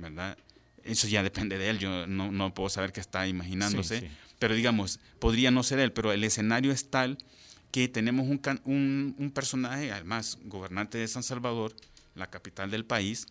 ¿verdad? 0.00 0.36
Eso 0.82 1.06
ya 1.08 1.22
depende 1.22 1.58
de 1.58 1.70
él, 1.70 1.78
yo 1.78 2.06
no, 2.06 2.32
no 2.32 2.54
puedo 2.54 2.68
saber 2.68 2.92
qué 2.92 3.00
está 3.00 3.26
imaginándose, 3.28 4.00
Sí, 4.00 4.06
sí. 4.06 4.12
pero 4.38 4.54
digamos, 4.54 4.98
podría 5.18 5.50
no 5.50 5.62
ser 5.62 5.78
él, 5.78 5.92
pero 5.92 6.12
el 6.12 6.24
escenario 6.24 6.72
es 6.72 6.90
tal 6.90 7.18
que 7.70 7.86
tenemos 7.88 8.26
un, 8.26 8.40
un, 8.64 9.14
un 9.18 9.30
personaje, 9.30 9.92
además, 9.92 10.38
gobernante 10.44 10.98
de 10.98 11.06
San 11.06 11.22
Salvador, 11.22 11.76
la 12.14 12.28
capital 12.28 12.70
del 12.70 12.84
país, 12.84 13.26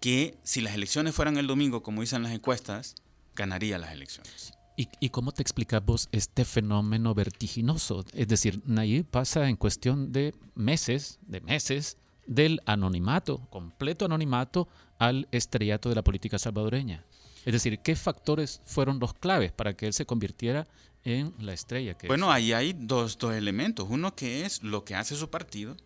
que 0.00 0.36
si 0.42 0.60
las 0.60 0.74
elecciones 0.74 1.14
fueran 1.14 1.36
el 1.36 1.46
domingo, 1.46 1.82
como 1.82 2.00
dicen 2.00 2.22
las 2.22 2.32
encuestas, 2.32 2.94
ganaría 3.34 3.78
las 3.78 3.92
elecciones. 3.92 4.52
¿Y, 4.76 4.88
y 5.00 5.08
cómo 5.10 5.32
te 5.32 5.40
explicas 5.42 5.82
vos 5.84 6.08
este 6.12 6.44
fenómeno 6.44 7.14
vertiginoso? 7.14 8.04
Es 8.12 8.28
decir, 8.28 8.60
Nayib 8.66 9.06
pasa 9.06 9.48
en 9.48 9.56
cuestión 9.56 10.12
de 10.12 10.34
meses, 10.54 11.18
de 11.26 11.40
meses, 11.40 11.96
del 12.26 12.60
anonimato, 12.66 13.46
completo 13.50 14.04
anonimato, 14.04 14.68
al 14.98 15.28
estrellato 15.30 15.88
de 15.88 15.94
la 15.94 16.02
política 16.02 16.38
salvadoreña. 16.38 17.04
Es 17.44 17.52
decir, 17.52 17.78
¿qué 17.80 17.94
factores 17.94 18.60
fueron 18.64 18.98
los 18.98 19.14
claves 19.14 19.52
para 19.52 19.74
que 19.74 19.86
él 19.86 19.92
se 19.92 20.06
convirtiera 20.06 20.66
en 21.04 21.32
la 21.38 21.52
estrella? 21.52 21.96
Que 21.96 22.08
Bueno, 22.08 22.26
es? 22.30 22.34
ahí 22.36 22.52
hay 22.52 22.72
dos, 22.72 23.18
dos 23.18 23.34
elementos. 23.34 23.86
Uno 23.88 24.14
que 24.16 24.44
es 24.44 24.62
lo 24.62 24.84
que 24.84 24.94
hace 24.94 25.14
su 25.14 25.30
partido, 25.30 25.76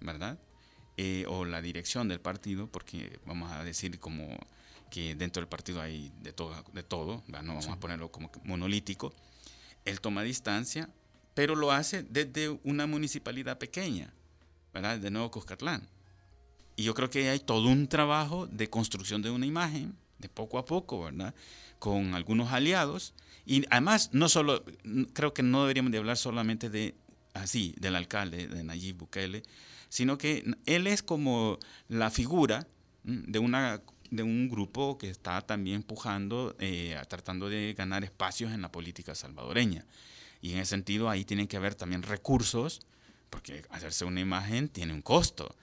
¿verdad? 0.00 0.38
Eh, 0.96 1.24
o 1.28 1.44
la 1.44 1.62
dirección 1.62 2.08
del 2.08 2.20
partido, 2.20 2.66
porque 2.66 3.20
vamos 3.24 3.52
a 3.52 3.62
decir 3.62 3.98
como 4.00 4.26
que 4.90 5.14
dentro 5.14 5.40
del 5.40 5.48
partido 5.48 5.80
hay 5.80 6.12
de 6.20 6.32
todo, 6.32 6.64
de 6.72 6.82
todo 6.82 7.22
¿verdad? 7.28 7.42
no 7.42 7.54
vamos 7.54 7.68
a 7.68 7.78
ponerlo 7.78 8.10
como 8.10 8.30
monolítico. 8.42 9.14
Él 9.84 10.00
toma 10.00 10.22
distancia, 10.22 10.90
pero 11.34 11.54
lo 11.54 11.70
hace 11.70 12.02
desde 12.02 12.48
una 12.64 12.86
municipalidad 12.86 13.58
pequeña, 13.58 14.12
¿verdad? 14.72 14.98
De 14.98 15.10
Nuevo 15.10 15.30
Cuscatlán. 15.30 15.88
Y 16.76 16.84
yo 16.84 16.94
creo 16.94 17.10
que 17.10 17.28
hay 17.28 17.40
todo 17.40 17.68
un 17.68 17.88
trabajo 17.88 18.46
de 18.46 18.70
construcción 18.70 19.22
de 19.22 19.30
una 19.30 19.46
imagen, 19.46 19.94
de 20.18 20.28
poco 20.28 20.58
a 20.58 20.64
poco, 20.64 21.04
¿verdad? 21.04 21.34
Con 21.78 22.14
algunos 22.14 22.52
aliados. 22.52 23.14
Y 23.44 23.64
además, 23.70 24.10
no 24.12 24.28
solo, 24.28 24.64
creo 25.12 25.34
que 25.34 25.42
no 25.42 25.62
deberíamos 25.62 25.92
de 25.92 25.98
hablar 25.98 26.16
solamente 26.16 26.70
de, 26.70 26.94
así, 27.34 27.74
del 27.78 27.96
alcalde, 27.96 28.48
de 28.48 28.64
Nayib 28.64 28.96
Bukele, 28.96 29.42
sino 29.88 30.16
que 30.18 30.44
él 30.66 30.86
es 30.86 31.02
como 31.02 31.58
la 31.88 32.10
figura 32.10 32.66
de, 33.02 33.38
una, 33.38 33.82
de 34.10 34.22
un 34.22 34.48
grupo 34.48 34.98
que 34.98 35.10
está 35.10 35.40
también 35.42 35.82
pujando, 35.82 36.54
eh, 36.58 37.00
tratando 37.08 37.48
de 37.48 37.74
ganar 37.76 38.04
espacios 38.04 38.52
en 38.52 38.62
la 38.62 38.70
política 38.70 39.14
salvadoreña. 39.14 39.84
Y 40.40 40.52
en 40.52 40.58
ese 40.58 40.70
sentido, 40.70 41.10
ahí 41.10 41.24
tienen 41.24 41.48
que 41.48 41.56
haber 41.56 41.74
también 41.74 42.02
recursos, 42.02 42.80
porque 43.30 43.62
hacerse 43.70 44.04
una 44.04 44.20
imagen 44.20 44.68
tiene 44.68 44.92
un 44.92 45.02
costo. 45.02 45.54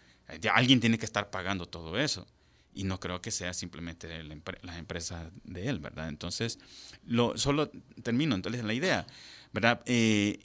Alguien 0.53 0.79
tiene 0.79 0.97
que 0.97 1.05
estar 1.05 1.29
pagando 1.29 1.65
todo 1.67 1.99
eso. 1.99 2.25
Y 2.73 2.83
no 2.83 2.99
creo 2.99 3.21
que 3.21 3.31
sea 3.31 3.53
simplemente 3.53 4.23
la 4.23 4.35
las 4.61 4.77
empresas 4.77 5.27
de 5.43 5.67
él, 5.67 5.79
¿verdad? 5.79 6.09
Entonces, 6.09 6.59
lo, 7.05 7.37
solo 7.37 7.71
termino 8.03 8.35
entonces 8.35 8.63
la 8.63 8.73
idea, 8.73 9.07
¿verdad? 9.51 9.81
Eh, 9.85 10.39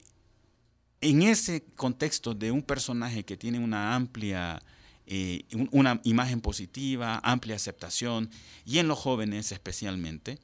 en 1.01 1.21
ese 1.21 1.63
contexto 1.75 2.33
de 2.33 2.51
un 2.51 2.61
personaje 2.63 3.23
que 3.23 3.37
tiene 3.37 3.59
una 3.59 3.93
amplia, 3.95 4.63
eh, 5.05 5.43
un- 5.53 5.69
una 5.71 5.99
imagen 6.05 6.41
positiva, 6.41 7.19
amplia 7.23 7.55
aceptación, 7.55 8.29
y 8.65 8.79
en 8.79 8.87
los 8.87 8.97
jóvenes 8.99 9.51
especialmente, 9.51 10.39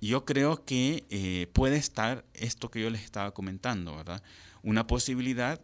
yo 0.00 0.24
creo 0.24 0.64
que 0.64 1.04
eh, 1.10 1.48
puede 1.52 1.76
estar 1.78 2.24
esto 2.34 2.70
que 2.70 2.80
yo 2.80 2.90
les 2.90 3.02
estaba 3.02 3.32
comentando, 3.32 3.96
¿verdad? 3.96 4.22
Una 4.62 4.86
posibilidad 4.86 5.60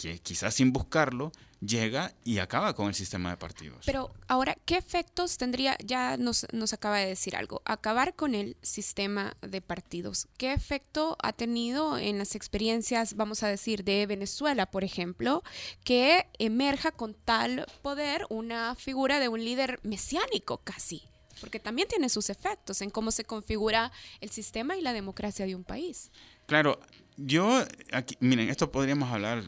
que 0.00 0.18
quizás 0.18 0.54
sin 0.54 0.72
buscarlo 0.72 1.32
llega 1.60 2.12
y 2.24 2.38
acaba 2.38 2.74
con 2.74 2.88
el 2.88 2.94
sistema 2.94 3.30
de 3.30 3.36
partidos. 3.36 3.84
Pero 3.86 4.12
ahora, 4.28 4.56
¿qué 4.64 4.76
efectos 4.76 5.38
tendría? 5.38 5.76
Ya 5.84 6.16
nos, 6.16 6.46
nos 6.52 6.72
acaba 6.72 6.98
de 6.98 7.06
decir 7.06 7.36
algo. 7.36 7.62
Acabar 7.64 8.14
con 8.14 8.34
el 8.34 8.56
sistema 8.62 9.36
de 9.40 9.60
partidos. 9.60 10.28
¿Qué 10.36 10.52
efecto 10.52 11.16
ha 11.22 11.32
tenido 11.32 11.96
en 11.98 12.18
las 12.18 12.34
experiencias, 12.34 13.14
vamos 13.14 13.42
a 13.42 13.48
decir, 13.48 13.84
de 13.84 14.06
Venezuela, 14.06 14.70
por 14.70 14.84
ejemplo, 14.84 15.42
que 15.84 16.26
emerja 16.38 16.92
con 16.92 17.14
tal 17.14 17.66
poder 17.82 18.26
una 18.28 18.74
figura 18.74 19.18
de 19.18 19.28
un 19.28 19.44
líder 19.44 19.80
mesiánico 19.82 20.58
casi? 20.58 21.02
Porque 21.40 21.60
también 21.60 21.88
tiene 21.88 22.08
sus 22.08 22.30
efectos 22.30 22.80
en 22.80 22.90
cómo 22.90 23.10
se 23.10 23.24
configura 23.24 23.90
el 24.20 24.30
sistema 24.30 24.76
y 24.76 24.82
la 24.82 24.92
democracia 24.92 25.46
de 25.46 25.54
un 25.54 25.64
país. 25.64 26.10
Claro, 26.46 26.78
yo, 27.16 27.64
aquí, 27.92 28.16
miren, 28.20 28.50
esto 28.50 28.70
podríamos 28.70 29.10
hablar 29.10 29.44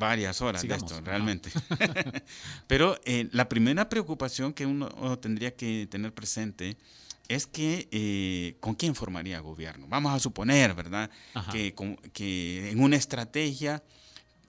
varias 0.00 0.40
horas 0.40 0.62
Sigamos. 0.62 0.88
de 0.90 0.96
esto, 0.96 1.04
realmente. 1.06 1.50
Pero 2.66 2.98
eh, 3.04 3.28
la 3.32 3.48
primera 3.48 3.88
preocupación 3.88 4.52
que 4.52 4.66
uno 4.66 5.18
tendría 5.20 5.54
que 5.54 5.86
tener 5.88 6.12
presente 6.12 6.76
es 7.28 7.46
que 7.46 7.88
eh, 7.92 8.56
con 8.58 8.74
quién 8.74 8.94
formaría 8.96 9.38
gobierno. 9.38 9.86
Vamos 9.88 10.12
a 10.12 10.18
suponer, 10.18 10.74
¿verdad? 10.74 11.08
Que, 11.52 11.72
con- 11.74 11.96
que 12.12 12.70
en 12.70 12.80
una 12.82 12.96
estrategia, 12.96 13.84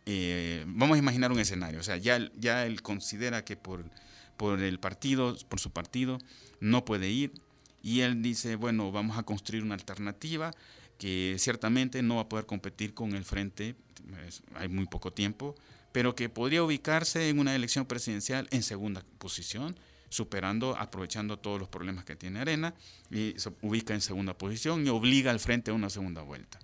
eh, 0.08 0.64
vamos 0.68 0.95
a 0.95 0.99
imaginar 0.99 1.32
un 1.32 1.39
escenario, 1.39 1.80
o 1.80 1.84
sea, 1.84 1.97
ya, 1.97 2.16
él- 2.16 2.32
ya 2.36 2.66
él 2.66 2.82
considera 2.82 3.45
que 3.45 3.56
por, 3.56 3.86
por 4.36 4.60
el 4.62 4.80
partido, 4.80 5.38
por 5.47 5.60
su 5.60 5.70
partido, 5.70 6.18
no 6.60 6.84
puede 6.84 7.10
ir 7.12 7.34
y 7.84 7.99
él 8.02 8.22
dice, 8.24 8.56
bueno, 8.56 8.91
vamos 8.91 9.18
a 9.18 9.24
construir 9.24 9.64
una 9.64 9.76
alternativa 9.76 10.52
que 10.97 11.36
ciertamente 11.39 12.02
no 12.02 12.16
va 12.16 12.22
a 12.24 12.30
poder 12.30 12.45
competir 12.47 12.93
con 12.95 13.14
el 13.14 13.26
frente, 13.26 13.76
es- 14.28 14.43
hay 14.56 14.68
muy 14.68 14.86
poco 14.88 15.12
tiempo, 15.12 15.56
pero 15.91 16.16
que 16.16 16.30
podría 16.30 16.64
ubicarse 16.64 17.30
en 17.30 17.39
una 17.39 17.56
elección 17.56 17.86
presidencial 17.86 18.47
en 18.52 18.64
segunda 18.64 19.04
posición, 19.18 19.76
superando, 20.10 20.76
aprovechando 20.78 21.38
todos 21.39 21.60
los 21.60 21.70
problemas 21.70 22.06
que 22.06 22.16
tiene 22.16 22.39
Arena, 22.39 22.74
y 23.10 23.34
se 23.38 23.52
ubica 23.62 23.93
en 23.93 24.02
segunda 24.02 24.38
posición 24.38 24.86
y 24.86 24.89
obliga 24.89 25.32
al 25.32 25.39
frente 25.39 25.72
a 25.72 25.74
una 25.74 25.89
segunda 25.89 26.22
vuelta. 26.22 26.60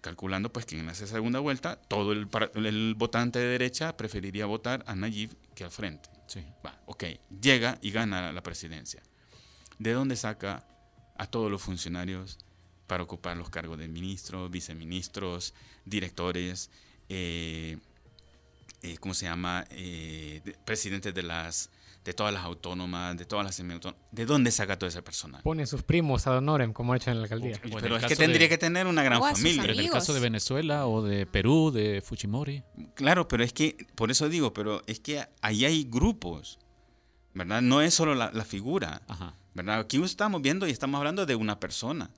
Calculando 0.00 0.52
pues 0.52 0.64
que 0.64 0.78
en 0.78 0.88
esa 0.88 1.06
segunda 1.06 1.40
vuelta 1.40 1.76
todo 1.76 2.12
el, 2.12 2.28
el 2.54 2.94
votante 2.96 3.38
de 3.40 3.46
derecha 3.46 3.96
preferiría 3.96 4.46
votar 4.46 4.84
a 4.86 4.94
Nayib 4.94 5.30
que 5.54 5.64
al 5.64 5.70
frente. 5.70 6.08
Sí. 6.28 6.44
Va, 6.64 6.80
ok, 6.86 7.04
llega 7.42 7.78
y 7.82 7.90
gana 7.90 8.32
la 8.32 8.42
presidencia. 8.42 9.02
¿De 9.78 9.92
dónde 9.92 10.14
saca 10.16 10.64
a 11.16 11.26
todos 11.26 11.50
los 11.50 11.60
funcionarios 11.62 12.38
para 12.88 13.04
ocupar 13.04 13.36
los 13.36 13.50
cargos 13.50 13.78
de 13.78 13.86
ministros, 13.86 14.50
viceministros, 14.50 15.54
directores, 15.84 16.70
eh, 17.08 17.78
eh, 18.82 18.96
¿cómo 18.98 19.14
se 19.14 19.26
llama? 19.26 19.64
Eh, 19.70 20.40
de- 20.44 20.52
presidentes 20.64 21.14
de 21.14 21.22
las 21.22 21.70
de 22.04 22.14
todas 22.14 22.32
las 22.32 22.44
autónomas, 22.44 23.18
de 23.18 23.26
todas 23.26 23.44
las 23.44 23.54
semiautónomas. 23.56 24.02
¿De 24.12 24.24
dónde 24.24 24.50
saca 24.50 24.78
todo 24.78 24.88
ese 24.88 25.02
personal? 25.02 25.42
Pone 25.42 25.66
sus 25.66 25.82
primos 25.82 26.26
ad 26.26 26.38
honorem, 26.38 26.72
como 26.72 26.94
ha 26.94 26.96
hecho 26.96 27.10
en 27.10 27.18
la 27.18 27.24
alcaldía. 27.24 27.56
O 27.70 27.76
Pero 27.78 27.96
es 27.96 28.02
que 28.04 28.08
de- 28.10 28.16
tendría 28.16 28.48
que 28.48 28.56
tener 28.56 28.86
una 28.86 29.02
gran 29.02 29.20
familia. 29.20 29.60
Pero 29.60 29.74
en 29.74 29.80
el 29.80 29.90
caso 29.90 30.14
de 30.14 30.20
Venezuela 30.20 30.86
o 30.86 31.02
de 31.02 31.26
Perú, 31.26 31.70
de 31.70 32.00
Fujimori. 32.00 32.62
Claro, 32.94 33.28
pero 33.28 33.44
es 33.44 33.52
que, 33.52 33.76
por 33.94 34.10
eso 34.10 34.30
digo, 34.30 34.54
pero 34.54 34.80
es 34.86 35.00
que 35.00 35.26
ahí 35.42 35.66
hay 35.66 35.84
grupos, 35.84 36.58
¿verdad? 37.34 37.60
No 37.60 37.82
es 37.82 37.92
solo 37.92 38.14
la, 38.14 38.30
la 38.32 38.44
figura, 38.46 39.02
Ajá. 39.06 39.34
¿verdad? 39.52 39.80
Aquí 39.80 40.02
estamos 40.02 40.40
viendo 40.40 40.66
y 40.66 40.70
estamos 40.70 40.96
hablando 40.98 41.26
de 41.26 41.34
una 41.34 41.60
persona. 41.60 42.10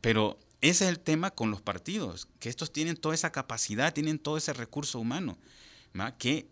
Pero 0.00 0.38
ese 0.60 0.84
es 0.84 0.90
el 0.90 1.00
tema 1.00 1.30
con 1.30 1.50
los 1.50 1.62
partidos, 1.62 2.28
que 2.38 2.48
estos 2.48 2.72
tienen 2.72 2.96
toda 2.96 3.14
esa 3.14 3.32
capacidad, 3.32 3.94
tienen 3.94 4.18
todo 4.18 4.36
ese 4.36 4.52
recurso 4.52 4.98
humano. 4.98 5.38
Que 6.18 6.48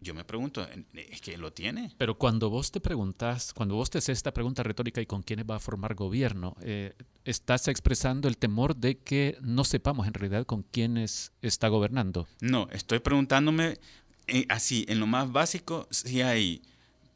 yo 0.00 0.14
me 0.14 0.24
pregunto, 0.24 0.66
¿es 0.92 1.20
que 1.20 1.36
lo 1.38 1.52
tiene? 1.52 1.92
Pero 1.96 2.16
cuando 2.16 2.50
vos 2.50 2.70
te 2.70 2.80
preguntas, 2.80 3.52
cuando 3.54 3.74
vos 3.74 3.90
te 3.90 3.98
haces 3.98 4.18
esta 4.18 4.32
pregunta 4.32 4.62
retórica 4.62 5.00
y 5.00 5.06
con 5.06 5.22
quiénes 5.22 5.46
va 5.48 5.56
a 5.56 5.60
formar 5.60 5.94
gobierno, 5.94 6.54
eh, 6.60 6.94
estás 7.24 7.68
expresando 7.68 8.28
el 8.28 8.36
temor 8.36 8.76
de 8.76 8.98
que 8.98 9.38
no 9.40 9.64
sepamos 9.64 10.06
en 10.06 10.14
realidad 10.14 10.44
con 10.44 10.62
quiénes 10.62 11.32
está 11.42 11.68
gobernando. 11.68 12.28
No, 12.40 12.68
estoy 12.70 13.00
preguntándome 13.00 13.78
eh, 14.26 14.44
así, 14.48 14.84
en 14.88 15.00
lo 15.00 15.06
más 15.06 15.32
básico, 15.32 15.88
si 15.90 16.20
hay, 16.20 16.62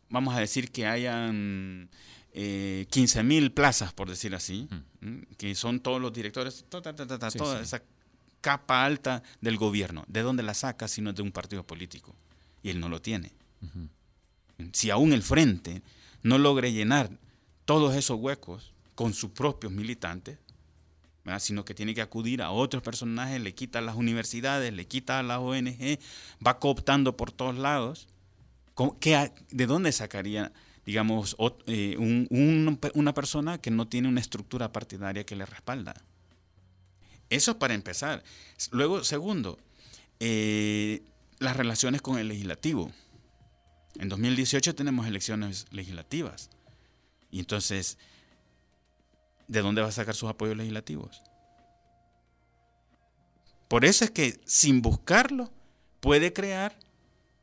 vamos 0.09 0.35
a 0.35 0.41
decir 0.41 0.73
que 0.73 0.87
hayan 0.87 1.91
eh, 2.33 2.87
15 2.91 3.23
mil 3.23 3.53
plazas, 3.53 3.93
por 3.93 4.09
decir 4.09 4.35
así, 4.35 4.69
¿m? 5.01 5.25
que 5.37 5.55
son 5.55 5.81
todos 5.81 6.01
los 6.01 6.13
directores, 6.13 6.65
ta, 6.69 6.81
ta, 6.81 6.95
ta, 6.95 7.07
ta, 7.07 7.19
ta, 7.19 7.31
Sí, 7.31 7.39
toda 7.39 7.57
sí. 7.59 7.63
esa 7.65 7.83
capa 8.41 8.85
alta 8.85 9.23
del 9.41 9.57
gobierno. 9.57 10.05
¿De 10.09 10.23
dónde 10.23 10.43
la 10.43 10.55
saca 10.55 10.89
si 10.89 11.01
no 11.03 11.11
es 11.11 11.17
de 11.17 11.23
un 11.23 11.33
partido 11.33 11.65
político? 11.65 12.15
Y 12.63 12.71
él 12.71 12.81
no 12.81 12.89
lo 12.89 13.01
tiene. 13.03 13.33
Si 14.73 14.91
aún 14.91 15.13
el 15.13 15.23
frente 15.23 15.83
no 16.23 16.39
logre 16.39 16.73
llenar 16.73 17.11
todos 17.65 17.95
esos 17.95 18.19
huecos 18.21 18.73
con 18.95 19.15
sus 19.15 19.31
propios 19.31 19.73
militantes, 19.73 20.39
¿verdad? 21.25 21.41
sino 21.41 21.65
que 21.65 21.75
tiene 21.75 21.95
que 21.95 22.03
acudir 22.03 22.43
a 22.43 22.51
otros 22.51 22.83
personajes, 22.83 23.41
le 23.41 23.55
quita 23.55 23.79
a 23.79 23.83
las 23.83 23.97
universidades, 23.97 24.73
le 24.73 24.87
quita 24.87 25.19
a 25.19 25.23
las 25.23 25.39
ONG, 25.39 25.99
va 26.47 26.59
cooptando 26.59 27.17
por 27.17 27.33
todos 27.33 27.57
lados. 27.57 28.07
¿Cómo- 28.75 28.99
qué 28.99 29.17
ha- 29.17 29.33
¿De 29.51 29.67
dónde 29.67 29.93
sacaría, 29.93 30.53
digamos, 30.91 31.37
eh, 31.67 31.95
un- 31.99 32.27
un- 32.31 32.81
una 32.95 33.15
persona 33.15 33.59
que 33.59 33.71
no 33.71 33.87
tiene 33.87 34.09
una 34.09 34.21
estructura 34.21 34.73
partidaria 34.73 35.25
que 35.25 35.37
le 35.37 35.47
respalda? 35.47 35.95
Eso 37.29 37.61
para 37.61 37.75
empezar. 37.75 38.25
Luego, 38.73 39.05
segundo, 39.05 39.57
eh, 40.19 41.05
las 41.39 41.57
relaciones 41.57 42.03
con 42.03 42.19
el 42.19 42.27
legislativo. 42.27 42.91
En 44.01 44.09
2018 44.09 44.75
tenemos 44.75 45.07
elecciones 45.07 45.67
legislativas. 45.71 46.51
Y 47.31 47.39
entonces, 47.39 47.97
¿de 49.47 49.63
dónde 49.63 49.83
va 49.83 49.89
a 49.89 49.93
sacar 49.93 50.17
sus 50.17 50.29
apoyos 50.29 50.57
legislativos? 50.57 51.23
Por 53.69 53.85
eso 53.85 54.05
es 54.05 54.11
que 54.11 54.41
sin 54.45 54.83
buscarlo 54.83 55.53
puede 56.01 56.33
crear 56.33 56.77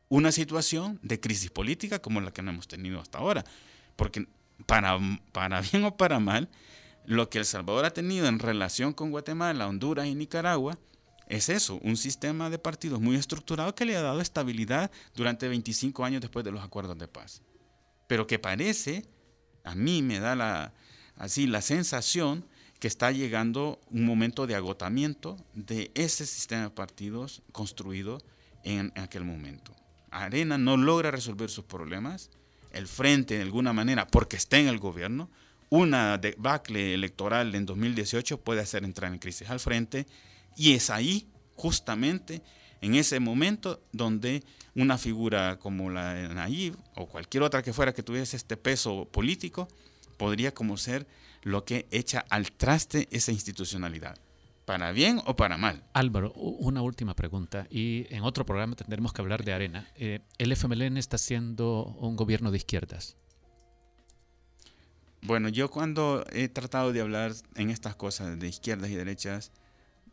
una 0.10 0.32
situación 0.32 1.00
de 1.02 1.20
crisis 1.20 1.50
política 1.50 2.00
como 2.00 2.22
la 2.22 2.32
que 2.32 2.42
no 2.42 2.52
hemos 2.52 2.68
tenido 2.68 3.00
hasta 3.00 3.18
ahora. 3.18 3.44
Porque 3.96 4.28
para, 4.66 4.98
para 5.32 5.62
bien 5.62 5.84
o 5.84 5.98
para 5.98 6.20
mal, 6.20 6.50
lo 7.06 7.30
que 7.30 7.40
El 7.40 7.46
Salvador 7.46 7.86
ha 7.86 7.92
tenido 7.92 8.28
en 8.28 8.40
relación 8.40 8.94
con 8.94 9.12
Guatemala, 9.12 9.68
Honduras 9.68 10.08
y 10.08 10.16
Nicaragua 10.16 10.78
es 11.28 11.50
eso, 11.50 11.80
un 11.84 11.98
sistema 11.98 12.50
de 12.50 12.58
partidos 12.58 13.02
muy 13.02 13.18
estructurado 13.18 13.76
que 13.76 13.86
le 13.86 13.98
ha 13.98 14.02
dado 14.02 14.22
estabilidad 14.22 14.90
durante 15.14 15.48
25 15.48 16.06
años 16.06 16.22
después 16.22 16.46
de 16.46 16.52
los 16.52 16.64
acuerdos 16.64 16.98
de 16.98 17.08
paz. 17.08 17.42
Pero 18.08 18.28
que 18.28 18.40
parece, 18.40 19.06
a 19.66 19.76
mí 19.76 20.02
me 20.02 20.20
da 20.20 20.36
la, 20.36 20.74
así 21.18 21.46
la 21.46 21.62
sensación 21.62 22.46
que 22.80 22.88
está 22.88 23.12
llegando 23.12 23.82
un 23.90 24.06
momento 24.06 24.48
de 24.48 24.56
agotamiento 24.56 25.38
de 25.54 25.92
ese 25.96 26.26
sistema 26.26 26.64
de 26.64 26.70
partidos 26.70 27.42
construido 27.52 28.22
en 28.64 28.94
aquel 28.96 29.26
momento. 29.26 29.76
Arena 30.12 30.58
no 30.58 30.78
logra 30.78 31.12
resolver 31.12 31.50
sus 31.50 31.66
problemas, 31.66 32.30
el 32.72 32.88
frente 32.88 33.36
de 33.36 33.44
alguna 33.44 33.74
manera, 33.74 34.08
porque 34.08 34.38
está 34.38 34.58
en 34.58 34.68
el 34.68 34.80
gobierno, 34.80 35.30
una 35.70 36.18
debacle 36.18 36.94
electoral 36.94 37.54
en 37.56 37.66
2018 37.66 38.40
puede 38.40 38.62
hacer 38.62 38.84
entrar 38.84 39.12
en 39.12 39.20
crisis 39.20 39.50
al 39.50 39.60
frente 39.60 40.08
y 40.56 40.74
es 40.74 40.90
ahí 40.90 41.28
justamente 41.56 42.42
en 42.82 42.96
ese 42.96 43.20
momento 43.20 43.82
donde 43.92 44.44
una 44.76 44.98
figura 44.98 45.58
como 45.60 45.90
la 45.90 46.14
de 46.14 46.34
Nayib 46.34 46.78
o 46.96 47.08
cualquier 47.08 47.44
otra 47.44 47.64
que 47.64 47.74
fuera 47.74 47.94
que 47.94 48.04
tuviese 48.04 48.38
este 48.38 48.56
peso 48.56 49.06
político 49.12 49.68
podría 50.18 50.54
como 50.54 50.78
ser 50.78 51.08
lo 51.44 51.66
que 51.66 51.88
echa 51.92 52.26
al 52.30 52.52
traste 52.52 53.08
esa 53.12 53.32
institucionalidad. 53.32 54.18
¿Para 54.68 54.92
bien 54.92 55.22
o 55.26 55.38
para 55.38 55.56
mal? 55.56 55.82
Álvaro, 55.94 56.34
una 56.34 56.82
última 56.82 57.16
pregunta. 57.16 57.68
Y 57.70 58.06
en 58.14 58.24
otro 58.24 58.46
programa 58.46 58.76
tendremos 58.76 59.14
que 59.14 59.22
hablar 59.22 59.46
de 59.46 59.54
Arena. 59.54 59.90
Eh, 59.96 60.20
¿El 60.38 60.52
FMLN 60.52 60.98
está 60.98 61.18
siendo 61.18 61.86
un 62.02 62.18
gobierno 62.18 62.52
de 62.52 62.58
izquierdas? 62.58 63.16
Bueno, 65.22 65.48
yo 65.48 65.72
cuando 65.72 66.26
he 66.34 66.50
tratado 66.50 66.92
de 66.92 67.00
hablar 67.00 67.32
en 67.56 67.70
estas 67.70 67.96
cosas 67.96 68.38
de 68.38 68.46
izquierdas 68.46 68.90
y 68.90 68.96
derechas, 68.96 69.54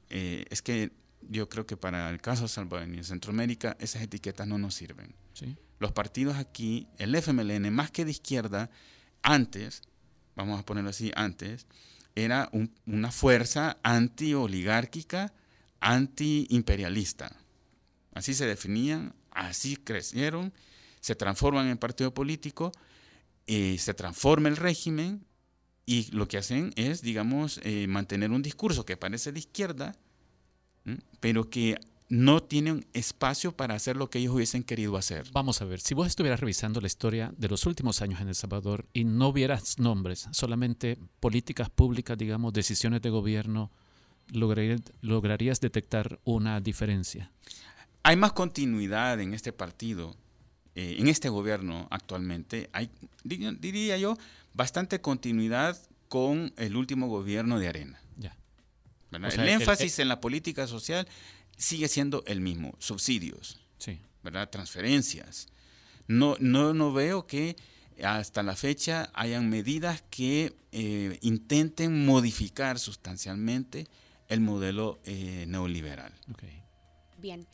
eh, 0.09 0.45
es 0.51 0.63
que 0.63 0.93
yo 1.23 1.49
creo 1.49 1.67
que 1.67 1.77
para 1.77 2.09
el 2.11 2.21
caso 2.21 2.47
salvadoreño 2.47 3.01
y 3.01 3.03
Centroamérica 3.03 3.77
esas 3.81 4.03
etiquetas 4.03 4.47
no 4.47 4.57
nos 4.57 4.77
sirven. 4.77 5.17
Los 5.81 5.91
partidos 5.91 6.37
aquí, 6.37 6.87
el 6.99 7.13
FMLN, 7.17 7.73
más 7.73 7.91
que 7.91 8.05
de 8.05 8.13
izquierda, 8.13 8.71
antes, 9.21 9.83
vamos 10.37 10.61
a 10.61 10.65
ponerlo 10.65 10.91
así, 10.91 11.11
antes, 11.17 11.67
era 12.15 12.51
una 12.87 13.11
fuerza 13.11 13.79
anti-oligárquica, 13.83 15.33
anti-imperialista. 15.81 17.37
Así 18.13 18.35
se 18.35 18.47
definían, 18.47 19.15
así 19.31 19.77
crecieron, 19.77 20.53
se 21.01 21.15
transforman 21.15 21.69
en 21.69 21.79
partido 21.79 22.15
político, 22.15 22.73
y 23.47 23.79
se 23.79 23.95
transforma 23.95 24.49
el 24.49 24.57
régimen 24.57 25.27
y 25.87 26.11
lo 26.13 26.29
que 26.29 26.39
hacen 26.39 26.73
es, 26.77 27.03
digamos, 27.03 27.61
eh, 27.63 27.87
mantener 27.87 28.31
un 28.31 28.43
discurso 28.43 28.87
que 28.87 28.97
parece 28.97 29.33
de 29.33 29.41
izquierda, 29.41 29.95
pero 31.21 31.51
que 31.51 31.79
no 32.09 32.43
tienen 32.43 32.87
espacio 32.93 33.53
para 33.53 33.75
hacer 33.75 33.97
lo 33.97 34.11
que 34.11 34.19
ellos 34.19 34.35
hubiesen 34.35 34.63
querido 34.63 34.97
hacer. 34.97 35.27
Vamos 35.33 35.63
a 35.63 35.65
ver, 35.65 35.81
si 35.81 35.95
vos 35.95 36.07
estuvieras 36.07 36.41
revisando 36.41 36.81
la 36.81 36.87
historia 36.87 37.33
de 37.37 37.49
los 37.49 37.67
últimos 37.67 38.03
años 38.03 38.21
en 38.21 38.29
El 38.29 38.35
Salvador 38.35 38.87
y 38.93 39.05
no 39.05 39.33
vieras 39.33 39.79
nombres, 39.79 40.29
solamente 40.33 40.99
políticas 41.21 41.71
públicas, 41.71 42.19
digamos, 42.19 42.53
decisiones 42.53 43.01
de 43.03 43.11
gobierno, 43.11 43.71
lograrías 44.33 45.61
detectar 45.61 46.19
una 46.25 46.61
diferencia. 46.61 47.31
Hay 48.03 48.17
más 48.17 48.33
continuidad 48.33 49.21
en 49.21 49.33
este 49.33 49.53
partido, 49.53 50.15
eh, 50.75 50.97
en 50.99 51.09
este 51.09 51.31
gobierno 51.31 51.89
actualmente. 51.91 52.69
Hay, 52.73 52.91
diría 53.25 53.97
yo, 53.97 54.17
bastante 54.53 55.01
continuidad 55.01 55.79
con 56.09 56.53
el 56.57 56.77
último 56.77 57.09
gobierno 57.09 57.59
de 57.59 57.69
Arena. 57.69 58.01
Ya. 58.19 58.37
el 59.11 59.49
énfasis 59.49 59.99
en 59.99 60.09
la 60.09 60.21
política 60.21 60.67
social 60.67 61.09
sigue 61.57 61.89
siendo 61.89 62.23
el 62.27 62.41
mismo, 62.41 62.75
subsidios, 62.79 63.61
sí. 63.79 64.01
¿verdad? 64.23 64.51
transferencias. 64.51 65.49
No, 66.07 66.37
no, 66.41 66.75
no 66.75 66.93
veo 66.93 67.27
que 67.27 67.57
hasta 68.03 68.43
la 68.43 68.57
fecha 68.57 69.11
hayan 69.15 69.49
medidas 69.49 70.03
que 70.11 70.55
eh, 70.73 71.19
intenten 71.23 72.05
modificar 72.05 72.79
sustancialmente 72.79 73.87
el 74.29 74.41
modelo 74.41 75.01
eh, 75.05 75.45
neoliberal. 75.49 76.13
Okay. 76.33 76.63
Bien, 77.19 77.47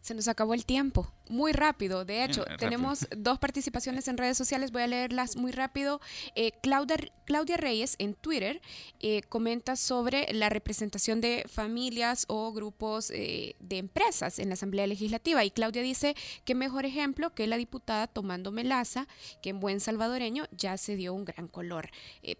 se 0.00 0.14
nos 0.14 0.28
acabó 0.28 0.54
el 0.54 0.64
tiempo 0.64 1.12
muy 1.28 1.52
rápido. 1.52 2.04
De 2.04 2.24
hecho, 2.24 2.44
tenemos 2.58 3.06
dos 3.16 3.38
participaciones 3.38 4.08
en 4.08 4.18
redes 4.18 4.36
sociales. 4.36 4.72
Voy 4.72 4.82
a 4.82 4.86
leerlas 4.86 5.36
muy 5.36 5.52
rápido. 5.52 6.00
Eh, 6.34 6.52
Claudia, 6.62 6.96
Claudia, 7.24 7.56
Reyes 7.56 7.96
en 7.98 8.14
Twitter 8.14 8.60
eh, 9.00 9.22
comenta 9.28 9.76
sobre 9.76 10.32
la 10.32 10.48
representación 10.48 11.20
de 11.20 11.44
familias 11.48 12.24
o 12.28 12.52
grupos 12.52 13.10
eh, 13.10 13.56
de 13.60 13.78
empresas 13.78 14.38
en 14.38 14.48
la 14.48 14.54
Asamblea 14.54 14.86
Legislativa. 14.86 15.44
Y 15.44 15.50
Claudia 15.50 15.82
dice 15.82 16.14
que 16.44 16.54
mejor 16.54 16.84
ejemplo 16.84 17.34
que 17.34 17.46
la 17.46 17.56
diputada 17.56 18.06
tomando 18.06 18.52
melaza, 18.52 19.06
que 19.42 19.50
en 19.50 19.60
buen 19.60 19.80
salvadoreño 19.80 20.44
ya 20.50 20.76
se 20.76 20.96
dio 20.96 21.14
un 21.14 21.24
gran 21.24 21.48
color. 21.48 21.90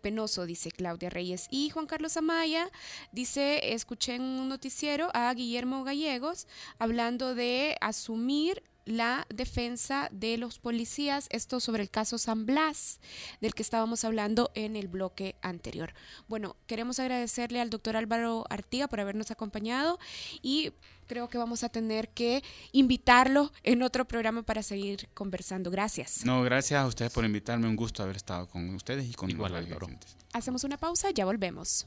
penoso, 0.02 0.46
dice 0.46 0.70
Claudia 0.70 1.10
Reyes. 1.10 1.46
Y 1.50 1.70
Juan 1.70 1.86
Carlos 1.86 2.16
Amaya 2.16 2.70
dice, 3.12 3.72
escuché 3.72 4.16
en 4.16 4.22
un 4.22 4.48
noticiero 4.48 5.08
a 5.14 5.32
Guillermo 5.32 5.84
Gallegos 5.84 6.46
hablando 6.78 7.34
de 7.34 7.76
asumir 7.80 8.62
la 8.84 9.26
defensa 9.28 10.08
de 10.12 10.36
los 10.36 10.58
policías, 10.58 11.26
esto 11.30 11.60
sobre 11.60 11.82
el 11.82 11.90
caso 11.90 12.18
San 12.18 12.46
Blas, 12.46 13.00
del 13.40 13.54
que 13.54 13.62
estábamos 13.62 14.04
hablando 14.04 14.50
en 14.54 14.76
el 14.76 14.88
bloque 14.88 15.36
anterior. 15.42 15.94
Bueno, 16.28 16.56
queremos 16.66 16.98
agradecerle 16.98 17.60
al 17.60 17.70
doctor 17.70 17.96
Álvaro 17.96 18.44
Artiga 18.50 18.88
por 18.88 19.00
habernos 19.00 19.30
acompañado 19.30 19.98
y 20.42 20.72
creo 21.06 21.28
que 21.28 21.38
vamos 21.38 21.64
a 21.64 21.68
tener 21.68 22.08
que 22.08 22.42
invitarlo 22.72 23.52
en 23.62 23.82
otro 23.82 24.06
programa 24.06 24.42
para 24.42 24.62
seguir 24.62 25.08
conversando. 25.14 25.70
Gracias. 25.70 26.24
No, 26.24 26.42
gracias 26.42 26.82
a 26.82 26.86
ustedes 26.86 27.12
por 27.12 27.24
invitarme, 27.24 27.68
un 27.68 27.76
gusto 27.76 28.02
haber 28.02 28.16
estado 28.16 28.48
con 28.48 28.74
ustedes 28.74 29.08
y 29.08 29.14
con 29.14 29.30
Igual, 29.30 29.52
los 29.52 29.90
Hacemos 30.32 30.64
una 30.64 30.76
pausa, 30.76 31.10
ya 31.10 31.24
volvemos. 31.24 31.86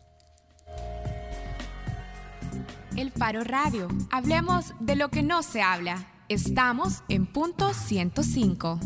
El 2.95 3.11
Faro 3.11 3.43
Radio. 3.43 3.87
Hablemos 4.11 4.73
de 4.79 4.95
lo 4.95 5.09
que 5.09 5.21
no 5.21 5.43
se 5.43 5.61
habla. 5.61 6.16
Estamos 6.29 7.03
en 7.07 7.25
punto 7.25 7.73
105. 7.73 8.81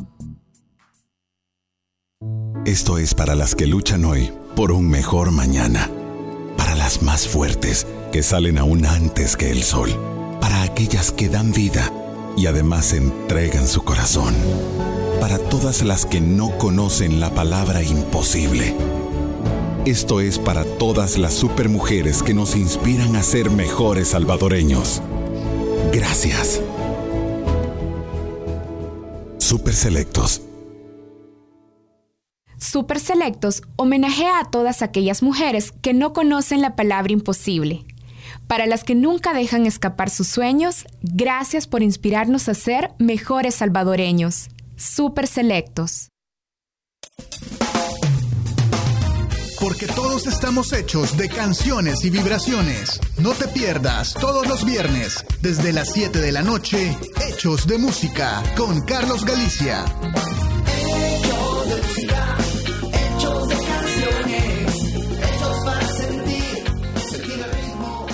Esto 2.68 3.00
es 3.00 3.16
para 3.16 3.34
las 3.34 3.56
que 3.56 3.66
luchan 3.66 4.06
hoy 4.06 4.32
por 4.56 4.72
un 4.72 4.88
mejor 4.88 5.32
mañana. 5.32 5.90
Para 6.56 6.76
las 6.76 7.02
más 7.02 7.28
fuertes 7.28 7.88
que 8.12 8.22
salen 8.22 8.60
aún 8.60 8.86
antes 8.86 9.36
que 9.36 9.50
el 9.50 9.64
sol. 9.64 9.90
Para 10.40 10.62
aquellas 10.62 11.12
que 11.12 11.30
dan 11.30 11.52
vida 11.52 11.92
y 12.38 12.46
además 12.46 12.94
entregan 12.94 13.68
su 13.68 13.82
corazón. 13.82 14.36
Para 15.20 15.40
todas 15.40 15.82
las 15.82 16.06
que 16.06 16.22
no 16.22 16.56
conocen 16.60 17.20
la 17.20 17.32
palabra 17.32 17.82
imposible. 17.82 18.76
Esto 19.86 20.22
es 20.22 20.38
para 20.38 20.64
todas 20.64 21.18
las 21.18 21.34
supermujeres 21.34 22.22
que 22.22 22.36
nos 22.36 22.56
inspiran 22.56 23.16
a 23.16 23.24
ser 23.24 23.50
mejores 23.50 24.10
salvadoreños. 24.10 25.02
Gracias. 25.92 26.62
Super 29.52 29.74
Selectos. 29.74 30.42
Super 32.58 33.02
Selectos 33.02 33.64
homenajea 33.76 34.40
a 34.40 34.50
todas 34.50 34.82
aquellas 34.82 35.22
mujeres 35.22 35.74
que 35.74 35.94
no 35.94 36.14
conocen 36.14 36.62
la 36.62 36.78
palabra 36.78 37.12
imposible. 37.12 37.84
Para 38.48 38.66
las 38.66 38.86
que 38.86 38.96
nunca 38.96 39.34
dejan 39.34 39.66
escapar 39.66 40.10
sus 40.10 40.28
sueños, 40.28 40.86
gracias 41.02 41.68
por 41.68 41.84
inspirarnos 41.84 42.48
a 42.48 42.54
ser 42.54 42.92
mejores 42.98 43.56
salvadoreños. 43.56 44.48
Super 44.78 45.28
Selectos. 45.28 46.08
Porque 49.62 49.86
todos 49.86 50.26
estamos 50.26 50.74
hechos 50.74 51.16
de 51.18 51.30
canciones 51.30 52.04
y 52.04 52.10
vibraciones. 52.10 53.00
No 53.20 53.30
te 53.34 53.48
pierdas 53.48 54.16
todos 54.16 54.48
los 54.48 54.66
viernes, 54.66 55.24
desde 55.40 55.72
las 55.72 55.94
7 55.94 56.18
de 56.18 56.32
la 56.32 56.42
noche, 56.42 56.98
Hechos 57.28 57.68
de 57.68 57.78
Música, 57.78 58.42
con 58.58 58.82
Carlos 58.82 59.24
Galicia. 59.24 59.86
Hechos 60.88 61.70
de 61.70 61.76
música, 61.76 62.38
hechos 62.92 63.48
de 63.50 63.56
canciones, 63.56 64.76
hechos 65.30 65.58
para 65.64 65.88
sentir, 65.90 66.64
sentir 67.08 67.46
el 67.46 67.52
ritmo 67.52 68.08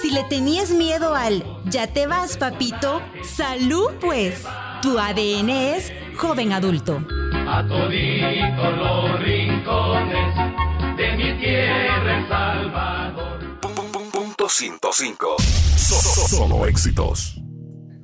Si 0.00 0.10
le 0.10 0.24
tenías 0.24 0.70
miedo 0.70 1.14
al 1.14 1.44
ya 1.66 1.92
te 1.92 2.06
vas, 2.06 2.38
papito, 2.38 3.02
salud 3.36 3.90
pues. 4.00 4.40
Tu 4.80 4.98
ADN 4.98 5.50
es 5.50 5.92
joven 6.16 6.54
adulto 6.54 7.04
a 7.48 7.66
toditos 7.66 8.76
los 8.76 9.20
rincones 9.20 10.34
de 10.96 11.16
mi 11.16 11.40
tierra 11.40 12.18
El 12.18 12.28
Salvador. 12.28 13.26
105. 14.48 15.36
Solo 16.28 16.66
éxitos. 16.66 17.40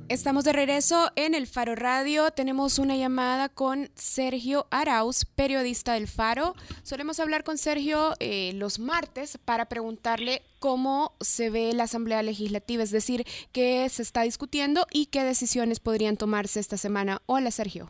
Estamos 0.09 0.43
de 0.43 0.53
regreso 0.53 1.11
en 1.15 1.33
el 1.33 1.47
Faro 1.47 1.75
Radio. 1.75 2.31
Tenemos 2.31 2.77
una 2.77 2.95
llamada 2.97 3.49
con 3.49 3.89
Sergio 3.95 4.67
Arauz, 4.69 5.25
periodista 5.25 5.93
del 5.93 6.07
Faro. 6.07 6.53
Solemos 6.83 7.19
hablar 7.19 7.43
con 7.43 7.57
Sergio 7.57 8.13
eh, 8.19 8.51
los 8.55 8.77
martes 8.77 9.39
para 9.43 9.69
preguntarle 9.69 10.43
cómo 10.59 11.15
se 11.21 11.49
ve 11.49 11.73
la 11.73 11.85
Asamblea 11.85 12.21
Legislativa, 12.21 12.83
es 12.83 12.91
decir, 12.91 13.25
qué 13.51 13.87
se 13.89 14.01
está 14.01 14.23
discutiendo 14.23 14.85
y 14.91 15.07
qué 15.07 15.23
decisiones 15.23 15.79
podrían 15.79 16.17
tomarse 16.17 16.59
esta 16.59 16.77
semana. 16.77 17.21
Hola, 17.25 17.49
Sergio. 17.51 17.89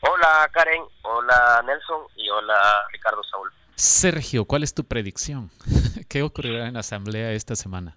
Hola, 0.00 0.48
Karen. 0.52 0.82
Hola, 1.02 1.62
Nelson. 1.66 2.02
Y 2.16 2.28
hola, 2.30 2.60
Ricardo 2.92 3.22
Saúl. 3.24 3.52
Sergio, 3.74 4.44
¿cuál 4.44 4.62
es 4.62 4.74
tu 4.74 4.84
predicción? 4.84 5.50
¿Qué 6.08 6.22
ocurrirá 6.22 6.66
en 6.66 6.74
la 6.74 6.80
Asamblea 6.80 7.32
esta 7.32 7.56
semana? 7.56 7.94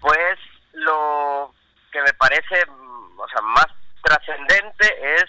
Pues 0.00 0.38
lo 0.72 1.52
que 1.90 2.00
me 2.02 2.12
parece 2.14 2.64
mm, 2.66 3.18
o 3.18 3.28
sea, 3.28 3.40
más 3.42 3.66
trascendente 4.02 5.14
es 5.16 5.24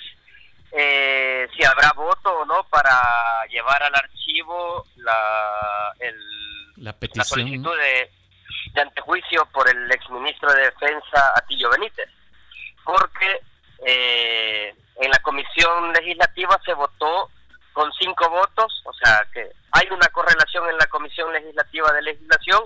eh, 0.71 1.47
si 1.55 1.63
habrá 1.63 1.91
voto 1.93 2.39
o 2.39 2.45
no 2.45 2.63
para 2.69 3.45
llevar 3.49 3.81
al 3.81 3.95
archivo 3.95 4.85
la, 4.97 5.93
la, 6.75 6.93
petición. 6.93 7.25
solicitud 7.25 7.75
de, 7.75 8.11
antejuicio 8.81 9.45
por 9.53 9.69
el 9.69 9.89
exministro 9.91 10.53
de 10.53 10.63
Defensa 10.63 11.33
Atilio 11.35 11.69
Benítez. 11.71 12.09
Porque 12.83 13.41
eh, 13.85 14.73
en 14.95 15.11
la 15.11 15.19
comisión 15.19 15.93
legislativa 15.93 16.59
se 16.65 16.73
votó 16.73 17.29
con 17.73 17.91
cinco 17.93 18.29
votos, 18.29 18.81
o 18.85 18.93
sea 18.93 19.27
que 19.31 19.51
hay 19.71 19.87
una 19.91 20.07
correlación 20.07 20.67
en 20.69 20.77
la 20.77 20.87
comisión 20.87 21.31
legislativa 21.31 21.91
de 21.93 22.01
legislación 22.01 22.63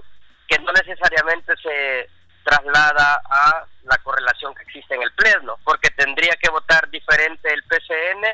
que 0.48 0.58
no 0.60 0.72
necesariamente 0.72 1.54
se 1.58 2.10
traslada 2.44 3.22
a 3.30 3.66
la 3.84 3.98
correlación 4.00 4.56
que 4.56 4.64
existe 4.64 4.96
en 4.96 5.04
el 5.04 5.12
Pleno, 5.14 5.58
porque 5.64 5.90
tendría 5.92 6.36
que 6.42 6.50
votar 6.50 6.90
diferente 6.90 7.54
el 7.54 7.64
PCN, 7.64 8.26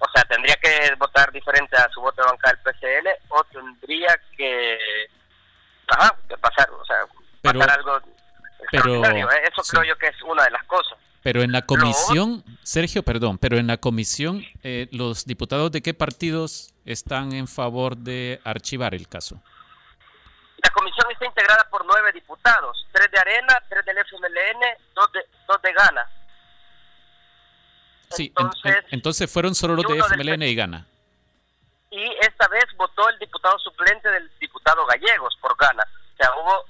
o 0.00 0.08
sea, 0.12 0.24
tendría 0.24 0.56
que 0.56 0.94
votar 0.96 1.30
diferente 1.32 1.76
a 1.76 1.88
su 1.90 2.00
voto 2.00 2.22
de 2.22 2.28
banca 2.28 2.50
del 2.50 2.58
PCN, 2.58 3.08
o 3.28 3.44
tendría 3.44 4.18
que, 4.36 4.78
ajá, 5.88 6.14
que 6.28 6.36
pasar, 6.38 6.70
o 6.70 6.84
sea, 6.84 7.06
pasar 7.42 7.70
algo 7.70 8.00
extraordinario. 8.60 9.30
¿eh? 9.30 9.42
Eso 9.50 9.62
creo 9.70 9.84
yo 9.84 9.98
que 9.98 10.08
es 10.08 10.22
una 10.22 10.44
de 10.44 10.50
las 10.50 10.64
cosas. 10.64 10.98
Pero 11.28 11.42
en 11.42 11.52
la 11.52 11.66
comisión, 11.66 12.42
Sergio, 12.62 13.02
perdón, 13.02 13.36
pero 13.36 13.58
en 13.58 13.66
la 13.66 13.76
comisión, 13.76 14.42
eh, 14.62 14.88
¿los 14.92 15.26
diputados 15.26 15.70
de 15.70 15.82
qué 15.82 15.92
partidos 15.92 16.72
están 16.86 17.34
en 17.34 17.46
favor 17.46 17.98
de 17.98 18.40
archivar 18.44 18.94
el 18.94 19.06
caso? 19.08 19.38
La 20.62 20.70
comisión 20.70 21.06
está 21.10 21.26
integrada 21.26 21.68
por 21.70 21.84
nueve 21.84 22.12
diputados, 22.12 22.86
tres 22.92 23.10
de 23.10 23.18
Arena, 23.18 23.62
tres 23.68 23.84
del 23.84 23.98
FMLN, 23.98 24.94
dos 24.94 25.12
de, 25.12 25.20
dos 25.46 25.60
de 25.60 25.72
Gana. 25.74 26.10
Sí, 28.08 28.32
entonces, 28.34 28.76
entonces 28.90 29.30
fueron 29.30 29.54
solo 29.54 29.74
los 29.74 29.84
de 29.84 29.98
FMLN 29.98 30.42
y 30.44 30.54
Gana. 30.54 30.86
Y 31.90 32.04
esta 32.22 32.48
vez 32.48 32.64
votó 32.78 33.06
el 33.10 33.18
diputado 33.18 33.58
suplente 33.58 34.10
del 34.10 34.30
diputado 34.40 34.86
Gallegos 34.86 35.36
por 35.42 35.54
Gana. 35.58 35.84
O 36.14 36.16
sea, 36.16 36.30
hubo 36.40 36.64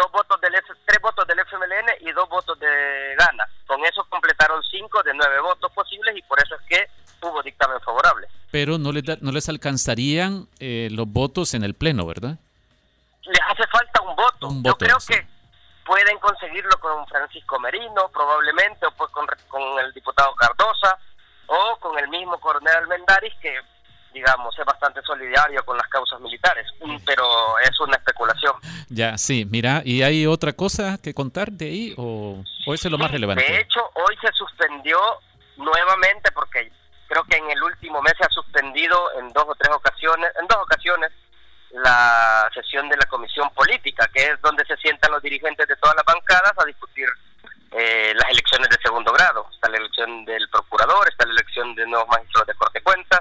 dos 0.00 0.10
votos 0.12 0.40
del 0.40 0.52
tres 0.86 1.00
votos 1.02 1.26
del 1.26 1.38
FMLN 1.40 2.08
y 2.08 2.12
dos 2.12 2.28
votos 2.28 2.58
de 2.58 3.14
Gana. 3.18 3.44
Con 3.66 3.84
eso 3.84 4.04
completaron 4.08 4.62
cinco 4.64 5.02
de 5.02 5.12
nueve 5.14 5.40
votos 5.40 5.70
posibles 5.72 6.16
y 6.16 6.22
por 6.22 6.42
eso 6.42 6.54
es 6.54 6.62
que 6.68 6.90
hubo 7.26 7.42
dictamen 7.42 7.80
favorable. 7.80 8.26
Pero 8.50 8.78
no 8.78 8.92
les, 8.92 9.22
no 9.22 9.30
les 9.30 9.48
alcanzarían 9.48 10.48
eh, 10.58 10.88
los 10.90 11.06
votos 11.06 11.54
en 11.54 11.64
el 11.64 11.74
Pleno, 11.74 12.06
¿verdad? 12.06 12.38
Les 13.24 13.40
hace 13.48 13.66
falta 13.66 14.00
un 14.00 14.16
voto. 14.16 14.48
Yo 14.64 14.76
creo 14.76 14.96
que 15.06 15.26
pueden 15.84 16.18
conseguirlo 16.18 16.78
con 16.80 17.06
Francisco 17.06 17.58
Merino, 17.58 18.08
probablemente, 18.12 18.86
o 18.86 18.90
pues 18.92 19.10
con, 19.10 19.26
con 19.48 19.62
el 19.84 19.92
diputado 19.92 20.34
Cardosa, 20.34 20.98
o 21.46 21.76
con 21.78 21.98
el 21.98 22.08
mismo 22.08 22.40
coronel 22.40 22.74
Almendaris, 22.76 23.34
que 23.42 23.60
digamos, 24.12 24.58
es 24.58 24.64
bastante 24.64 25.00
solidario 25.02 25.64
con 25.64 25.76
las 25.76 25.88
causas 25.88 26.20
militares, 26.20 26.66
pero 27.06 27.58
es 27.58 27.80
una 27.80 27.96
especulación. 27.96 28.54
Ya, 28.88 29.16
sí, 29.18 29.46
mira, 29.48 29.82
¿y 29.84 30.02
hay 30.02 30.26
otra 30.26 30.52
cosa 30.52 30.98
que 31.02 31.14
contar 31.14 31.52
de 31.52 31.66
ahí 31.66 31.94
o, 31.96 32.42
eso 32.66 32.88
es 32.88 32.92
lo 32.92 32.98
más 32.98 33.10
relevante? 33.10 33.44
De 33.44 33.60
hecho, 33.60 33.80
hoy 33.94 34.16
se 34.20 34.32
suspendió 34.32 34.98
nuevamente 35.56 36.30
porque 36.32 36.70
creo 37.08 37.24
que 37.24 37.36
en 37.36 37.50
el 37.50 37.62
último 37.62 38.00
mes 38.02 38.14
se 38.18 38.24
ha 38.24 38.30
suspendido 38.30 38.96
en 39.18 39.32
dos 39.32 39.44
o 39.48 39.54
tres 39.54 39.74
ocasiones, 39.74 40.30
en 40.40 40.46
dos 40.46 40.58
ocasiones, 40.58 41.10
la 41.72 42.50
sesión 42.52 42.88
de 42.88 42.96
la 42.96 43.06
comisión 43.06 43.48
política, 43.50 44.08
que 44.12 44.24
es 44.24 44.40
donde 44.40 44.64
se 44.64 44.76
sientan 44.78 45.12
los 45.12 45.22
dirigentes 45.22 45.68
de 45.68 45.76
todas 45.76 45.94
las 45.94 46.04
bancadas 46.04 46.52
a 46.56 46.64
discutir 46.64 47.08
eh, 47.72 48.12
las 48.16 48.30
elecciones 48.30 48.68
de 48.68 48.76
segundo 48.82 49.12
grado. 49.12 49.46
Está 49.52 49.68
la 49.68 49.76
elección 49.76 50.24
del 50.24 50.48
procurador, 50.48 51.08
está 51.08 51.24
la 51.26 51.32
elección 51.32 51.74
de 51.76 51.86
nuevos 51.86 52.08
magistrados 52.08 52.48
de 52.48 52.54
corte 52.54 52.80
cuentas, 52.82 53.20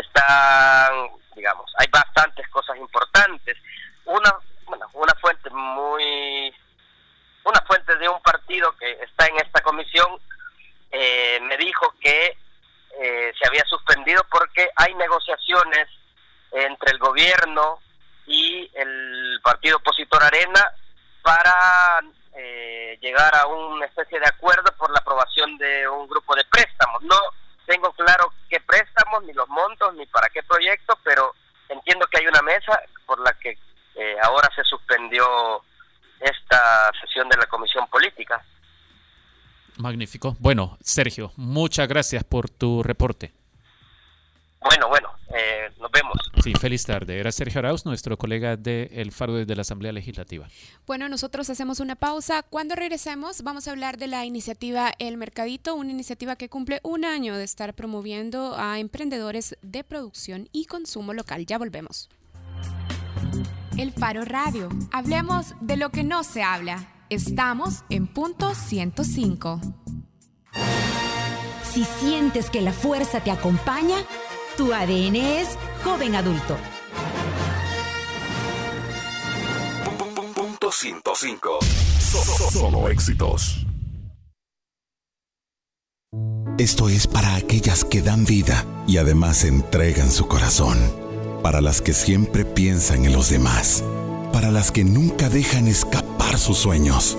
están, 0.00 1.10
digamos, 1.34 1.72
hay 1.78 1.86
bastantes 1.88 2.48
cosas 2.48 2.76
importantes. 2.76 3.56
Una, 4.04 4.34
bueno, 4.66 4.86
una 4.94 5.14
fuente 5.14 5.50
muy, 5.50 6.54
una 7.44 7.60
fuente 7.62 7.96
de 7.96 8.08
un 8.08 8.20
partido 8.22 8.74
que 8.76 8.92
está 9.02 9.26
en 9.26 9.36
esta 9.38 9.60
comisión 9.60 10.18
eh, 10.90 11.38
me 11.42 11.56
dijo 11.56 11.94
que 12.00 12.36
eh, 13.00 13.32
se 13.38 13.46
había 13.46 13.64
suspendido 13.64 14.24
porque 14.30 14.70
hay 14.76 14.94
negociaciones 14.94 15.88
entre 16.50 16.92
el 16.92 16.98
gobierno 16.98 17.80
y 18.26 18.70
el 18.74 19.40
partido 19.42 19.76
opositor 19.76 20.22
Arena 20.22 20.66
para 21.22 22.00
eh, 22.34 22.98
llegar 23.00 23.34
a 23.36 23.46
una 23.46 23.86
especie 23.86 24.18
de 24.18 24.28
acuerdo 24.28 24.72
por 24.76 24.90
la 24.90 24.98
aprobación 24.98 25.58
de 25.58 25.88
un 25.88 26.08
grupo 26.08 26.34
de 26.34 26.44
préstamos. 26.44 27.02
No 27.02 27.16
tengo 27.68 27.92
claro 27.92 28.32
qué 28.48 28.60
préstamos, 28.60 29.22
ni 29.24 29.32
los 29.34 29.48
montos, 29.48 29.94
ni 29.94 30.06
para 30.06 30.28
qué 30.30 30.42
proyecto, 30.42 30.98
pero 31.04 31.34
entiendo 31.68 32.06
que 32.06 32.18
hay 32.18 32.26
una 32.26 32.40
mesa 32.40 32.80
por 33.06 33.20
la 33.20 33.32
que 33.34 33.58
eh, 33.94 34.16
ahora 34.22 34.48
se 34.56 34.64
suspendió 34.64 35.62
esta 36.18 36.90
sesión 37.00 37.28
de 37.28 37.36
la 37.36 37.46
Comisión 37.46 37.86
Política. 37.88 38.42
Magnífico. 39.76 40.34
Bueno, 40.40 40.78
Sergio, 40.80 41.30
muchas 41.36 41.86
gracias 41.86 42.24
por 42.24 42.48
tu 42.48 42.82
reporte. 42.82 43.32
Bueno, 44.60 44.88
bueno, 44.88 45.08
eh, 45.34 45.70
nos 45.80 45.90
vemos. 45.90 46.16
Sí, 46.42 46.52
feliz 46.60 46.84
tarde. 46.84 47.18
Era 47.18 47.30
Sergio 47.30 47.60
Arauz, 47.60 47.84
nuestro 47.84 48.16
colega 48.16 48.56
de 48.56 48.90
El 48.92 49.12
Faro 49.12 49.34
desde 49.34 49.54
la 49.54 49.62
Asamblea 49.62 49.92
Legislativa. 49.92 50.48
Bueno, 50.86 51.08
nosotros 51.08 51.48
hacemos 51.48 51.80
una 51.80 51.94
pausa. 51.94 52.42
Cuando 52.42 52.74
regresemos 52.74 53.42
vamos 53.42 53.68
a 53.68 53.70
hablar 53.70 53.98
de 53.98 54.08
la 54.08 54.24
iniciativa 54.24 54.92
El 54.98 55.16
Mercadito, 55.16 55.74
una 55.74 55.92
iniciativa 55.92 56.36
que 56.36 56.48
cumple 56.48 56.80
un 56.82 57.04
año 57.04 57.36
de 57.36 57.44
estar 57.44 57.74
promoviendo 57.74 58.56
a 58.56 58.78
emprendedores 58.78 59.56
de 59.62 59.84
producción 59.84 60.48
y 60.52 60.66
consumo 60.66 61.14
local. 61.14 61.46
Ya 61.46 61.58
volvemos. 61.58 62.08
El 63.76 63.92
Faro 63.92 64.24
Radio. 64.24 64.68
Hablemos 64.90 65.54
de 65.60 65.76
lo 65.76 65.90
que 65.90 66.02
no 66.02 66.24
se 66.24 66.42
habla. 66.42 66.88
Estamos 67.10 67.84
en 67.90 68.08
punto 68.08 68.54
105. 68.54 69.60
Si 71.62 71.84
sientes 71.84 72.50
que 72.50 72.60
la 72.60 72.72
fuerza 72.72 73.20
te 73.22 73.30
acompaña, 73.30 73.98
tu 74.58 74.74
ADN 74.74 75.14
es 75.14 75.56
joven 75.84 76.16
adulto. 76.16 76.56
Punto 80.34 80.72
105. 80.72 81.58
Solo 82.50 82.88
éxitos. 82.88 83.64
Esto 86.58 86.88
es 86.88 87.06
para 87.06 87.36
aquellas 87.36 87.84
que 87.84 88.02
dan 88.02 88.24
vida 88.24 88.66
y 88.88 88.96
además 88.96 89.44
entregan 89.44 90.10
su 90.10 90.26
corazón. 90.26 90.76
Para 91.40 91.60
las 91.60 91.80
que 91.80 91.94
siempre 91.94 92.44
piensan 92.44 93.04
en 93.04 93.12
los 93.12 93.30
demás. 93.30 93.84
Para 94.32 94.50
las 94.50 94.72
que 94.72 94.82
nunca 94.82 95.28
dejan 95.28 95.68
escapar 95.68 96.36
sus 96.36 96.58
sueños 96.58 97.16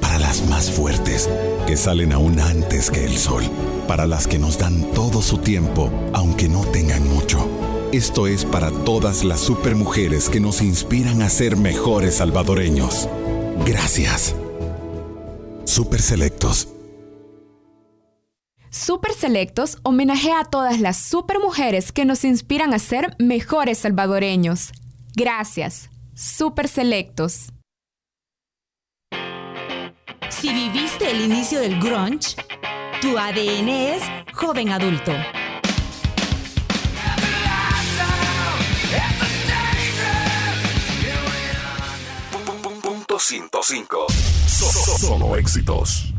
para 0.00 0.18
las 0.18 0.46
más 0.48 0.70
fuertes, 0.70 1.28
que 1.66 1.76
salen 1.76 2.12
aún 2.12 2.40
antes 2.40 2.90
que 2.90 3.04
el 3.04 3.16
sol, 3.16 3.44
para 3.86 4.06
las 4.06 4.26
que 4.26 4.38
nos 4.38 4.58
dan 4.58 4.90
todo 4.92 5.22
su 5.22 5.38
tiempo, 5.38 5.90
aunque 6.12 6.48
no 6.48 6.64
tengan 6.64 7.06
mucho. 7.08 7.46
Esto 7.92 8.26
es 8.26 8.44
para 8.44 8.70
todas 8.70 9.24
las 9.24 9.40
supermujeres 9.40 10.28
que 10.28 10.38
nos 10.38 10.62
inspiran 10.62 11.22
a 11.22 11.28
ser 11.28 11.56
mejores 11.56 12.16
salvadoreños. 12.16 13.08
Gracias. 13.66 14.34
Super 15.64 16.00
Selectos. 16.00 16.68
Super 18.70 19.12
Selectos 19.12 19.78
homenajea 19.82 20.40
a 20.40 20.44
todas 20.44 20.78
las 20.78 20.96
supermujeres 20.96 21.90
que 21.90 22.04
nos 22.04 22.24
inspiran 22.24 22.72
a 22.72 22.78
ser 22.78 23.16
mejores 23.18 23.78
salvadoreños. 23.78 24.70
Gracias. 25.16 25.90
Super 26.14 26.68
Selectos. 26.68 27.48
Si 30.30 30.52
viviste 30.52 31.10
el 31.10 31.20
inicio 31.20 31.60
del 31.60 31.78
grunge, 31.78 32.36
tu 33.02 33.18
ADN 33.18 33.68
es 33.68 34.02
joven 34.32 34.70
adulto. 34.70 35.12
105. 43.20 44.06
solo 44.48 45.36
éxitos. 45.36 46.12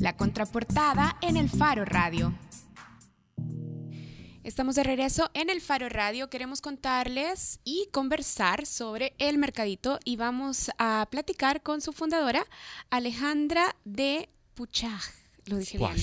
La 0.00 0.16
contraportada 0.16 1.16
en 1.20 1.36
el 1.36 1.50
Faro 1.50 1.84
Radio. 1.84 2.32
Estamos 4.46 4.76
de 4.76 4.84
regreso 4.84 5.28
en 5.34 5.50
el 5.50 5.60
Faro 5.60 5.88
Radio. 5.88 6.30
Queremos 6.30 6.60
contarles 6.60 7.58
y 7.64 7.88
conversar 7.90 8.64
sobre 8.64 9.12
el 9.18 9.38
mercadito 9.38 9.98
y 10.04 10.14
vamos 10.14 10.70
a 10.78 11.08
platicar 11.10 11.64
con 11.64 11.80
su 11.80 11.92
fundadora, 11.92 12.46
Alejandra 12.88 13.74
de 13.84 14.28
Puchaj. 14.54 15.02
Lo 15.46 15.56
dije 15.56 15.78
bien. 15.78 15.96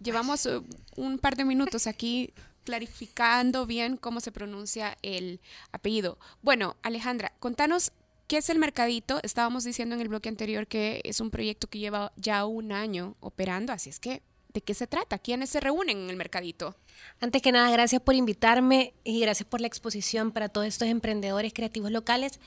Llevamos 0.00 0.46
uh, 0.46 0.64
un 0.94 1.18
par 1.18 1.34
de 1.34 1.44
minutos 1.44 1.88
aquí 1.88 2.32
clarificando 2.62 3.66
bien 3.66 3.96
cómo 3.96 4.20
se 4.20 4.30
pronuncia 4.30 4.96
el 5.02 5.40
apellido. 5.72 6.16
Bueno, 6.42 6.76
Alejandra, 6.84 7.32
contanos 7.40 7.90
qué 8.28 8.36
es 8.36 8.50
el 8.50 8.60
mercadito. 8.60 9.18
Estábamos 9.24 9.64
diciendo 9.64 9.96
en 9.96 10.00
el 10.00 10.08
bloque 10.08 10.28
anterior 10.28 10.68
que 10.68 11.00
es 11.02 11.18
un 11.18 11.32
proyecto 11.32 11.66
que 11.66 11.80
lleva 11.80 12.12
ya 12.14 12.46
un 12.46 12.70
año 12.70 13.16
operando, 13.18 13.72
así 13.72 13.90
es 13.90 13.98
que 13.98 14.22
¿De 14.54 14.60
qué 14.60 14.72
se 14.72 14.86
trata? 14.86 15.18
¿Quiénes 15.18 15.50
se 15.50 15.58
reúnen 15.58 15.98
en 15.98 16.10
el 16.10 16.16
mercadito? 16.16 16.76
Antes 17.20 17.42
que 17.42 17.50
nada, 17.50 17.68
gracias 17.72 18.00
por 18.00 18.14
invitarme 18.14 18.94
y 19.02 19.18
gracias 19.18 19.48
por 19.48 19.60
la 19.60 19.66
exposición 19.66 20.30
para 20.30 20.48
todos 20.48 20.68
estos 20.68 20.86
emprendedores 20.86 21.52
creativos 21.52 21.90
locales. 21.90 22.38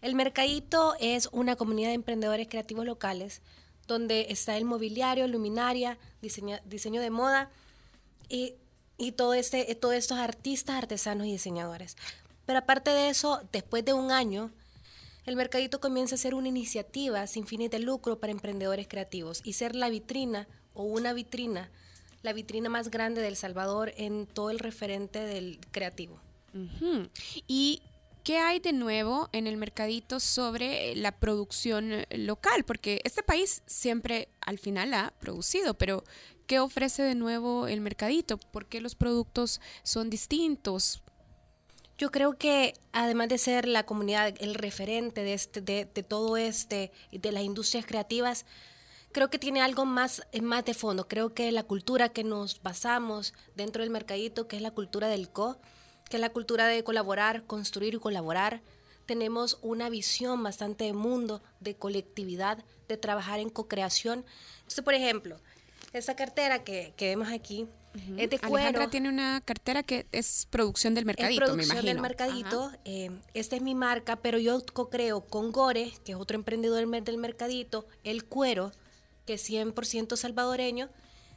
El 0.00 0.14
mercadito 0.14 0.94
es 1.00 1.28
una 1.32 1.56
comunidad 1.56 1.88
de 1.88 1.94
emprendedores 1.94 2.46
creativos 2.46 2.86
locales 2.86 3.42
donde 3.88 4.28
está 4.30 4.56
el 4.56 4.64
mobiliario, 4.64 5.26
luminaria, 5.26 5.98
diseño, 6.22 6.60
diseño 6.66 7.00
de 7.00 7.10
moda 7.10 7.50
y, 8.28 8.54
y 8.96 9.10
todo 9.10 9.34
este, 9.34 9.74
todos 9.74 9.96
estos 9.96 10.18
artistas, 10.18 10.76
artesanos 10.76 11.26
y 11.26 11.32
diseñadores. 11.32 11.96
Pero 12.46 12.60
aparte 12.60 12.90
de 12.90 13.08
eso, 13.08 13.40
después 13.50 13.84
de 13.84 13.92
un 13.92 14.12
año, 14.12 14.52
el 15.26 15.34
mercadito 15.34 15.80
comienza 15.80 16.14
a 16.14 16.18
ser 16.18 16.32
una 16.32 16.46
iniciativa 16.46 17.26
sin 17.26 17.44
fines 17.44 17.72
de 17.72 17.80
lucro 17.80 18.20
para 18.20 18.30
emprendedores 18.30 18.86
creativos 18.86 19.40
y 19.44 19.54
ser 19.54 19.74
la 19.74 19.88
vitrina 19.88 20.46
o 20.74 20.82
una 20.82 21.12
vitrina, 21.12 21.70
la 22.22 22.32
vitrina 22.32 22.68
más 22.68 22.90
grande 22.90 23.22
del 23.22 23.36
Salvador 23.36 23.92
en 23.96 24.26
todo 24.26 24.50
el 24.50 24.58
referente 24.58 25.20
del 25.20 25.58
creativo. 25.70 26.20
¿Y 27.46 27.82
qué 28.22 28.38
hay 28.38 28.60
de 28.60 28.72
nuevo 28.72 29.28
en 29.32 29.46
el 29.46 29.56
mercadito 29.56 30.20
sobre 30.20 30.94
la 30.96 31.12
producción 31.12 32.06
local? 32.10 32.64
Porque 32.64 33.00
este 33.04 33.22
país 33.22 33.62
siempre 33.66 34.28
al 34.40 34.58
final 34.58 34.94
ha 34.94 35.12
producido, 35.20 35.74
pero 35.74 36.04
¿qué 36.46 36.60
ofrece 36.60 37.02
de 37.02 37.14
nuevo 37.14 37.66
el 37.66 37.80
mercadito? 37.80 38.38
¿Por 38.38 38.66
qué 38.66 38.80
los 38.80 38.94
productos 38.94 39.60
son 39.82 40.10
distintos? 40.10 41.02
Yo 41.98 42.10
creo 42.10 42.36
que 42.36 42.74
además 42.92 43.28
de 43.28 43.38
ser 43.38 43.68
la 43.68 43.84
comunidad, 43.84 44.34
el 44.40 44.54
referente 44.54 45.22
de, 45.22 45.34
este, 45.34 45.60
de, 45.60 45.84
de 45.84 46.02
todo 46.02 46.36
este, 46.36 46.90
de 47.12 47.32
las 47.32 47.44
industrias 47.44 47.86
creativas, 47.86 48.46
creo 49.14 49.30
que 49.30 49.38
tiene 49.38 49.62
algo 49.62 49.86
más, 49.86 50.26
eh, 50.32 50.42
más 50.42 50.64
de 50.64 50.74
fondo. 50.74 51.06
Creo 51.06 51.32
que 51.32 51.50
la 51.52 51.62
cultura 51.62 52.08
que 52.08 52.24
nos 52.24 52.60
basamos 52.62 53.32
dentro 53.54 53.82
del 53.82 53.90
mercadito, 53.90 54.48
que 54.48 54.56
es 54.56 54.62
la 54.62 54.72
cultura 54.72 55.06
del 55.06 55.30
co, 55.30 55.56
que 56.10 56.16
es 56.16 56.20
la 56.20 56.30
cultura 56.30 56.66
de 56.66 56.82
colaborar, 56.82 57.44
construir 57.44 57.94
y 57.94 57.98
colaborar. 57.98 58.60
Tenemos 59.06 59.58
una 59.62 59.88
visión 59.88 60.42
bastante 60.42 60.84
de 60.84 60.94
mundo, 60.94 61.42
de 61.60 61.76
colectividad, 61.76 62.64
de 62.88 62.96
trabajar 62.96 63.38
en 63.38 63.50
co-creación. 63.50 64.24
Entonces, 64.56 64.84
por 64.84 64.94
ejemplo, 64.94 65.38
esta 65.92 66.16
cartera 66.16 66.64
que, 66.64 66.92
que 66.96 67.06
vemos 67.06 67.28
aquí 67.28 67.68
es 68.16 68.30
de 68.30 68.38
cuero. 68.40 68.56
Alejandra 68.56 68.90
tiene 68.90 69.08
una 69.08 69.40
cartera 69.44 69.84
que 69.84 70.06
es 70.10 70.48
producción 70.50 70.92
del 70.94 71.04
mercadito, 71.04 71.44
es 71.44 71.50
producción 71.50 71.84
del 71.84 72.00
mercadito. 72.00 72.72
Eh, 72.84 73.12
esta 73.32 73.54
es 73.54 73.62
mi 73.62 73.76
marca, 73.76 74.16
pero 74.16 74.38
yo 74.38 74.60
co-creo 74.72 75.20
con 75.20 75.52
Gore, 75.52 75.92
que 76.04 76.12
es 76.12 76.18
otro 76.18 76.34
emprendedor 76.34 76.84
del 77.04 77.18
mercadito, 77.18 77.86
el 78.02 78.24
cuero 78.24 78.72
que 79.26 79.34
es 79.34 79.48
100% 79.48 80.16
salvadoreño, 80.16 80.90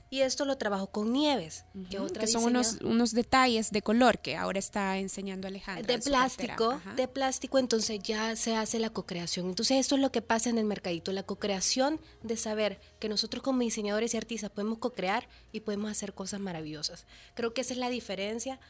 y 0.10 0.22
esto 0.22 0.46
lo 0.46 0.58
trabajo 0.58 0.88
con 0.88 1.12
Nieves, 1.12 1.66
que, 1.90 2.28
son 2.28 2.46
unos, 2.46 2.78
unos 2.82 3.12
detalles 3.12 3.72
de 3.72 3.82
color 3.82 4.20
que 4.20 4.38
ahora 4.38 4.58
está 4.58 4.98
enseñando 5.00 5.50
Alejandra. 5.50 5.86
De 5.86 6.02
plástico, 6.02 6.80
de 6.96 7.10
plástico, 7.10 7.60
entonces 7.60 8.00
ya 8.02 8.34
se 8.38 8.56
hace 8.56 8.80
la 8.80 8.90
co-creación. 8.90 9.48
Entonces 9.48 9.78
esto 9.78 9.96
es 9.96 10.02
lo 10.02 10.12
que 10.14 10.22
pasa 10.22 10.50
en 10.50 10.58
el 10.60 10.66
mercadito, 10.66 11.12
la 11.12 11.24
co-creación 11.24 12.00
de 12.24 12.38
saber 12.38 12.80
que 13.00 13.10
nosotros 13.10 13.44
como 13.44 13.60
diseñadores 13.60 14.14
y 14.14 14.18
artistas 14.18 14.50
podemos 14.50 14.78
co-crear 14.78 15.28
y 15.52 15.60
podemos 15.60 15.92
hacer 15.92 16.14
cosas 16.14 16.40
maravillosas. 16.40 17.06
Creo 17.34 17.54
que 17.54 17.62
esa 17.62 17.74
es 17.74 17.80
la 17.80 17.90
diferencia 17.90 18.62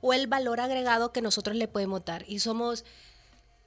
o 0.00 0.12
el 0.12 0.26
valor 0.26 0.58
agregado 0.58 1.12
que 1.12 1.22
nosotros 1.22 1.54
le 1.54 1.68
podemos 1.68 2.04
dar. 2.04 2.24
Y 2.26 2.40
somos 2.40 2.84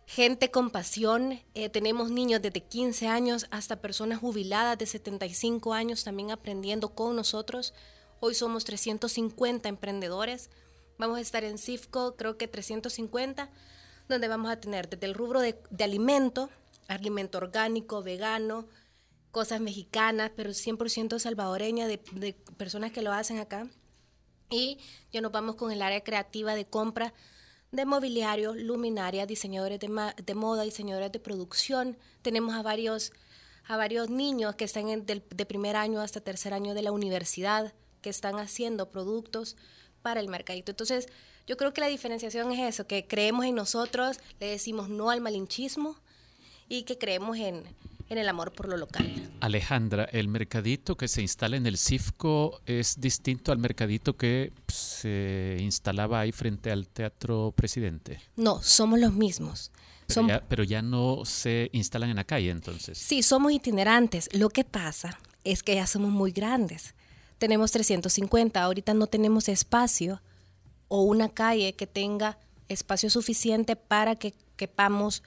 gente 0.05 0.51
con 0.51 0.69
pasión. 0.69 1.39
Eh, 1.53 1.69
tenemos 1.69 2.11
niños 2.11 2.41
desde 2.41 2.61
15 2.61 3.07
años 3.07 3.47
hasta 3.51 3.81
personas 3.81 4.19
jubiladas 4.19 4.77
de 4.77 4.85
75 4.85 5.73
años 5.73 6.03
también 6.03 6.31
aprendiendo 6.31 6.89
con 6.89 7.15
nosotros. 7.15 7.73
Hoy 8.19 8.35
somos 8.35 8.65
350 8.65 9.67
emprendedores. 9.67 10.49
Vamos 10.97 11.17
a 11.17 11.21
estar 11.21 11.43
en 11.43 11.57
CIFCO, 11.57 12.15
creo 12.15 12.37
que 12.37 12.47
350, 12.47 13.49
donde 14.07 14.27
vamos 14.27 14.49
a 14.49 14.59
tener 14.59 14.87
desde 14.89 15.05
el 15.07 15.13
rubro 15.13 15.41
de, 15.41 15.57
alimento, 15.83 16.49
alimento 16.87 17.39
orgánico, 17.39 18.01
vegano, 18.01 18.67
cosas 19.31 19.59
mexicanas, 19.59 20.31
pero 20.35 20.51
100% 20.51 21.19
salvadoreña, 21.19 21.87
de, 21.87 21.99
de 22.13 22.33
personas 22.55 22.93
que 22.93 23.01
lo 23.01 23.11
hacen 23.11 23.39
acá. 23.39 23.67
Y 24.49 24.77
ya 25.11 25.19
nos 25.19 25.33
vamos 25.33 25.55
con 25.55 25.71
el 25.71 25.81
área 25.81 26.01
creativa 26.01 26.55
de 26.55 26.65
compra 26.65 27.13
de 27.75 27.85
mobiliario, 27.85 28.53
luminaria, 28.53 29.25
diseñadores 29.25 29.79
de, 29.79 30.35
moda, 30.35 30.63
diseñadores 30.63 31.11
de 31.11 31.19
producción. 31.19 31.97
Tenemos 32.21 32.55
a 32.55 32.61
varios, 32.61 33.11
a 33.67 33.77
varios 33.77 34.09
niños 34.09 34.55
que 34.55 34.65
están 34.65 34.89
en 34.89 35.05
de 35.05 35.45
primer 35.45 35.75
año 35.75 36.01
hasta 36.01 36.21
tercer 36.21 36.53
año 36.53 36.73
de 36.73 36.81
la 36.81 36.91
universidad, 36.91 37.73
que 38.01 38.09
están 38.09 38.39
haciendo 38.39 38.89
productos 38.89 39.55
para 40.01 40.19
el 40.19 40.27
mercadito. 40.27 40.71
Entonces, 40.71 41.07
yo 41.47 41.57
creo 41.57 41.73
que 41.73 41.81
la 41.81 41.87
diferenciación 41.87 42.51
es 42.51 42.59
eso, 42.59 42.87
que 42.87 43.07
creemos 43.07 43.45
en 43.45 43.55
nosotros, 43.55 44.19
le 44.39 44.47
decimos 44.47 44.89
no 44.89 45.09
al 45.09 45.21
malinchismo 45.21 45.97
y 46.67 46.83
que 46.83 46.97
creemos 46.97 47.37
en, 47.37 47.63
en 48.09 48.17
el 48.17 48.29
amor 48.29 48.51
por 48.51 48.67
lo 48.67 48.77
local. 48.77 49.31
Alejandra, 49.39 50.05
el 50.05 50.27
mercadito 50.27 50.95
que 50.95 51.07
se 51.07 51.21
instala 51.21 51.57
en 51.57 51.65
el 51.65 51.77
CIFCO 51.77 52.61
es 52.65 52.99
distinto 52.99 53.51
al 53.51 53.57
mercadito 53.57 54.15
que 54.15 54.53
se 54.67 55.57
instalaba 55.59 56.19
ahí 56.19 56.31
frente 56.31 56.71
al 56.71 56.87
Teatro 56.87 57.53
Presidente. 57.55 58.19
No, 58.35 58.61
somos 58.61 58.99
los 58.99 59.13
mismos. 59.13 59.71
Pero, 60.07 60.27
ya, 60.27 60.43
pero 60.47 60.63
ya 60.63 60.81
no 60.83 61.25
se 61.25 61.69
instalan 61.73 62.11
en 62.11 62.17
la 62.17 62.23
calle 62.23 62.51
entonces. 62.51 62.97
Sí, 62.97 63.23
somos 63.23 63.51
itinerantes. 63.51 64.29
Lo 64.33 64.49
que 64.49 64.63
pasa 64.63 65.19
es 65.43 65.63
que 65.63 65.75
ya 65.75 65.87
somos 65.87 66.11
muy 66.11 66.31
grandes. 66.31 66.93
Tenemos 67.39 67.71
350, 67.71 68.61
ahorita 68.61 68.93
no 68.93 69.07
tenemos 69.07 69.49
espacio 69.49 70.21
o 70.87 71.01
una 71.01 71.29
calle 71.29 71.73
que 71.73 71.87
tenga 71.87 72.37
espacio 72.69 73.09
suficiente 73.09 73.75
para 73.75 74.15
que 74.15 74.33
quepamos 74.55 75.23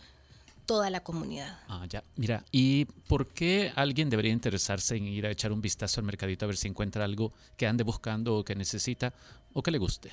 toda 0.69 0.91
la 0.91 1.01
comunidad. 1.01 1.59
Ah, 1.67 1.87
ya. 1.89 2.05
Mira, 2.17 2.45
¿y 2.53 2.85
por 2.85 3.29
qué 3.29 3.73
alguien 3.75 4.11
debería 4.11 4.33
interesarse 4.33 4.97
en 4.97 5.09
ir 5.09 5.25
a 5.25 5.31
echar 5.31 5.51
un 5.51 5.63
vistazo 5.63 5.99
al 5.99 6.05
mercadito 6.05 6.45
a 6.45 6.49
ver 6.49 6.59
si 6.59 6.69
encuentra 6.69 7.07
algo 7.07 7.33
que 7.57 7.67
ande 7.67 7.85
buscando 7.85 8.37
o 8.37 8.45
que 8.45 8.55
necesita 8.55 9.15
o 9.55 9.63
que 9.63 9.71
le 9.71 9.79
guste? 9.79 10.11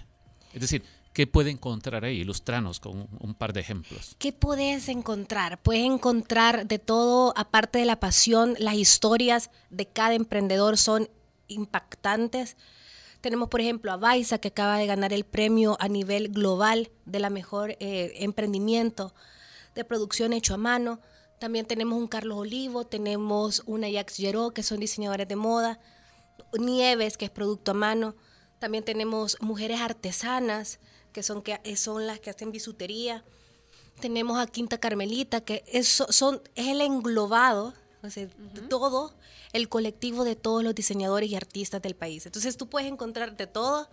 Es 0.53 0.62
decir, 0.62 0.82
¿qué 1.12 1.28
puede 1.28 1.51
encontrar 1.51 2.06
ahí? 2.06 2.22
Ilustranos 2.22 2.80
con 2.80 3.10
un 3.20 3.34
par 3.34 3.51
de 3.51 3.60
ejemplos. 3.60 4.16
¿Qué 4.18 4.32
puedes 4.32 4.88
encontrar? 4.88 5.62
Puedes 5.62 5.84
encontrar 5.84 6.66
de 6.66 6.80
todo, 6.80 7.34
aparte 7.36 7.80
de 7.80 7.86
la 7.86 7.99
pasión, 7.99 8.56
las 8.58 8.76
historias 8.76 9.49
de 9.72 9.88
cada 9.88 10.14
emprendedor 10.14 10.78
son 10.78 11.10
impactantes. 11.49 12.56
Tenemos, 13.20 13.49
por 13.49 13.60
ejemplo, 13.60 13.91
a 13.91 13.97
Baiza, 13.97 14.38
que 14.38 14.47
acaba 14.47 14.78
de 14.78 14.86
ganar 14.86 15.12
el 15.12 15.26
premio 15.26 15.76
a 15.82 15.89
nivel 15.89 16.30
global 16.30 16.91
de 17.03 17.20
la 17.20 17.30
mejor 17.30 17.72
eh, 17.82 18.14
emprendimiento 18.20 19.14
de 19.76 19.84
producción 19.84 20.34
hecho 20.34 20.53
a 20.53 20.57
mano. 20.57 20.99
También 21.39 21.65
tenemos 21.65 21.99
un 21.99 22.07
Carlos 22.07 22.38
Olivo, 22.39 22.86
tenemos 22.86 23.61
una 23.65 23.91
Jax 23.91 24.15
Geró, 24.15 24.51
que 24.51 24.63
son 24.63 24.80
diseñadores 24.80 25.28
de 25.28 25.36
moda, 25.36 25.80
Nieves, 26.57 27.17
que 27.17 27.26
es 27.26 27.32
producto 27.32 27.71
a 27.71 27.73
mano. 27.73 28.15
También 28.59 28.84
tenemos 28.84 29.38
mujeres 29.41 29.82
artesanas, 29.82 30.80
que 31.11 31.23
son, 31.23 31.41
que 31.41 31.76
son 31.76 32.07
las 32.07 32.19
que 32.19 32.30
hacen 32.30 32.51
bisutería. 32.51 33.23
Tenemos 33.99 34.39
a 34.39 34.47
Quinta 34.47 34.78
Carmelita, 34.78 35.41
que 35.41 35.63
es, 35.67 35.88
son, 36.09 36.41
es 36.55 36.67
el 36.67 36.82
englobado, 36.82 37.73
todo, 38.69 39.13
el 39.53 39.67
colectivo 39.67 40.23
de 40.23 40.36
todos 40.36 40.63
los 40.63 40.76
diseñadores 40.76 41.30
y 41.30 41.36
artistas 41.36 41.82
del 41.82 41.95
país. 41.95 42.26
Entonces 42.26 42.57
tú 42.57 42.67
puedes 42.67 42.91
encontrar 42.91 43.36
de 43.36 43.47
todo, 43.47 43.89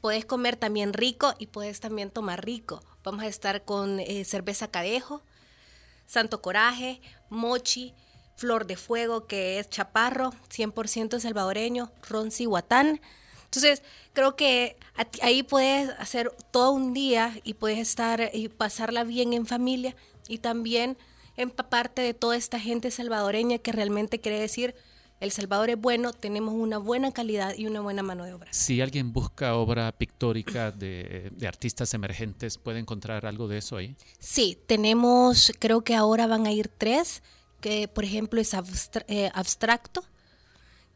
puedes 0.00 0.24
comer 0.24 0.56
también 0.56 0.92
rico 0.92 1.34
y 1.38 1.46
puedes 1.46 1.80
también 1.80 2.10
tomar 2.10 2.44
rico. 2.44 2.82
Vamos 3.06 3.22
a 3.22 3.28
estar 3.28 3.64
con 3.64 4.00
eh, 4.00 4.24
cerveza 4.24 4.66
cadejo, 4.66 5.22
santo 6.06 6.42
coraje, 6.42 7.00
mochi, 7.30 7.94
flor 8.34 8.66
de 8.66 8.76
fuego, 8.76 9.28
que 9.28 9.60
es 9.60 9.70
chaparro, 9.70 10.32
100% 10.50 11.20
salvadoreño, 11.20 11.92
ron 12.08 12.32
cihuatán. 12.32 13.00
Entonces, 13.44 13.84
creo 14.12 14.34
que 14.34 14.76
ahí 15.22 15.44
puedes 15.44 15.90
hacer 16.00 16.32
todo 16.50 16.72
un 16.72 16.94
día 16.94 17.38
y 17.44 17.54
puedes 17.54 17.78
estar 17.78 18.28
y 18.32 18.48
pasarla 18.48 19.04
bien 19.04 19.34
en 19.34 19.46
familia 19.46 19.94
y 20.26 20.38
también 20.38 20.98
empaparte 21.36 22.02
de 22.02 22.12
toda 22.12 22.36
esta 22.36 22.58
gente 22.58 22.90
salvadoreña 22.90 23.58
que 23.58 23.70
realmente 23.70 24.20
quiere 24.20 24.40
decir 24.40 24.74
el 25.20 25.30
Salvador 25.30 25.70
es 25.70 25.80
bueno, 25.80 26.12
tenemos 26.12 26.54
una 26.54 26.78
buena 26.78 27.12
calidad 27.12 27.54
y 27.56 27.66
una 27.66 27.80
buena 27.80 28.02
mano 28.02 28.24
de 28.24 28.34
obra. 28.34 28.52
Si 28.52 28.80
alguien 28.80 29.12
busca 29.12 29.54
obra 29.54 29.90
pictórica 29.92 30.70
de, 30.70 31.32
artistas 31.46 31.94
emergentes, 31.94 32.58
¿puede 32.58 32.78
encontrar 32.78 33.24
algo 33.24 33.48
de 33.48 33.58
eso 33.58 33.76
ahí? 33.76 33.96
Sí, 34.18 34.58
tenemos, 34.66 35.52
creo 35.58 35.82
que 35.82 35.94
ahora 35.94 36.26
van 36.26 36.46
a 36.46 36.52
ir 36.52 36.68
tres, 36.68 37.22
que 37.60 37.88
por 37.88 38.04
ejemplo 38.04 38.40
es 38.40 38.54
eh, 39.08 39.30
abstracto, 39.34 40.04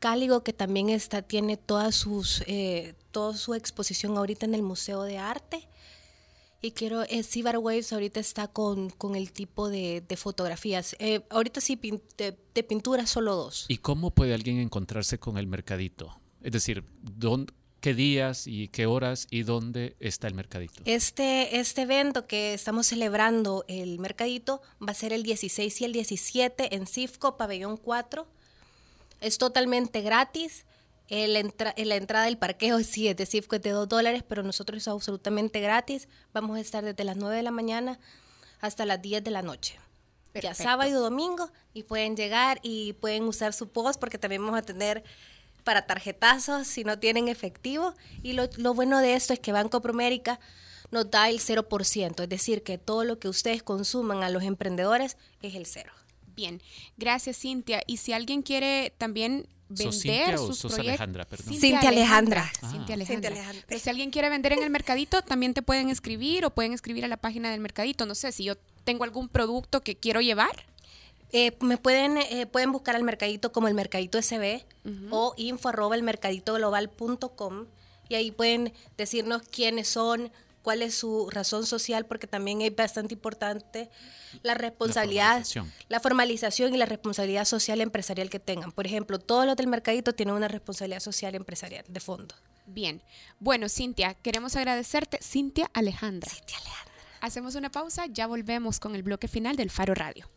Cáligo, 0.01 0.43
que 0.43 0.55
también 0.55 0.89
está, 0.89 1.21
tiene 1.21 1.59
todas 1.59 1.95
sus, 1.95 2.43
eh, 2.47 2.95
toda 3.11 3.37
su 3.37 3.55
exposición 3.55 4.16
ahorita 4.16 4.47
en 4.47 4.55
el 4.55 4.62
Museo 4.62 5.03
de 5.03 5.18
Arte. 5.18 5.68
Y 6.63 6.73
quiero, 6.73 7.03
eh, 7.05 7.25
Waves 7.59 7.93
ahorita 7.93 8.21
está 8.21 8.49
con, 8.49 8.91
con 8.91 9.17
el 9.17 9.33
tipo 9.33 9.69
de, 9.71 10.03
de 10.07 10.17
fotografías. 10.17 10.95
Eh, 10.99 11.23
ahorita 11.31 11.61
sí, 11.61 11.79
de, 12.19 12.37
de, 12.55 12.63
pintura 12.63 13.07
solo 13.07 13.35
dos. 13.35 13.65
¿Y 13.69 13.79
cómo 13.79 14.11
puede 14.11 14.35
alguien 14.35 14.59
encontrarse 14.59 15.19
con 15.19 15.39
el 15.39 15.47
mercadito? 15.47 16.21
Es 16.43 16.53
decir, 16.53 16.85
¿dónde, 17.01 17.53
¿qué 17.81 17.95
días 17.95 18.47
y 18.47 18.69
qué 18.69 18.85
horas 18.85 19.27
y 19.31 19.43
dónde 19.43 19.97
está 20.01 20.29
el 20.29 20.35
mercadito? 20.35 20.83
Este, 20.85 21.59
este 21.59 21.83
evento 21.83 22.27
que 22.27 22.53
estamos 22.53 22.89
celebrando, 22.89 23.65
el 23.67 23.99
mercadito, 23.99 24.61
va 24.87 24.93
a 24.93 24.95
ser 24.95 25.15
el 25.15 25.23
16 25.23 25.81
y 25.81 25.85
el 25.87 25.93
17 25.93 26.75
en 26.75 26.87
CIFCO, 26.87 27.39
pabellón 27.39 27.79
4 27.79 28.27
es 29.21 29.39
totalmente 29.39 30.01
gratis. 30.01 30.65
La, 31.11 31.97
entrada 31.97 32.25
del 32.25 32.39
parqueo 32.39 32.79
sí 32.85 33.09
es 33.09 33.17
de 33.17 33.27
CIFCO 33.27 33.57
es 33.57 33.63
de 33.63 33.71
2 33.71 33.89
dólares, 33.89 34.25
pero 34.27 34.43
nosotros 34.43 34.79
es 34.79 34.89
absolutamente 34.89 35.61
gratis. 35.61 36.09
Vamos 36.33 36.57
a 36.57 36.61
estar 36.61 36.85
desde 36.85 37.05
las 37.05 37.17
9 37.17 37.37
de 37.37 37.43
la 37.43 37.51
mañana 37.51 37.99
hasta 38.61 38.87
las 38.87 39.03
10 39.03 39.25
de 39.25 39.31
la 39.31 39.43
noche. 39.43 39.79
Ya 40.35 40.55
sábado 40.55 40.89
y 40.89 40.93
domingo 40.93 41.51
y 41.75 41.83
pueden 41.83 42.17
llegar 42.17 42.61
y 42.63 42.93
pueden 42.95 43.25
usar 43.25 43.53
su 43.53 43.69
post 43.71 43.99
porque 43.99 44.17
también 44.17 44.45
vamos 44.45 44.59
a 44.59 44.63
tener 44.63 45.03
para 45.65 45.87
tarjetazos 45.87 46.69
si 46.69 46.85
no 46.85 47.01
tienen 47.01 47.27
efectivo. 47.27 47.95
Y 48.23 48.35
lo, 48.35 48.49
lo 48.57 48.73
bueno 48.73 49.01
de 49.01 49.15
esto 49.15 49.33
es 49.33 49.41
que 49.41 49.51
Banco 49.51 49.83
Promérica 49.83 50.39
nos 50.93 51.11
da 51.11 51.29
el 51.29 51.41
0%, 51.41 52.23
es 52.23 52.29
decir, 52.29 52.63
que 52.63 52.79
todo 52.79 53.05
lo 53.05 53.19
que 53.19 53.29
ustedes 53.29 53.63
consuman 53.63 54.23
a 54.23 54.31
los 54.31 54.43
emprendedores 54.43 55.17
es 55.43 55.55
el 55.55 55.67
cero. 55.67 55.93
Bien, 56.35 56.63
gracias 56.97 57.39
Cintia. 57.39 57.83
Y 57.87 57.99
si 57.99 58.13
alguien 58.13 58.43
quiere 58.43 58.95
también 58.99 59.49
vender 59.71 60.39
sus 60.39 60.61
proyectos. 60.61 60.79
Alejandra, 60.79 61.25
perdón. 61.25 61.55
Cintia, 61.55 61.89
Alejandra. 61.89 62.53
Cintia 62.71 62.95
Alejandra. 62.95 63.35
Pero 63.66 63.81
si 63.81 63.91
alguien 63.91 64.11
quiere 64.11 64.29
vender 64.29 64.53
en 64.53 64.62
el 64.62 64.71
mercadito, 64.71 65.23
también 65.23 65.55
te 65.55 65.62
pueden 65.62 65.89
escribir 65.89 66.45
o 66.45 66.51
pueden 66.51 66.73
escribir 66.73 67.05
a 67.05 67.09
la 67.09 67.16
página 67.16 67.51
del 67.51 67.61
mercadito. 67.61 68.07
No 68.07 68.14
sé, 68.14 68.33
si 68.33 68.45
yo 68.45 68.57
tengo 68.85 69.05
algún 69.05 69.29
producto 69.29 69.81
que 69.81 69.97
quiero 69.97 70.21
llevar. 70.21 70.66
Eh, 71.33 71.57
me 71.61 71.79
pueden, 71.79 72.18
eh, 72.18 72.47
pueden 72.47 72.73
buscar 72.73 72.97
al 72.97 73.05
mercadito 73.05 73.53
como 73.53 73.68
el 73.68 73.75
mercadito 73.75 74.21
SB 74.21 74.64
o 75.11 75.35
info 75.37 75.68
arroba 75.68 75.95
el 75.95 76.03
mercadito 76.03 76.55
global.com 76.55 77.66
y 78.11 78.16
ahí 78.16 78.33
pueden 78.33 78.75
decirnos 78.99 79.43
quiénes 79.43 79.87
son, 79.89 80.33
cuál 80.63 80.83
es 80.83 80.95
su 80.95 81.29
razón 81.31 81.67
social, 81.67 82.07
porque 82.07 82.27
también 82.27 82.61
es 82.63 82.75
bastante 82.75 83.15
importante 83.15 83.91
la 84.43 84.55
responsabilidad, 84.55 85.45
la 85.89 86.01
formalización. 86.01 86.75
y 86.75 86.77
la 86.77 86.87
responsabilidad 86.87 87.45
social 87.45 87.81
empresarial 87.81 88.31
que 88.31 88.39
tengan. 88.39 88.73
Por 88.73 88.87
ejemplo, 88.87 89.19
todos 89.19 89.47
los 89.47 89.57
del 89.57 89.67
mercadito 89.67 90.15
tienen 90.15 90.35
una 90.35 90.49
responsabilidad 90.49 91.01
social 91.01 91.35
empresarial 91.35 91.85
de 91.89 92.01
fondo. 92.01 92.35
Bien. 92.67 93.03
Bueno, 93.39 93.69
Cintia, 93.69 94.15
queremos 94.15 94.57
agradecerte. 94.57 95.19
Cintia 95.23 95.71
Alejandra. 95.75 96.31
Cintia 96.31 96.59
Alejandra. 96.59 96.95
Hacemos 97.21 97.55
una 97.55 97.71
pausa, 97.71 98.07
ya 98.07 98.27
volvemos 98.27 98.81
con 98.81 98.95
el 98.95 99.03
bloque 99.03 99.29
final 99.29 99.57
del 99.57 99.71
Faro 99.71 99.95
Radio. 99.95 100.31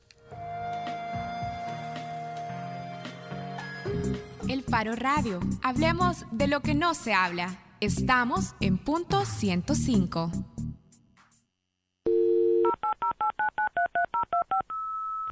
El 4.47 4.63
Faro 4.63 4.95
Radio. 4.95 5.39
Hablemos 5.61 6.25
de 6.31 6.47
lo 6.47 6.61
que 6.61 6.73
no 6.73 6.93
se 6.93 7.13
habla. 7.13 7.57
Estamos 7.83 8.55
en 8.61 8.77
punto 8.77 9.25
105. 9.25 10.31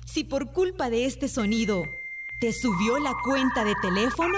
Si 0.06 0.26
por 0.26 0.52
culpa 0.52 0.90
de 0.90 1.06
este 1.06 1.30
sonido 1.30 1.82
te 2.42 2.52
subió 2.52 3.00
la 3.00 3.14
cuenta 3.24 3.64
de 3.64 3.74
teléfono, 3.82 4.38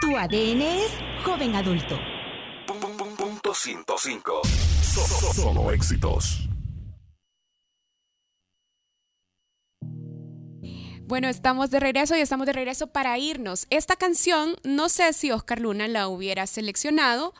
tu 0.00 0.16
ADN 0.16 0.62
es 0.62 0.92
joven 1.22 1.54
adulto. 1.54 1.98
Punto 3.18 3.52
105. 3.52 4.40
Solo 5.34 5.70
éxitos. 5.70 6.48
Bueno, 11.12 11.28
estamos 11.28 11.70
de 11.70 11.78
regreso 11.78 12.16
y 12.16 12.20
estamos 12.20 12.46
de 12.46 12.54
regreso 12.54 12.86
para 12.86 13.18
irnos. 13.18 13.66
Esta 13.68 13.96
canción, 13.96 14.56
no 14.64 14.88
sé 14.88 15.12
si 15.12 15.30
Oscar 15.30 15.60
Luna 15.60 15.86
la 15.86 16.08
hubiera 16.08 16.46
seleccionado. 16.46 17.34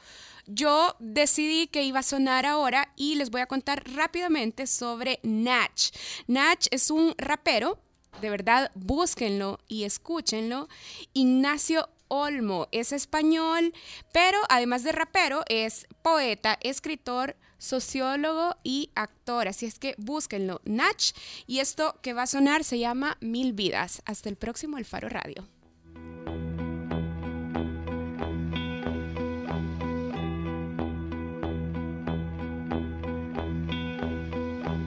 Yo 0.46 0.94
decidí 0.98 1.68
que 1.68 1.82
iba 1.82 2.00
a 2.00 2.02
sonar 2.02 2.44
ahora 2.44 2.92
y 2.96 3.14
les 3.14 3.30
voy 3.30 3.40
a 3.40 3.46
contar 3.46 3.82
rápidamente 3.94 4.66
sobre 4.66 5.20
Natch. 5.22 5.92
Natch 6.26 6.66
es 6.70 6.90
un 6.90 7.14
rapero, 7.16 7.78
de 8.20 8.28
verdad 8.28 8.70
búsquenlo 8.74 9.58
y 9.68 9.84
escúchenlo. 9.84 10.68
Ignacio 11.14 11.88
Olmo 12.08 12.68
es 12.72 12.92
español, 12.92 13.72
pero 14.12 14.38
además 14.50 14.84
de 14.84 14.92
rapero 14.92 15.44
es 15.48 15.86
poeta, 16.02 16.58
escritor, 16.60 17.36
sociólogo 17.62 18.56
y 18.64 18.90
actor. 18.96 19.46
Así 19.46 19.66
es 19.66 19.78
que 19.78 19.94
búsquenlo, 19.96 20.60
Nach. 20.64 21.14
Y 21.46 21.60
esto 21.60 21.96
que 22.02 22.12
va 22.12 22.22
a 22.22 22.26
sonar 22.26 22.64
se 22.64 22.78
llama 22.78 23.16
Mil 23.20 23.52
Vidas. 23.52 24.02
Hasta 24.04 24.28
el 24.28 24.36
próximo 24.36 24.78
El 24.78 24.84
Faro 24.84 25.08
Radio. 25.08 25.46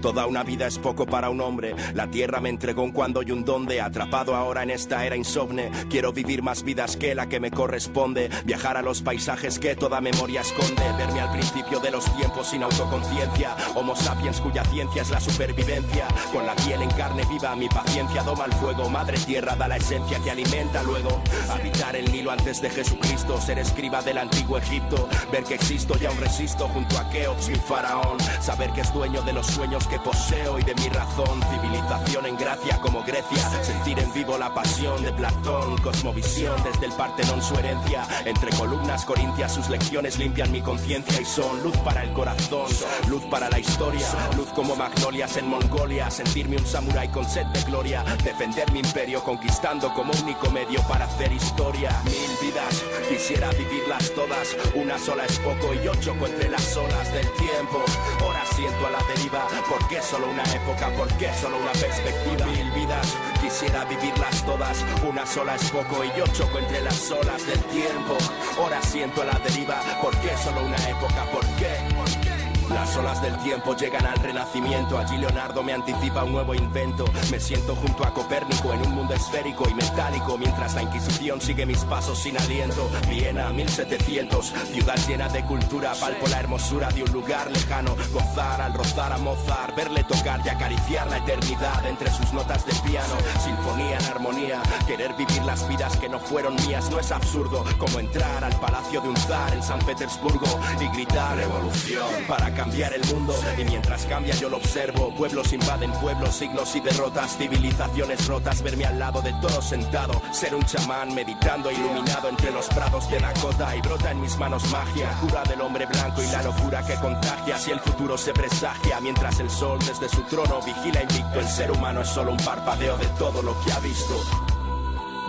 Toda 0.05 0.27
una 0.27 0.43
vida 0.43 0.67
es 0.67 0.77
poco 0.77 1.07
para 1.07 1.31
un 1.31 1.41
hombre. 1.41 1.73
La 1.95 2.11
tierra 2.11 2.39
me 2.39 2.49
entregó 2.49 2.83
un 2.83 2.91
cuando 2.91 3.23
y 3.23 3.31
un 3.31 3.43
donde. 3.43 3.81
Atrapado 3.81 4.35
ahora 4.35 4.61
en 4.61 4.69
esta 4.69 5.03
era 5.03 5.15
insomne. 5.15 5.71
Quiero 5.89 6.13
vivir 6.13 6.43
más 6.43 6.61
vidas 6.61 6.95
que 6.95 7.15
la 7.15 7.27
que 7.27 7.39
me 7.39 7.49
corresponde. 7.49 8.29
Viajar 8.45 8.77
a 8.77 8.83
los 8.83 9.01
paisajes 9.01 9.57
que 9.57 9.75
toda 9.75 10.01
memoria 10.01 10.41
esconde. 10.41 10.83
Verme 10.95 11.21
al 11.21 11.31
principio 11.31 11.79
de 11.79 11.89
los 11.89 12.05
tiempos 12.17 12.49
sin 12.49 12.61
autoconciencia. 12.61 13.55
Homo 13.73 13.95
sapiens 13.95 14.39
cuya 14.41 14.63
ciencia 14.65 15.01
es 15.01 15.09
la 15.09 15.19
supervivencia. 15.19 16.05
Con 16.31 16.45
la 16.45 16.55
piel 16.55 16.83
en 16.83 16.91
carne 16.91 17.23
viva, 17.27 17.55
mi 17.55 17.67
paciencia 17.67 18.21
doma 18.21 18.45
el 18.45 18.53
fuego. 18.53 18.87
Madre 18.87 19.17
tierra 19.17 19.55
da 19.55 19.67
la 19.67 19.77
esencia 19.77 20.19
que 20.19 20.29
alimenta 20.29 20.83
luego. 20.83 21.19
Habitar 21.49 21.95
el 21.95 22.11
Nilo 22.11 22.29
antes 22.29 22.61
de 22.61 22.69
Jesucristo. 22.69 23.41
Ser 23.41 23.57
escriba 23.57 24.03
del 24.03 24.19
antiguo 24.19 24.59
Egipto. 24.59 25.09
Ver 25.31 25.45
que 25.45 25.55
existo 25.55 25.97
y 25.99 26.05
aún 26.05 26.19
resisto 26.19 26.67
junto 26.67 26.95
a 26.99 27.09
Keops, 27.09 27.49
mi 27.49 27.55
faraón. 27.55 28.19
Saber 28.39 28.69
que 28.73 28.81
es 28.81 28.93
dueño 28.93 29.23
de 29.23 29.33
los 29.33 29.47
sueños 29.47 29.87
que 29.87 29.94
poseo 29.99 30.59
y 30.59 30.63
de 30.63 30.75
mi 30.75 30.89
razón. 30.89 31.41
Civilización 31.49 32.25
en 32.25 32.37
gracia 32.37 32.79
como 32.81 33.03
Grecia. 33.03 33.63
Sentir 33.63 33.99
en 33.99 34.11
vivo 34.13 34.37
la 34.37 34.53
pasión 34.53 35.01
de 35.03 35.11
Platón. 35.13 35.77
Cosmovisión 35.77 36.55
desde 36.63 36.85
el 36.87 36.93
Partenón 36.93 37.41
su 37.41 37.55
herencia. 37.55 38.07
Entre 38.25 38.49
columnas 38.51 39.05
corintias 39.05 39.53
sus 39.53 39.69
lecciones 39.69 40.17
limpian 40.17 40.51
mi 40.51 40.61
conciencia 40.61 41.21
y 41.21 41.25
son 41.25 41.61
luz 41.63 41.75
para 41.77 42.03
el 42.03 42.11
corazón. 42.13 42.67
Luz 43.07 43.23
para 43.25 43.49
la 43.49 43.59
historia. 43.59 44.07
Luz 44.35 44.49
como 44.55 44.75
magnolias 44.75 45.37
en 45.37 45.47
Mongolia. 45.47 46.09
Sentirme 46.09 46.57
un 46.57 46.65
samurái 46.65 47.09
con 47.09 47.25
sed 47.25 47.45
de 47.47 47.61
gloria. 47.63 48.03
Defender 48.23 48.71
mi 48.71 48.79
imperio 48.79 49.23
conquistando 49.23 49.93
como 49.93 50.11
único 50.21 50.49
medio 50.51 50.81
para 50.87 51.05
hacer 51.05 51.31
historia. 51.31 51.91
Mil 52.05 52.31
vidas, 52.41 52.83
quisiera 53.09 53.49
vivirlas 53.51 54.11
todas. 54.13 54.55
Una 54.75 54.97
sola 54.97 55.25
es 55.25 55.37
poco 55.39 55.73
y 55.73 55.83
yo 55.83 55.93
choco 55.95 56.27
entre 56.27 56.49
las 56.49 56.75
olas 56.77 57.11
del 57.13 57.29
tiempo. 57.33 57.83
Ahora 58.21 58.43
siento 58.55 58.87
a 58.87 58.91
la 58.91 58.99
deriva. 59.13 59.47
¿Por 59.69 59.84
qué 59.87 60.01
solo 60.01 60.29
una 60.29 60.43
época? 60.43 60.89
¿Por 60.97 61.07
qué 61.17 61.31
solo 61.33 61.57
una 61.57 61.71
perspectiva? 61.71 62.45
Mil 62.47 62.71
vidas, 62.71 63.15
quisiera 63.41 63.85
vivirlas 63.85 64.45
todas. 64.45 64.83
Una 65.07 65.25
sola 65.25 65.55
es 65.55 65.69
poco 65.71 66.03
y 66.03 66.11
yo 66.17 66.25
choco 66.27 66.59
entre 66.59 66.81
las 66.81 67.11
olas 67.11 67.45
del 67.45 67.59
tiempo. 67.65 68.17
Ahora 68.57 68.81
siento 68.81 69.23
la 69.23 69.37
deriva. 69.39 69.81
¿Por 70.01 70.15
qué 70.17 70.35
solo 70.37 70.65
una 70.65 70.77
época? 70.89 71.25
¿Por 71.31 71.45
qué? 71.57 72.24
Las 72.69 72.97
olas 72.97 73.21
del 73.21 73.37
tiempo 73.39 73.75
llegan 73.75 74.05
al 74.05 74.17
renacimiento. 74.17 74.97
Allí 74.97 75.17
Leonardo 75.17 75.61
me 75.61 75.73
anticipa 75.73 76.23
un 76.23 76.31
nuevo 76.31 76.55
invento. 76.55 77.05
Me 77.29 77.39
siento 77.39 77.75
junto 77.75 78.03
a 78.03 78.13
Copérnico 78.13 78.73
en 78.73 78.81
un 78.81 78.95
mundo 78.95 79.13
esférico 79.13 79.69
y 79.69 79.73
metálico. 79.75 80.37
Mientras 80.37 80.73
la 80.73 80.81
Inquisición 80.81 81.39
sigue 81.41 81.65
mis 81.65 81.83
pasos 81.85 82.17
sin 82.17 82.37
aliento. 82.37 82.89
Viena, 83.07 83.49
1700. 83.49 84.53
Ciudad 84.73 84.97
llena 85.07 85.29
de 85.29 85.43
cultura. 85.45 85.93
Palpo 85.99 86.27
la 86.27 86.39
hermosura 86.39 86.89
de 86.89 87.03
un 87.03 87.11
lugar 87.11 87.51
lejano. 87.51 87.95
Gozar 88.11 88.61
al 88.61 88.73
rozar 88.73 89.13
a 89.13 89.17
Mozart. 89.17 89.75
Verle 89.75 90.03
tocar 90.03 90.41
y 90.43 90.49
acariciar 90.49 91.07
la 91.07 91.17
eternidad 91.17 91.85
entre 91.85 92.11
sus 92.11 92.33
notas 92.33 92.65
de 92.65 92.73
piano. 92.89 93.15
Sinfonía 93.43 93.99
en 93.99 94.05
armonía. 94.05 94.63
Querer 94.87 95.13
vivir 95.13 95.43
las 95.43 95.67
vidas 95.69 95.95
que 95.97 96.09
no 96.09 96.19
fueron 96.19 96.55
mías 96.67 96.89
no 96.89 96.99
es 96.99 97.11
absurdo. 97.11 97.63
Como 97.77 97.99
entrar 97.99 98.43
al 98.43 98.59
palacio 98.59 99.01
de 99.01 99.09
un 99.09 99.17
zar 99.17 99.53
en 99.53 99.61
San 99.61 99.79
Petersburgo 99.79 100.59
y 100.81 100.87
gritar 100.95 101.37
revolución. 101.37 102.07
Para 102.27 102.54
cambiar 102.55 102.93
el 102.93 103.05
mundo. 103.13 103.35
Y 103.57 103.65
mientras 103.65 104.05
cambia 104.05 104.33
yo 104.35 104.49
lo 104.49 104.57
observo. 104.57 105.13
Pueblos 105.15 105.53
invaden 105.53 105.91
pueblos, 105.93 106.35
signos 106.35 106.75
y 106.75 106.79
derrotas, 106.79 107.37
civilizaciones 107.37 108.25
rotas. 108.27 108.61
Verme 108.63 108.85
al 108.85 108.97
lado 108.97 109.21
de 109.21 109.33
todo 109.33 109.61
sentado. 109.61 110.21
Ser 110.31 110.55
un 110.55 110.63
chamán 110.63 111.13
meditando, 111.13 111.71
iluminado 111.71 112.29
entre 112.29 112.51
los 112.51 112.67
prados 112.67 113.09
de 113.09 113.19
Dakota. 113.19 113.75
Y 113.75 113.81
brota 113.81 114.11
en 114.11 114.21
mis 114.21 114.37
manos 114.37 114.63
magia, 114.71 115.11
cura 115.21 115.43
del 115.43 115.61
hombre 115.61 115.85
blanco 115.85 116.23
y 116.23 116.27
la 116.27 116.41
locura 116.41 116.85
que 116.85 116.95
contagia. 116.95 117.57
Si 117.57 117.71
el 117.71 117.79
futuro 117.79 118.17
se 118.17 118.33
presagia, 118.33 118.99
mientras 119.01 119.39
el 119.39 119.49
sol 119.49 119.77
desde 119.79 120.09
su 120.09 120.21
trono 120.23 120.61
vigila 120.61 121.01
invicto. 121.01 121.39
El 121.39 121.47
ser 121.47 121.71
humano 121.71 122.01
es 122.01 122.09
solo 122.09 122.31
un 122.31 122.37
parpadeo 122.37 122.97
de 122.97 123.07
todo 123.19 123.41
lo 123.41 123.59
que 123.61 123.71
ha 123.73 123.79
visto. 123.79 124.15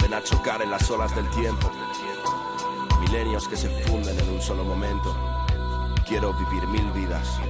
Ven 0.01 0.15
a 0.15 0.23
chocar 0.23 0.63
en 0.63 0.71
las 0.71 0.89
olas 0.91 1.15
del 1.17 1.29
tiempo. 1.31 1.71
Milenios 3.01 3.49
que 3.49 3.57
se 3.57 3.69
funden 3.69 4.19
en 4.19 4.31
un 4.31 4.41
solo 4.41 4.65
momento. 4.65 5.46
Quiero 6.07 6.33
vivir 6.35 6.65
mil 6.69 6.89
vidas. 6.93 7.41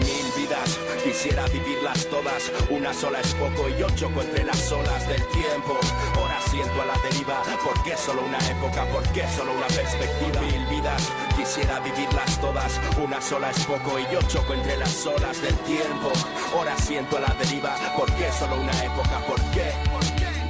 Mil 0.00 0.32
vidas, 0.34 0.78
quisiera 1.04 1.46
vivirlas 1.48 2.06
todas. 2.08 2.50
Una 2.70 2.94
sola 2.94 3.20
es 3.20 3.34
poco 3.34 3.68
y 3.68 3.78
yo 3.78 3.90
choco 3.90 4.22
entre 4.22 4.44
las 4.44 4.72
olas 4.72 5.06
del 5.06 5.22
tiempo. 5.28 5.78
Ahora 6.16 6.40
siento 6.50 6.80
a 6.80 6.86
la 6.86 6.98
deriva. 7.02 7.42
¿Por 7.62 7.82
qué 7.82 7.94
solo 7.94 8.24
una 8.24 8.38
época? 8.48 8.86
¿Por 8.86 9.02
qué 9.12 9.28
solo 9.36 9.52
una 9.52 9.66
perspectiva? 9.66 10.40
Mil 10.40 10.66
vidas, 10.68 11.12
quisiera 11.36 11.78
vivirlas 11.80 12.40
todas. 12.40 12.80
Una 12.96 13.20
sola 13.20 13.50
es 13.50 13.66
poco 13.66 13.98
y 13.98 14.04
yo 14.10 14.22
choco 14.22 14.54
entre 14.54 14.78
las 14.78 15.06
olas 15.06 15.42
del 15.42 15.56
tiempo. 15.58 16.10
Ahora 16.56 16.74
siento 16.78 17.18
a 17.18 17.20
la 17.20 17.34
deriva. 17.34 17.76
¿Por 17.98 18.10
qué 18.14 18.32
solo 18.32 18.58
una 18.58 18.72
época? 18.82 19.18
¿Por 19.26 19.40
qué? 19.52 19.72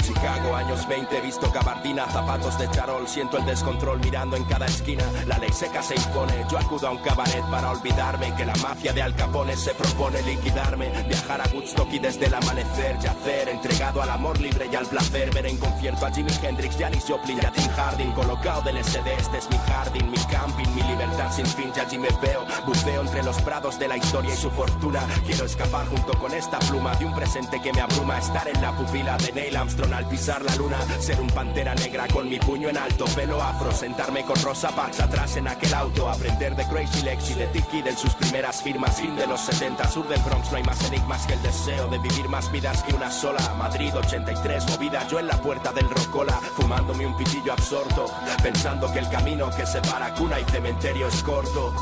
Chicago, 0.02 0.56
años 0.56 0.86
20, 0.88 1.20
visto 1.20 1.50
gabardina, 1.52 2.06
zapatos 2.06 2.58
de 2.58 2.68
charol, 2.70 3.06
siento 3.06 3.38
el 3.38 3.46
descontrol 3.46 4.00
mirando 4.00 4.36
en 4.36 4.44
cada 4.44 4.66
esquina. 4.66 5.04
La 5.26 5.38
ley 5.38 5.52
seca 5.52 5.80
se 5.80 5.94
impone, 5.94 6.44
yo 6.50 6.58
acudo 6.58 6.88
a 6.88 6.90
un 6.90 6.98
cabaret 6.98 7.44
para 7.50 7.70
olvidarme 7.70 8.34
que 8.34 8.44
la 8.44 8.54
mafia 8.56 8.92
de 8.92 9.00
Al 9.00 9.14
Capone 9.14 9.56
se 9.56 9.72
propone 9.74 10.20
liquidarme. 10.22 10.90
Viajar 11.08 11.40
a 11.40 11.48
Woodstock 11.54 11.92
y 11.92 12.00
desde 12.00 12.26
el 12.26 12.34
amanecer 12.34 12.98
yacer, 12.98 13.48
entregado 13.48 14.02
al 14.02 14.10
amor 14.10 14.40
libre 14.40 14.68
y 14.70 14.74
al 14.74 14.86
placer. 14.86 15.32
Ver 15.32 15.46
en 15.46 15.56
concierto 15.58 16.04
a 16.04 16.10
Jimi 16.10 16.32
Hendrix, 16.42 16.76
Janis 16.76 17.04
Joplin 17.06 17.38
y 17.40 17.46
a 17.46 17.52
Tim 17.52 17.68
Harding, 17.68 18.12
colocado 18.12 18.62
del 18.62 18.82
SD, 18.84 19.14
este 19.14 19.38
es 19.38 19.50
mi 19.50 19.58
jardín, 19.58 20.10
mi 20.10 20.18
camping, 20.26 20.68
mi 20.74 20.82
libertad 20.82 21.30
sin 21.32 21.46
fin, 21.46 21.72
ya 21.74 21.82
allí 21.82 21.98
me 21.98 22.08
veo. 22.20 22.44
Buceo 22.66 23.02
entre 23.02 23.22
los 23.22 23.40
prados 23.42 23.78
de 23.78 23.86
la 23.86 23.96
historia 23.96 24.34
y 24.34 24.36
su 24.36 24.50
fortuna. 24.50 25.00
Quiero 25.24 25.44
escapar 25.44 25.86
junto 25.86 26.18
con 26.18 26.34
esta 26.34 26.58
pluma 26.58 26.94
de 26.96 27.04
un 27.04 27.14
presente 27.14 27.62
que 27.62 27.72
me 27.72 27.80
abruma, 27.80 28.18
estar 28.18 28.48
en 28.48 28.60
la 28.60 28.72
pupila 28.72 29.16
de 29.18 29.32
Neil 29.32 29.56
Armstrong 29.56 29.91
al 29.92 30.06
pisar 30.06 30.42
la 30.42 30.54
luna, 30.56 30.78
ser 31.00 31.20
un 31.20 31.28
pantera 31.28 31.74
negra 31.74 32.06
con 32.08 32.28
mi 32.28 32.38
puño 32.38 32.68
en 32.68 32.76
alto, 32.76 33.04
pelo 33.16 33.42
afro, 33.42 33.72
sentarme 33.72 34.24
con 34.24 34.36
Rosa 34.42 34.70
Parks 34.70 35.00
atrás 35.00 35.36
en 35.36 35.48
aquel 35.48 35.74
auto, 35.74 36.08
aprender 36.08 36.54
de 36.56 36.66
Crazy 36.66 37.02
Legs 37.02 37.30
y 37.30 37.34
de 37.34 37.46
Tiki 37.48 37.82
en 37.86 37.96
sus 37.96 38.14
primeras 38.14 38.62
firmas, 38.62 39.00
fin 39.00 39.14
de 39.16 39.26
los 39.26 39.40
70, 39.40 39.88
sur 39.88 40.06
del 40.08 40.20
Bronx, 40.22 40.50
no 40.50 40.56
hay 40.56 40.62
más 40.62 40.82
enigmas 40.84 41.26
que 41.26 41.34
el 41.34 41.42
deseo 41.42 41.88
de 41.88 41.98
vivir 41.98 42.28
más 42.28 42.50
vidas 42.50 42.82
que 42.82 42.94
una 42.94 43.10
sola. 43.10 43.40
Madrid 43.58 43.94
83, 43.94 44.66
movida 44.70 45.06
yo 45.08 45.18
en 45.18 45.26
la 45.26 45.40
puerta 45.40 45.72
del 45.72 45.88
Rocola, 45.88 46.38
fumándome 46.56 47.06
un 47.06 47.16
pitillo 47.16 47.52
absorto, 47.52 48.06
pensando 48.42 48.92
que 48.92 49.00
el 49.00 49.08
camino 49.10 49.50
que 49.50 49.66
separa 49.66 50.14
cuna 50.14 50.40
y 50.40 50.44
cementerio 50.44 51.08
es 51.08 51.22
corto. 51.22 51.74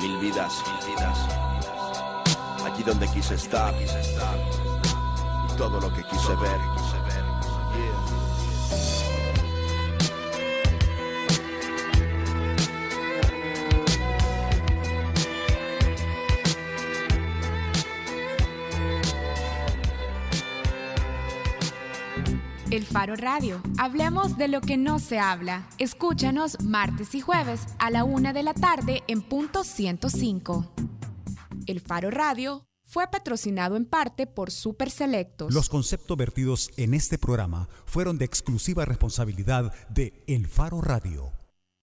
Mil 0.00 0.18
vidas, 0.18 0.62
mil 0.66 0.94
vidas. 0.94 1.18
Aquí 2.66 2.82
donde 2.82 3.08
quise 3.08 3.34
estar, 3.34 3.76
quise 3.76 4.00
estar. 4.00 4.38
Y 5.48 5.56
todo 5.56 5.80
lo 5.80 5.92
que 5.92 6.04
quise 6.04 6.34
ver. 6.36 7.07
El 22.70 22.84
Faro 22.84 23.16
Radio. 23.16 23.62
Hablemos 23.78 24.36
de 24.36 24.46
lo 24.46 24.60
que 24.60 24.76
no 24.76 24.98
se 24.98 25.18
habla. 25.18 25.66
Escúchanos 25.78 26.62
martes 26.62 27.14
y 27.14 27.20
jueves 27.20 27.66
a 27.78 27.90
la 27.90 28.04
una 28.04 28.32
de 28.32 28.42
la 28.42 28.54
tarde 28.54 29.02
en 29.08 29.22
punto 29.22 29.64
105. 29.64 30.70
El 31.66 31.80
Faro 31.80 32.10
Radio 32.10 32.67
fue 32.88 33.06
patrocinado 33.06 33.76
en 33.76 33.84
parte 33.84 34.26
por 34.26 34.50
Super 34.50 34.90
Selectos. 34.90 35.52
Los 35.52 35.68
conceptos 35.68 36.16
vertidos 36.16 36.70
en 36.78 36.94
este 36.94 37.18
programa 37.18 37.68
fueron 37.84 38.16
de 38.16 38.24
exclusiva 38.24 38.86
responsabilidad 38.86 39.74
de 39.90 40.24
El 40.26 40.48
Faro 40.48 40.80
Radio. 40.80 41.37